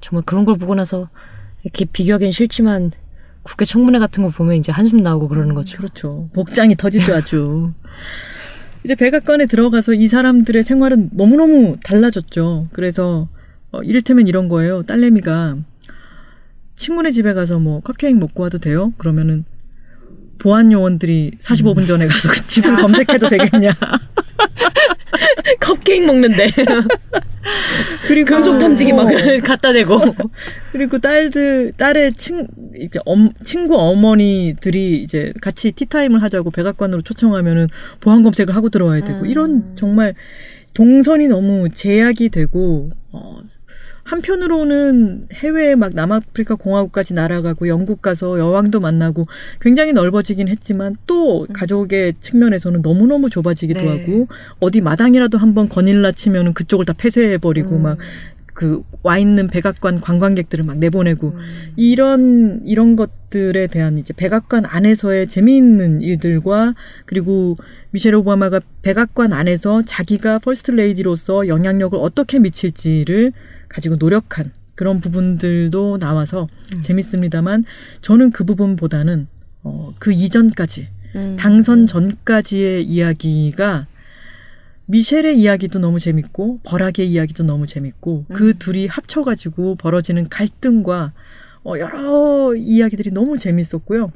[0.02, 1.10] 정말 그런 걸 보고 나서
[1.64, 2.92] 이렇게 비교하기는 싫지만
[3.44, 5.78] 국회 청문회 같은 거 보면 이제 한숨 나오고 그러는 거죠.
[5.78, 6.30] 그렇죠.
[6.34, 7.70] 복장이 터지죠 아주.
[8.86, 12.68] 이제 백악관에 들어가서 이 사람들의 생활은 너무너무 달라졌죠.
[12.72, 13.28] 그래서
[13.72, 14.84] 어, 이를테면 이런 거예요.
[14.84, 15.58] 딸내미가
[16.76, 18.94] 친구네 집에 가서 뭐 컵케이크 먹고 와도 돼요?
[19.00, 19.44] 그러면은
[20.38, 23.72] 보안 요원들이 45분 전에 가서 그 집을 검색해도 되겠냐.
[25.60, 26.50] 컵케이크 먹는데.
[28.08, 30.00] 그리고 금속 탐지기 막 어, 갖다 대고.
[30.72, 32.48] 그리고 딸들 딸의 친
[32.80, 37.68] 이제 엄, 친구 어머니들이 이제 같이 티타임을 하자고 백악관으로 초청하면은
[38.00, 39.20] 보안 검색을 하고 들어와야 되고.
[39.20, 39.26] 음.
[39.28, 40.16] 이런 정말
[40.74, 43.40] 동선이 너무 제약이 되고 어
[44.06, 49.28] 한편으로는 해외에 막 남아프리카 공화국까지 날아가고 영국 가서 여왕도 만나고
[49.60, 53.88] 굉장히 넓어지긴 했지만 또 가족의 측면에서는 너무너무 좁아지기도 네.
[53.88, 54.28] 하고
[54.60, 57.82] 어디 마당이라도 한번 거닐라 치면은 그쪽을 다 폐쇄해 버리고 음.
[57.82, 57.98] 막
[58.56, 61.40] 그 와 있는 백악관 관광객들을 막 내보내고 음.
[61.76, 66.74] 이런 이런 것들에 대한 이제 백악관 안에서의 재미있는 일들과
[67.06, 67.56] 그리고
[67.92, 73.32] 미셸 오바마가 백악관 안에서 자기가 퍼스트 레이디로서 영향력을 어떻게 미칠지를
[73.70, 76.48] 가지고 노력한 그런 부분들도 나와서
[76.82, 77.64] 재밌습니다만
[78.02, 79.28] 저는 그 부분보다는
[79.62, 81.36] 어, 그 이전까지 음.
[81.38, 83.86] 당선 전까지의 이야기가
[84.88, 91.14] 미셸의 이야기도 너무 재밌고 버락의 이야기도 너무 재밌고 그 둘이 합쳐가지고 벌어지는 갈등과
[91.64, 94.12] 어, 여러 이야기들이 너무 재밌었고요.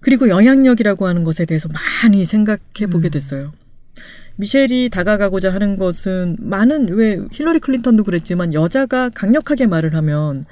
[0.00, 1.68] 그리고 영향력이라고 하는 것에 대해서
[2.02, 3.52] 많이 생각해 보게 됐어요.
[4.36, 10.44] 미셸이 다가가고자 하는 것은 많은 왜 힐러리 클린턴도 그랬지만 여자가 강력하게 말을 하면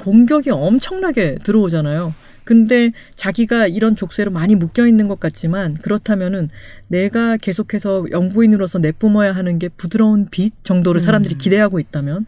[0.00, 2.14] 공격이 엄청나게 들어오잖아요.
[2.44, 6.50] 근데 자기가 이런 족쇄로 많이 묶여 있는 것 같지만 그렇다면은
[6.88, 12.26] 내가 계속해서 영부인으로서 내뿜어야 하는 게 부드러운 빛 정도를 사람들이 기대하고 있다면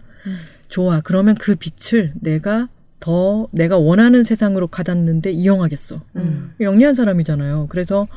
[0.69, 1.01] 좋아.
[1.01, 2.69] 그러면 그 빛을 내가
[3.01, 6.01] 더 내가 원하는 세상으로 가닿는데 이용하겠어.
[6.17, 6.55] 음.
[6.61, 7.67] 영리한 사람이잖아요.
[7.69, 8.09] 그래서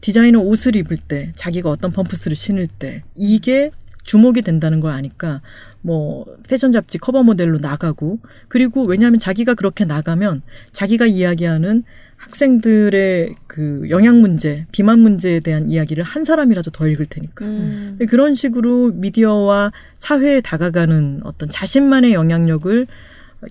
[0.00, 3.72] 디자이너 옷을 입을 때 자기가 어떤 펌프스를 신을 때 이게
[4.04, 5.42] 주목이 된다는 걸 아니까
[5.82, 8.18] 뭐 패션 잡지 커버 모델로 나가고
[8.48, 10.42] 그리고 왜냐하면 자기가 그렇게 나가면
[10.72, 11.84] 자기가 이야기하는
[12.18, 17.44] 학생들의 그 영양 문제, 비만 문제에 대한 이야기를 한 사람이라도 더 읽을 테니까.
[17.44, 17.98] 음.
[18.08, 22.86] 그런 식으로 미디어와 사회에 다가가는 어떤 자신만의 영향력을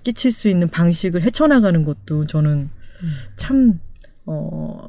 [0.04, 2.70] 끼칠 수 있는 방식을 헤쳐나가는 것도 저는
[3.38, 3.80] 참,
[4.26, 4.88] 어,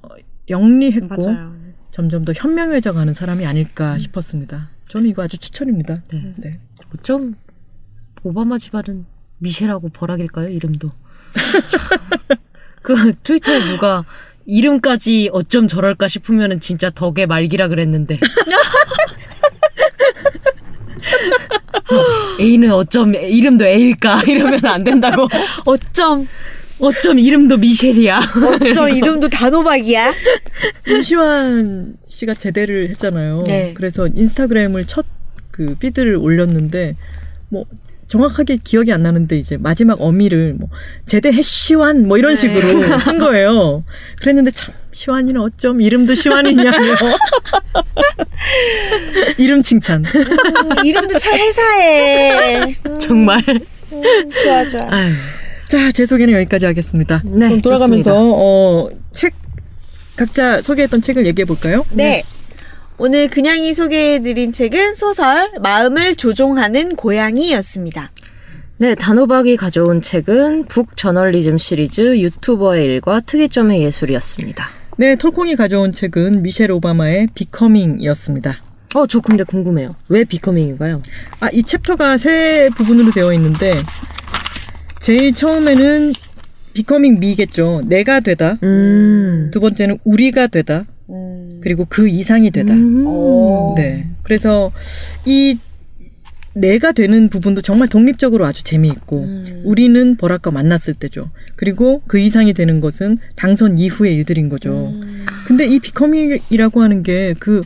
[0.51, 1.55] 영리했고 맞아요.
[1.93, 4.71] 점점 더 현명해져 가는 사람이 아닐까 싶었습니다.
[4.89, 6.03] 저는 이거 아주 추천입니다.
[6.11, 6.33] 네.
[6.39, 6.61] 네.
[6.95, 7.35] 어쩜
[8.23, 9.07] 오바마 집안은
[9.39, 10.49] 미셸하고 버락일까요?
[10.49, 10.89] 이름도.
[11.69, 11.99] 참.
[12.83, 14.05] 그 트위터에 누가
[14.47, 18.19] 이름까지 어쩜 저럴까 싶으면은 진짜 덕의 말기라 그랬는데.
[22.41, 25.29] A는 어쩜 이름도 A일까 이러면 안 된다고.
[25.65, 26.27] 어쩜
[26.81, 28.21] 어쩜 이름도 미셸이야.
[28.71, 30.13] 어쩜 이름도 단호박이야.
[30.87, 33.45] 임시완 씨가 제대를 했잖아요.
[33.47, 33.75] 네.
[33.75, 35.05] 그래서 인스타그램을 첫
[35.59, 36.95] 그 피드를 올렸는데
[37.49, 37.65] 뭐
[38.07, 40.69] 정확하게 기억이 안 나는데 이제 마지막 어미를 뭐
[41.05, 42.39] 제대 해 시완 뭐 이런 네.
[42.41, 43.83] 식으로 쓴 거예요.
[44.21, 46.71] 그랬는데 참 시완이는 어쩜 이름도 시완이냐며
[49.37, 50.05] 이름 칭찬.
[50.07, 52.77] 음, 이름도 참 회사해.
[52.87, 53.43] 음, 정말.
[53.49, 54.87] 음, 좋아 좋아.
[54.95, 55.13] 아유.
[55.69, 57.21] 자, 제 소개는 여기까지 하겠습니다.
[57.25, 58.37] 네, 그럼 돌아가면서 좋습니다.
[58.39, 59.35] 어, 책
[60.17, 61.85] 각자 소개했던 책을 얘기해 볼까요?
[61.91, 62.23] 네.
[63.01, 68.11] 오늘 그냥이 소개해드린 책은 소설 마음을 조종하는 고양이였습니다.
[68.79, 74.69] 네, 단호박이 가져온 책은 북저널리즘 시리즈 유튜버의 일과 특이점의 예술이었습니다.
[74.97, 78.63] 네, 톨콩이 가져온 책은 미셸 오바마의 Becoming이었습니다.
[78.95, 79.95] 어, 저 근데 궁금해요.
[80.09, 81.01] 왜 Becoming인가요?
[81.39, 83.75] 아, 이 챕터가 세 부분으로 되어 있는데
[85.01, 86.15] 제일 처음에는
[86.73, 87.83] Becoming Me겠죠.
[87.87, 88.59] 내가 되다.
[88.65, 89.51] 음.
[89.53, 90.85] 두 번째는 우리가 되다.
[91.11, 91.61] 음.
[91.63, 92.75] 그리고 그 이상이 되다.
[92.75, 93.07] 음.
[93.07, 93.75] 오.
[93.77, 94.09] 네.
[94.23, 94.73] 그래서
[95.25, 95.59] 이
[96.55, 99.63] 내가 되는 부분도 정말 독립적으로 아주 재미있고 음.
[99.65, 101.31] 우리는 버락과 만났을 때죠.
[101.57, 104.89] 그리고 그 이상이 되는 것은 당선 이후의 일들인 거죠.
[104.89, 105.25] 음.
[105.47, 107.63] 근데 이 비커밍이라고 하는 게 그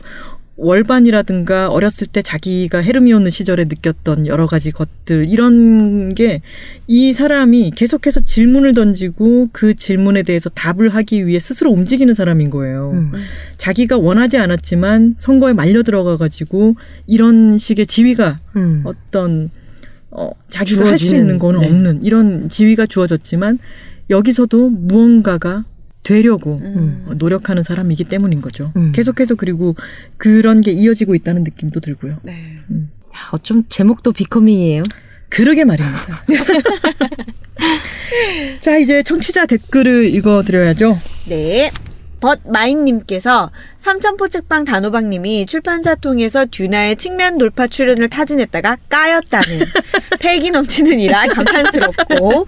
[0.63, 6.41] 월반이라든가 어렸을 때 자기가 헤르미온느 시절에 느꼈던 여러 가지 것들 이런 게
[6.87, 12.91] 이 사람이 계속해서 질문을 던지고 그 질문에 대해서 답을 하기 위해 스스로 움직이는 사람인 거예요.
[12.93, 13.11] 음.
[13.57, 16.75] 자기가 원하지 않았지만 선거에 말려 들어가 가지고
[17.07, 18.81] 이런 식의 지위가 음.
[18.85, 19.49] 어떤
[20.11, 21.67] 어 자기가 할 수 있는 거는 네.
[21.67, 23.57] 없는 이런 지위가 주어졌지만
[24.09, 25.63] 여기서도 무언가가
[26.03, 27.05] 되려고 음.
[27.07, 28.71] 어, 노력하는 사람이기 때문인 거죠.
[28.75, 28.91] 음.
[28.93, 29.75] 계속해서 그리고
[30.17, 32.19] 그런 게 이어지고 있다는 느낌도 들고요.
[32.23, 32.33] 네.
[32.33, 34.83] 야, 어쩜 제목도 비커밍이에요?
[35.29, 35.97] 그러게 말입니다.
[38.61, 40.99] 자, 이제 청취자 댓글을 읽어드려야죠.
[41.27, 41.71] 네.
[42.23, 49.65] 벗마인님께서 삼천포 책방 단호박님이 출판사 통해서 듀나의 측면 돌파 출연을 타진했다가 까였다는
[50.19, 52.47] 패기 넘치는 일화 감탄스럽고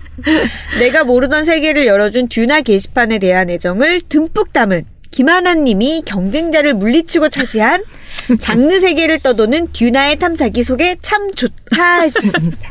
[0.79, 7.83] 내가 모르던 세계를 열어준 듀나 게시판에 대한 애정을 듬뿍 담은 김하나님이 경쟁자를 물리치고 차지한
[8.39, 12.69] 장르 세계를 떠도는 듀나의 탐사기 속에 참 좋다 해주셨습니다.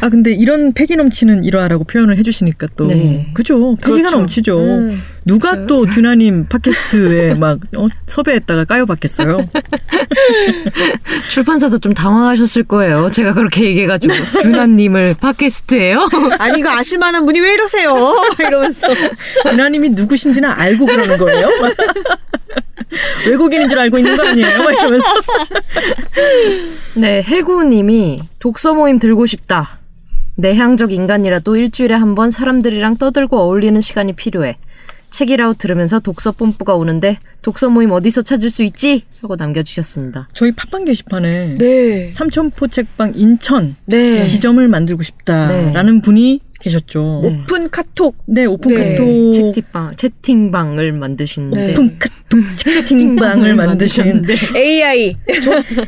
[0.00, 2.86] 아, 근데 이런 패기 넘치는 일화라고 표현을 해주시니까 또.
[2.86, 3.30] 네.
[3.32, 3.76] 그죠.
[3.76, 4.18] 패기가 그렇죠.
[4.18, 4.58] 넘치죠.
[4.58, 9.48] 음, 누가 또 듀나님 팟캐스트에 막 어, 섭외했다가 까여봤겠어요.
[11.30, 13.10] 출판사도 좀 당황하셨을 거예요.
[13.10, 16.08] 제가 그렇게 얘기해가지고 유나님을 팟캐스트예요.
[16.38, 17.94] 아니 이거 아실만한 분이 왜 이러세요?
[17.94, 18.88] 막 이러면서
[19.44, 21.48] 듀나님이 누구신지는 알고 그러는 거예요.
[23.28, 24.58] 외국인인 줄 알고 있는 거 아니에요?
[24.62, 25.06] 막 이러면서.
[26.94, 29.78] 네, 해구님이 독서 모임 들고 싶다.
[30.34, 34.56] 내향적 인간이라도 일주일에 한 번 사람들이랑 떠들고 어울리는 시간이 필요해.
[35.12, 39.04] 책읽아웃 들으면서 독서 뽐뿌가 오는데 독서 모임 어디서 찾을 수 있지?
[39.20, 40.28] 하고 남겨주셨습니다.
[40.32, 42.10] 저희 팟빵 게시판에 네.
[42.12, 44.24] 삼천포 책방 인천 네.
[44.24, 47.20] 지점을 만들고 싶다라는 분이 계셨죠.
[47.22, 47.28] 네.
[47.42, 48.16] 오픈 카톡.
[48.26, 48.96] 네, 오픈 네.
[48.96, 51.72] 카톡 채팅방, 채팅방을 만드시는데 네.
[51.72, 54.58] 오픈 카톡 채팅방을 만드신 만드셨는데.
[54.58, 55.16] AI.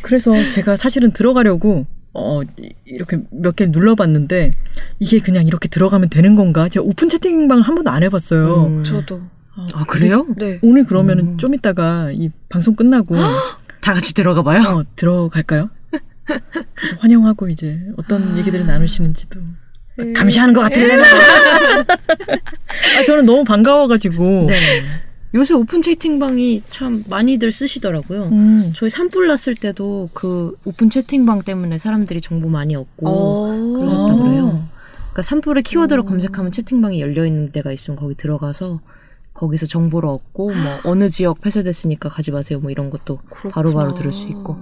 [0.03, 2.41] 그래서 제가 사실은 들어가려고 어
[2.85, 4.53] 이렇게 몇 개 눌러봤는데
[5.01, 6.69] 이게 그냥 이렇게 들어가면 되는 건가?
[6.69, 8.67] 제가 오픈 채팅방을 한 번도 안 해봤어요.
[8.67, 8.85] 음.
[8.85, 9.21] 저도.
[9.73, 10.27] 아 그래요?
[10.37, 10.59] 네.
[10.63, 11.39] 오늘 그러면은 음.
[11.39, 13.17] 좀 이따가 이 방송 끝나고
[13.81, 14.63] 다 같이 들어가 봐요.
[14.63, 15.71] 어, 들어갈까요?
[16.25, 19.41] 그래서 환영하고 이제 어떤 얘기들을 나누시는지도
[20.17, 21.03] 감시하는 것 같을래나.
[22.99, 24.47] 아, 저는 너무 반가워가지고.
[24.49, 24.55] 네.
[25.35, 28.25] 요새 오픈 채팅방이 참 많이들 쓰시더라고요.
[28.27, 28.73] 음.
[28.75, 33.73] 저희 산불 났을 때도 그 오픈 채팅방 때문에 사람들이 정보 많이 얻고 어.
[33.77, 34.17] 그러셨다 아.
[34.17, 34.69] 그래요.
[34.97, 38.81] 그러니까 산불의 키워드로 검색하면 채팅방이 열려 있는 데가 있으면 거기 들어가서
[39.33, 43.19] 거기서 정보를 얻고 뭐 어느 지역 폐쇄됐으니까 가지 마세요 뭐 이런 것도
[43.51, 44.57] 바로바로 들을 수 있고.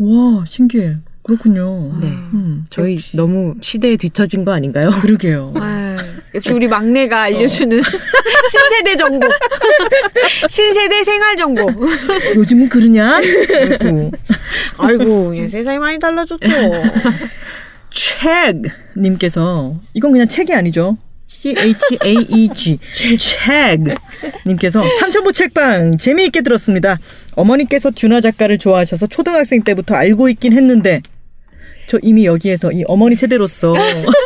[0.00, 0.98] 와, 신기해.
[1.22, 1.98] 그렇군요.
[2.00, 2.08] 네.
[2.08, 4.90] 음, 저희 너무 시대에 뒤처진 거 아닌가요?
[4.90, 5.52] 그러게요.
[6.32, 6.36] 네.
[6.36, 7.80] 역시 우리 막내가 알려주는
[8.50, 9.26] 신세대 정보.
[10.48, 11.66] 신세대 생활 정보.
[12.36, 13.16] 요즘은 그러냐?
[13.16, 14.12] 아이고.
[14.78, 16.46] 아이고, 예, 세상이 많이 달라졌죠.
[17.90, 18.62] 책
[18.96, 20.96] 님께서 이건 그냥 책이 아니죠.
[21.26, 22.78] C H A E G
[23.18, 23.80] 책
[24.46, 26.98] 님께서 삼천포 책방 재미있게 들었습니다.
[27.34, 31.00] 어머니께서 듀나 작가를 좋아하셔서 초등학생 때부터 알고 있긴 했는데
[31.88, 33.74] 저 이미 여기에서 이 어머니 세대로서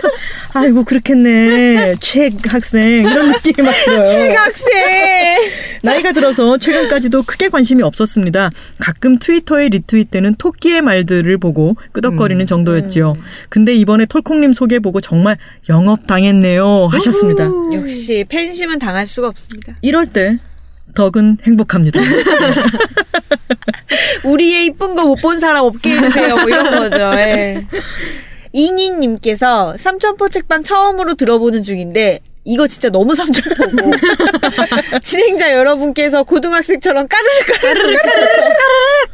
[0.53, 4.35] 아이고 그렇겠네 책 학생 이런 느낌이 막 들어요.
[4.37, 4.73] 학생.
[5.83, 8.51] 나이가 들어서 최근까지도 크게 관심이 없었습니다.
[8.79, 13.15] 가끔 트위터에 리트윗 되는 토끼의 말들을 보고 끄덕거리는 정도였지요.
[13.49, 17.49] 근데 이번에 톨콩님 소개 보고 정말 영업 당했네요 하셨습니다.
[17.73, 19.77] 역시 팬심은 당할 수가 없습니다.
[19.81, 20.39] 이럴 때
[20.95, 22.01] 덕은 행복합니다.
[24.25, 26.37] 우리의 이쁜 거 못 본 사람 없게 해주세요.
[26.37, 26.99] 뭐 이런 거죠.
[27.15, 27.67] 예.
[28.53, 33.93] 이니님께서 삼천포 책방 처음으로 들어보는 중인데 이거 진짜 너무 삼천포고
[35.03, 38.37] 진행자 여러분께서 고등학생처럼 까르르 까르르 까르르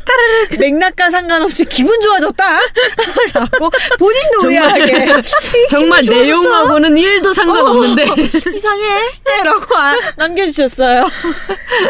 [0.05, 2.45] 까르르 맥락과 상관없이 기분 좋아졌다
[3.35, 5.23] 라고 본인도 의아하게
[5.71, 8.05] 정말 내용하고는 1도 상관없는데.
[8.55, 8.85] 이상해
[9.45, 11.07] 라고 아- 남겨주셨어요.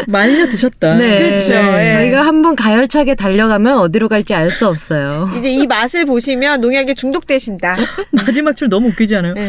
[0.07, 0.95] 말려 드셨다.
[0.95, 1.19] 네.
[1.31, 1.93] 그쵸, 예.
[1.93, 5.29] 저희가 한번 가열차게 달려가면 어디로 갈지 알 수 없어요.
[5.37, 7.77] 이제 이 맛을 보시면 농약에 중독되신다.
[8.09, 9.35] 마지막 줄 너무 웃기지 않아요?
[9.35, 9.47] 네.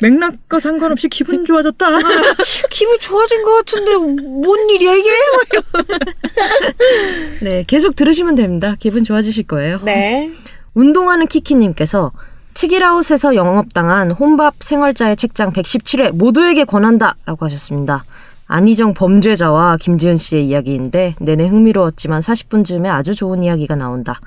[0.00, 1.86] 맥락과 상관없이 기분이 좋아졌다.
[2.70, 5.10] 기분 좋아진 것 같은데 뭔 일이야 이게?
[7.42, 8.76] 네, 계속 들으시면 됩니다.
[8.78, 9.80] 기분 좋아지실 거예요.
[9.84, 10.30] 네.
[10.74, 12.12] 운동하는 키키님께서
[12.54, 18.04] 책이라웃에서 영업당한 혼밥 생활자의 책장 117회 모두에게 권한다 라고 하셨습니다.
[18.46, 24.18] 안희정 범죄자와 김지은 씨의 이야기인데 내내 흥미로웠지만 40분쯤에 아주 좋은 이야기가 나온다.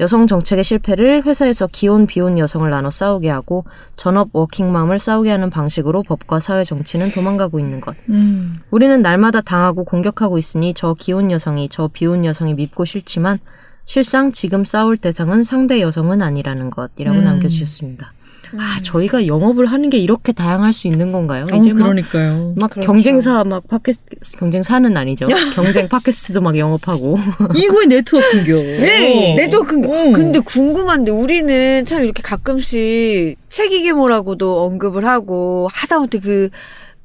[0.00, 3.64] 여성 정책의 실패를 회사에서 기혼 비혼 여성을 나눠 싸우게 하고
[3.96, 7.94] 전업 워킹맘을 싸우게 하는 방식으로 법과 사회 정치는 도망가고 있는 것.
[8.08, 8.56] 음.
[8.70, 13.38] 우리는 날마다 당하고 공격하고 있으니 저 기혼 여성이 저 비혼 여성이 밉고 싫지만
[13.84, 17.24] 실상 지금 싸울 대상은 상대 여성은 아니라는 것이라고 음.
[17.24, 18.12] 남겨주셨습니다.
[18.58, 21.46] 아 저희가 영업을 하는 게 이렇게 다양할 수 있는 건가요?
[21.50, 22.54] 어, 이제 막, 그러니까요.
[22.58, 22.86] 막 그렇죠.
[22.86, 25.26] 경쟁사 막 팟캐스트 경쟁사는 아니죠.
[25.54, 27.18] 경쟁 팟캐스트도 막 영업하고
[27.54, 28.54] 이거의 네트워크인겨.
[28.54, 29.34] 네.
[29.36, 29.76] 네트워크.
[29.76, 30.12] 음.
[30.12, 36.48] 근데 궁금한데 우리는 참 이렇게 가끔씩 책이계모라고도 언급을 하고 하다못해 그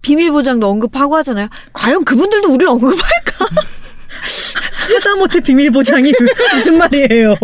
[0.01, 1.47] 비밀 보장도 언급하고 하잖아요.
[1.73, 3.45] 과연 그분들도 우리를 언급할까?
[4.93, 6.13] 하다못해 비밀 보장이
[6.53, 7.35] 무슨 말이에요?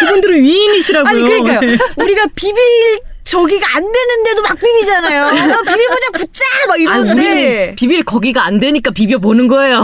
[0.00, 1.08] 그분들은 위인이시라고요.
[1.08, 1.60] 아니 그러니까요.
[1.60, 1.78] 네.
[1.96, 2.60] 우리가 비밀
[3.24, 5.24] 저기가 안 되는데도 막 비비잖아요.
[5.24, 7.12] 어, 비밀 보장 붙자 막아 이러는데.
[7.12, 9.76] 우리는 비빌 거기가 안 되니까 비벼 보는 거예요.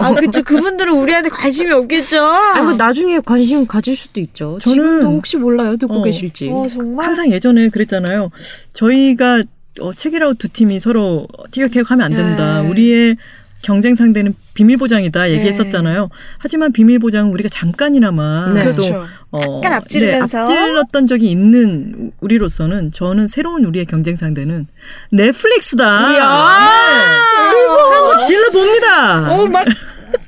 [0.00, 0.42] 아 그쵸.
[0.42, 2.22] 그분들은 우리한테 관심이 없겠죠.
[2.54, 4.58] 아니 뭐 나중에 관심 가질 수도 있죠.
[4.62, 6.02] 저는- 지금도 혹시 몰라요 듣고 어.
[6.02, 6.50] 계실지.
[6.52, 7.06] 어 정말.
[7.06, 8.30] 항상 예전에 그랬잖아요.
[8.74, 9.42] 저희가
[9.80, 12.60] 어, 책이라웃 두 팀이 서로 티격태격하면 안 된다.
[12.62, 12.68] 네.
[12.68, 13.16] 우리의
[13.62, 16.10] 경쟁 상대는 비밀 보장이다 얘기했었잖아요.
[16.38, 18.64] 하지만 비밀 보장은 우리가 잠깐이나마 네.
[18.64, 19.06] 그래도 그렇죠.
[19.30, 20.48] 어, 약간 앞지르면서.
[20.48, 24.66] 네, 앞질렀던 적이 있는 우리로서는 저는 새로운 우리의 경쟁 상대는
[25.10, 26.12] 넷플릭스다.
[26.12, 26.18] 네.
[26.18, 29.32] 한번 질러 봅니다.
[29.32, 29.64] 어, 막,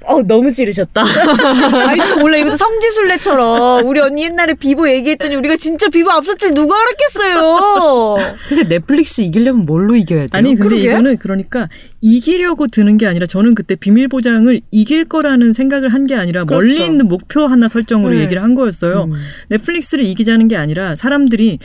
[0.06, 1.02] 어, 너무 찌르셨다.
[1.89, 6.55] 아니 또 몰라 이것도 성지순례처럼 우리 언니 옛날에 비보 얘기했더니 우리가 진짜 비보 앞설 줄
[6.55, 8.16] 누가 알았겠어요.
[8.48, 10.31] 근데 넷플릭스 이기려면 뭘로 이겨야 돼요?
[10.32, 10.82] 아니 근데 그러게.
[10.90, 11.68] 이거는 그러니까
[12.01, 16.74] 이기려고 드는 게 아니라 저는 그때 비밀 보장을 이길 거라는 생각을 한 게 아니라 멀리
[16.74, 16.93] 그렇죠.
[16.93, 18.20] 있는 목표 하나 설정으로 네.
[18.24, 19.05] 얘기를 한 거였어요.
[19.05, 19.12] 음.
[19.48, 21.59] 넷플릭스를 이기자는 게 아니라 사람들이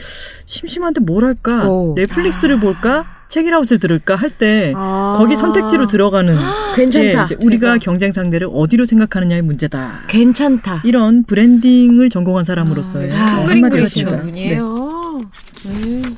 [0.46, 1.68] 심심한데 뭘 할까?
[1.68, 1.92] 오.
[1.94, 3.04] 넷플릭스를 볼까?
[3.30, 5.16] 책읽아웃을 들을까 할때 아.
[5.18, 6.36] 거기 선택지로 들어가는
[6.76, 7.26] 괜찮다.
[7.26, 10.02] 게 이제 우리가 경쟁 상대를 어디로 생각하느냐의 문제다.
[10.08, 10.82] 괜찮다.
[10.84, 14.16] 이런 브랜딩을 전공한 사람으로서의 큰 어, 그림 그리시는 같습니다.
[14.16, 14.20] 네.
[14.22, 15.20] 분이에요.
[15.66, 16.16] 음.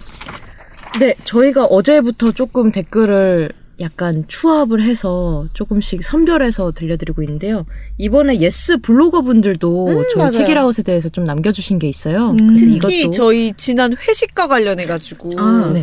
[1.00, 7.66] 네, 저희가 어제부터 조금 댓글을 약간 취합을 해서 조금씩 선별해서 들려드리고 있는데요.
[7.98, 10.30] 이번에 예스 블로거 분들도 음, 저희.
[10.30, 12.30] 책읽아웃에 대해서 좀 남겨주신 게 있어요.
[12.40, 12.54] 음.
[12.56, 15.82] 특히 이것도 저희 지난 회식과 관련해가지고 아, 네.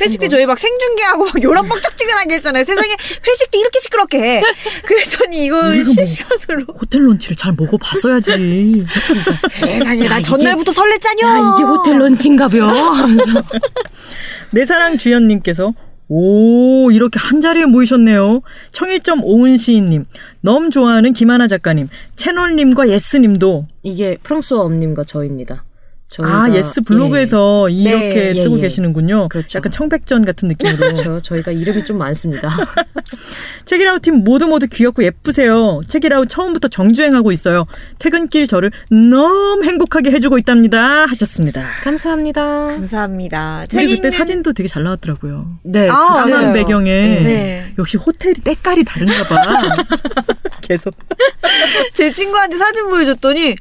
[0.00, 2.64] 회식 때 저희 막 생중계하고 막 요란 뻑적지근하게 했잖아요.
[2.64, 2.88] 세상에
[3.26, 4.42] 회식도 이렇게 시끄럽게 해.
[4.84, 8.84] 그랬더니 이거 뭐- 실시간으로 호텔 런치를 잘 먹어봤어야지.
[9.50, 11.22] 세상에 나 이게- 전날부터 설렜잖여.
[11.22, 12.66] 야, 이게 호텔 런치인가벼.
[12.66, 13.42] 하면서
[14.50, 15.72] 내 사랑 주연님께서
[16.08, 18.42] 오 이렇게 한 자리에 모이셨네요.
[18.70, 20.04] 청일점 오은 시인님,
[20.40, 25.64] 너무 좋아하는 김하나 작가님, 채널님과 예스님도 이게 프랑소와 엄님과 저입니다.
[26.08, 28.62] 저희가, 아 예스 블로그에서 이렇게 예, 쓰고 예.
[28.62, 29.28] 계시는군요.
[29.28, 29.58] 그렇죠.
[29.58, 30.86] 약간 청백전 같은 느낌으로.
[30.86, 30.92] 예.
[30.92, 31.20] 그렇죠.
[31.20, 32.48] 저희가 이름이 좀 많습니다.
[33.66, 35.80] 책읽아웃 팀 모두 모두 귀엽고 예쁘세요.
[35.88, 37.66] 책읽아웃 처음부터 정주행하고 있어요.
[37.98, 41.06] 퇴근길 저를 너무 행복하게 해주고 있답니다.
[41.06, 41.66] 하셨습니다.
[41.82, 42.66] 감사합니다.
[42.66, 43.66] 감사합니다.
[43.68, 45.58] 책 그때 사진도 되게 잘 나왔더라고요.
[45.64, 45.88] 네.
[45.88, 46.52] 아, 맞아요.
[46.52, 47.72] 배경에 네.
[47.78, 49.42] 역시 호텔이 때깔이 다른가 봐.
[50.62, 50.94] 계속
[51.94, 53.56] 제 친구한테 사진 보여줬더니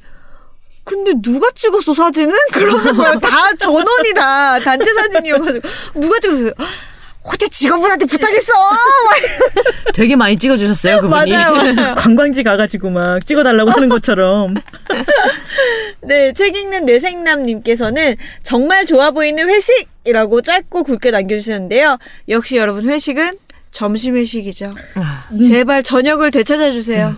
[0.85, 2.33] 근데 누가 찍었어 사진은?
[2.53, 3.19] 그러는 거예요.
[3.19, 3.29] 다
[3.59, 4.59] 전원이 다.
[4.61, 6.51] 단체 사진이어가지고 누가 찍었어요?
[7.27, 8.53] 호텔 직원분한테 부탁했어.
[9.95, 11.31] 되게 많이 찍어주셨어요, 그분이.
[11.33, 11.95] 맞아요, 맞아요.
[11.95, 14.53] 관광지 가가지고 막 찍어달라고 하는 것처럼
[16.01, 21.97] 네, 책 읽는 뇌생남님께서는 정말 좋아 보이는 회식이라고 짧고 굵게 남겨주셨는데요.
[22.29, 23.33] 역시 여러분 회식은
[23.71, 24.71] 점심 회식이죠.
[24.93, 27.15] 아, 제발 저녁을 되찾아 주세요.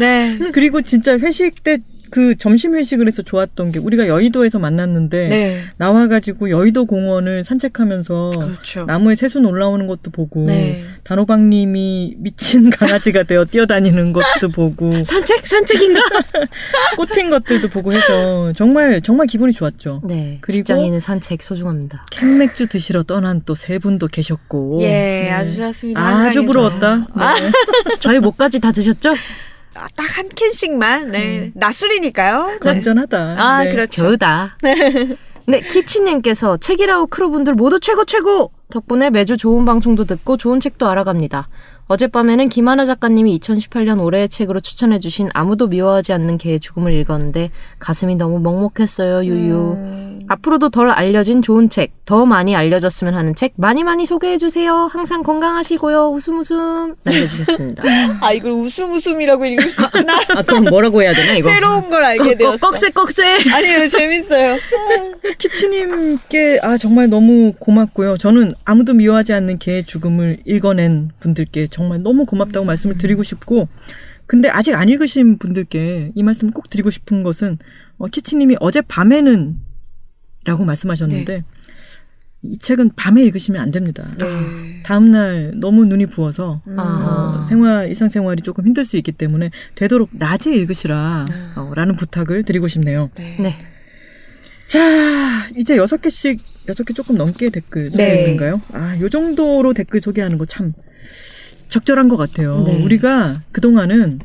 [0.00, 0.38] 네.
[0.52, 1.78] 그리고 진짜 회식 때
[2.10, 5.60] 그 점심 회식을 해서 좋았던 게 우리가 여의도에서 만났는데 네.
[5.76, 8.84] 나와가지고 여의도 공원을 산책하면서 그렇죠.
[8.84, 10.84] 나무에 새순 올라오는 것도 보고 네.
[11.04, 15.46] 단호박님이 미친 강아지가 되어 뛰어다니는 것도 보고 산책?
[15.46, 16.00] 산책인가?
[16.96, 20.02] 꽃핀 것들도 보고 해서 정말 정말 기분이 좋았죠.
[20.04, 20.38] 네.
[20.40, 22.06] 그리고- 직장인은 산책 소중합니다.
[22.10, 26.00] 캔맥주 드시러 떠난 또 세 분도 계셨고 예, 아주 좋았습니다.
[26.00, 26.44] 아주.
[26.44, 26.96] 부러웠다.
[26.96, 27.06] 네.
[28.00, 29.14] 저희 목까지 다 드셨죠?
[29.76, 31.10] 아, 딱 한 캔씩만.
[31.10, 31.50] 네.
[31.54, 32.46] 낮술이니까요.
[32.46, 32.58] 네.
[32.58, 33.36] 건전하다.
[33.38, 33.70] 아, 네.
[33.70, 34.04] 그렇죠.
[34.10, 34.56] 저다.
[35.48, 38.50] 네, 키치님께서 책이라우 크루분들 모두 최고 최고!
[38.70, 41.48] 덕분에 매주 좋은 방송도 듣고 좋은 책도 알아갑니다.
[41.88, 48.40] 어젯밤에는 김하나 작가님이 2018년 올해의 책으로 추천해주신 아무도 미워하지 않는 개의 죽음을 읽었는데 가슴이 너무
[48.40, 49.72] 먹먹했어요, 유유.
[49.76, 50.05] 음.
[50.28, 54.88] 앞으로도 덜 알려진 좋은 책, 더 많이 알려졌으면 하는 책 많이 많이 소개해 주세요.
[54.90, 56.08] 항상 건강하시고요.
[56.08, 57.82] 웃음 웃음 남겨주셨습니다.
[58.20, 60.14] 아, 이걸 웃음 웃음이라고 읽을 수 있구나.
[60.36, 61.48] 아, 그럼 뭐라고 해야 되나, 이거?
[61.48, 62.56] 새로운 걸 알게 되었어.
[62.58, 63.38] 꺽쇠 꺽쇠!
[63.52, 64.56] 아니요, 재밌어요.
[65.38, 68.18] 키치님께 아 정말 너무 고맙고요.
[68.18, 72.66] 저는 아무도 미워하지 않는 개의 죽음을 읽어낸 분들께 정말 너무 고맙다고 음.
[72.66, 73.68] 말씀을 드리고 싶고,
[74.26, 77.58] 근데 아직 안 읽으신 분들께 이 말씀 꼭 드리고 싶은 것은
[77.98, 79.56] 어, 키치님이 어제 밤에는
[80.46, 81.44] 라고 말씀하셨는데 네.
[82.42, 84.08] 이 책은 밤에 읽으시면 안 됩니다.
[84.18, 84.82] 네.
[84.84, 87.38] 다음 날 너무 눈이 부어서 아.
[87.40, 91.24] 어, 생활 일상생활이 조금 힘들 수 있기 때문에 되도록 낮에 읽으시라
[91.56, 93.10] 어, 라는 부탁을 드리고 싶네요.
[93.16, 93.36] 네.
[93.40, 93.56] 네.
[94.66, 97.90] 자, 이제 여섯 개씩 여섯 개 조금 넘게 댓글 네.
[97.90, 98.60] 소개했는가요?
[98.72, 100.72] 아, 요 정도로 댓글 소개하는 거 참
[101.68, 102.62] 적절한 것 같아요.
[102.64, 102.82] 네.
[102.82, 104.20] 우리가 그 동안은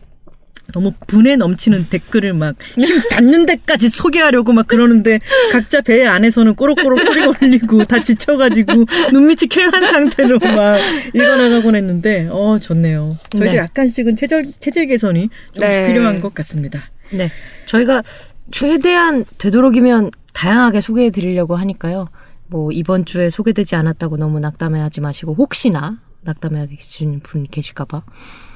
[0.72, 5.20] 너무 분에 넘치는 댓글을 막 힘 닿는 데까지 소개하려고 막 그러는데
[5.52, 10.80] 각자 배 안에서는 꼬록꼬록 소리가 울리고 다 지쳐가지고 눈밑이 쾌한 상태로 막
[11.14, 13.10] 읽어나가곤 했는데 어 좋네요.
[13.32, 13.58] 저희도 네.
[13.58, 15.88] 약간씩은 체질 체질 개선이 좀 네.
[15.88, 16.82] 필요한 것 같습니다.
[17.12, 17.30] 네.
[17.66, 18.04] 저희가
[18.52, 22.10] 최대한 되도록이면 다양하게 소개해 드리려고 하니까요.
[22.48, 28.04] 뭐 이번 주에 소개되지 않았다고 너무 낙담해하지 마시고 혹시나 낙담해하시는 분 계실까봐.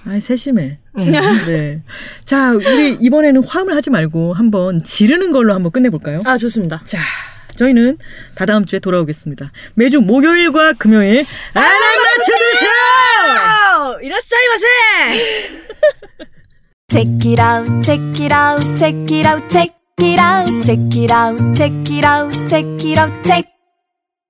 [0.05, 0.77] 아, 세심해.
[0.93, 1.11] 네.
[1.47, 1.81] 네.
[2.25, 6.21] 자, 우리 이번에는 화음을 하지 말고 한번 지르는 걸로 한번 끝내볼까요?
[6.25, 6.81] 아 좋습니다.
[6.85, 6.99] 자,
[7.55, 7.97] 저희는
[8.35, 9.51] 다다음 주에 돌아오겠습니다.
[9.73, 13.99] 매주 목요일과 금요일 알람 맞춰주세요!
[14.03, 14.65] 이라시자이마세.
[16.87, 21.55] Check it out, check it out, check it out, check it out, check it out,
[21.55, 23.54] check it out, check it out, check.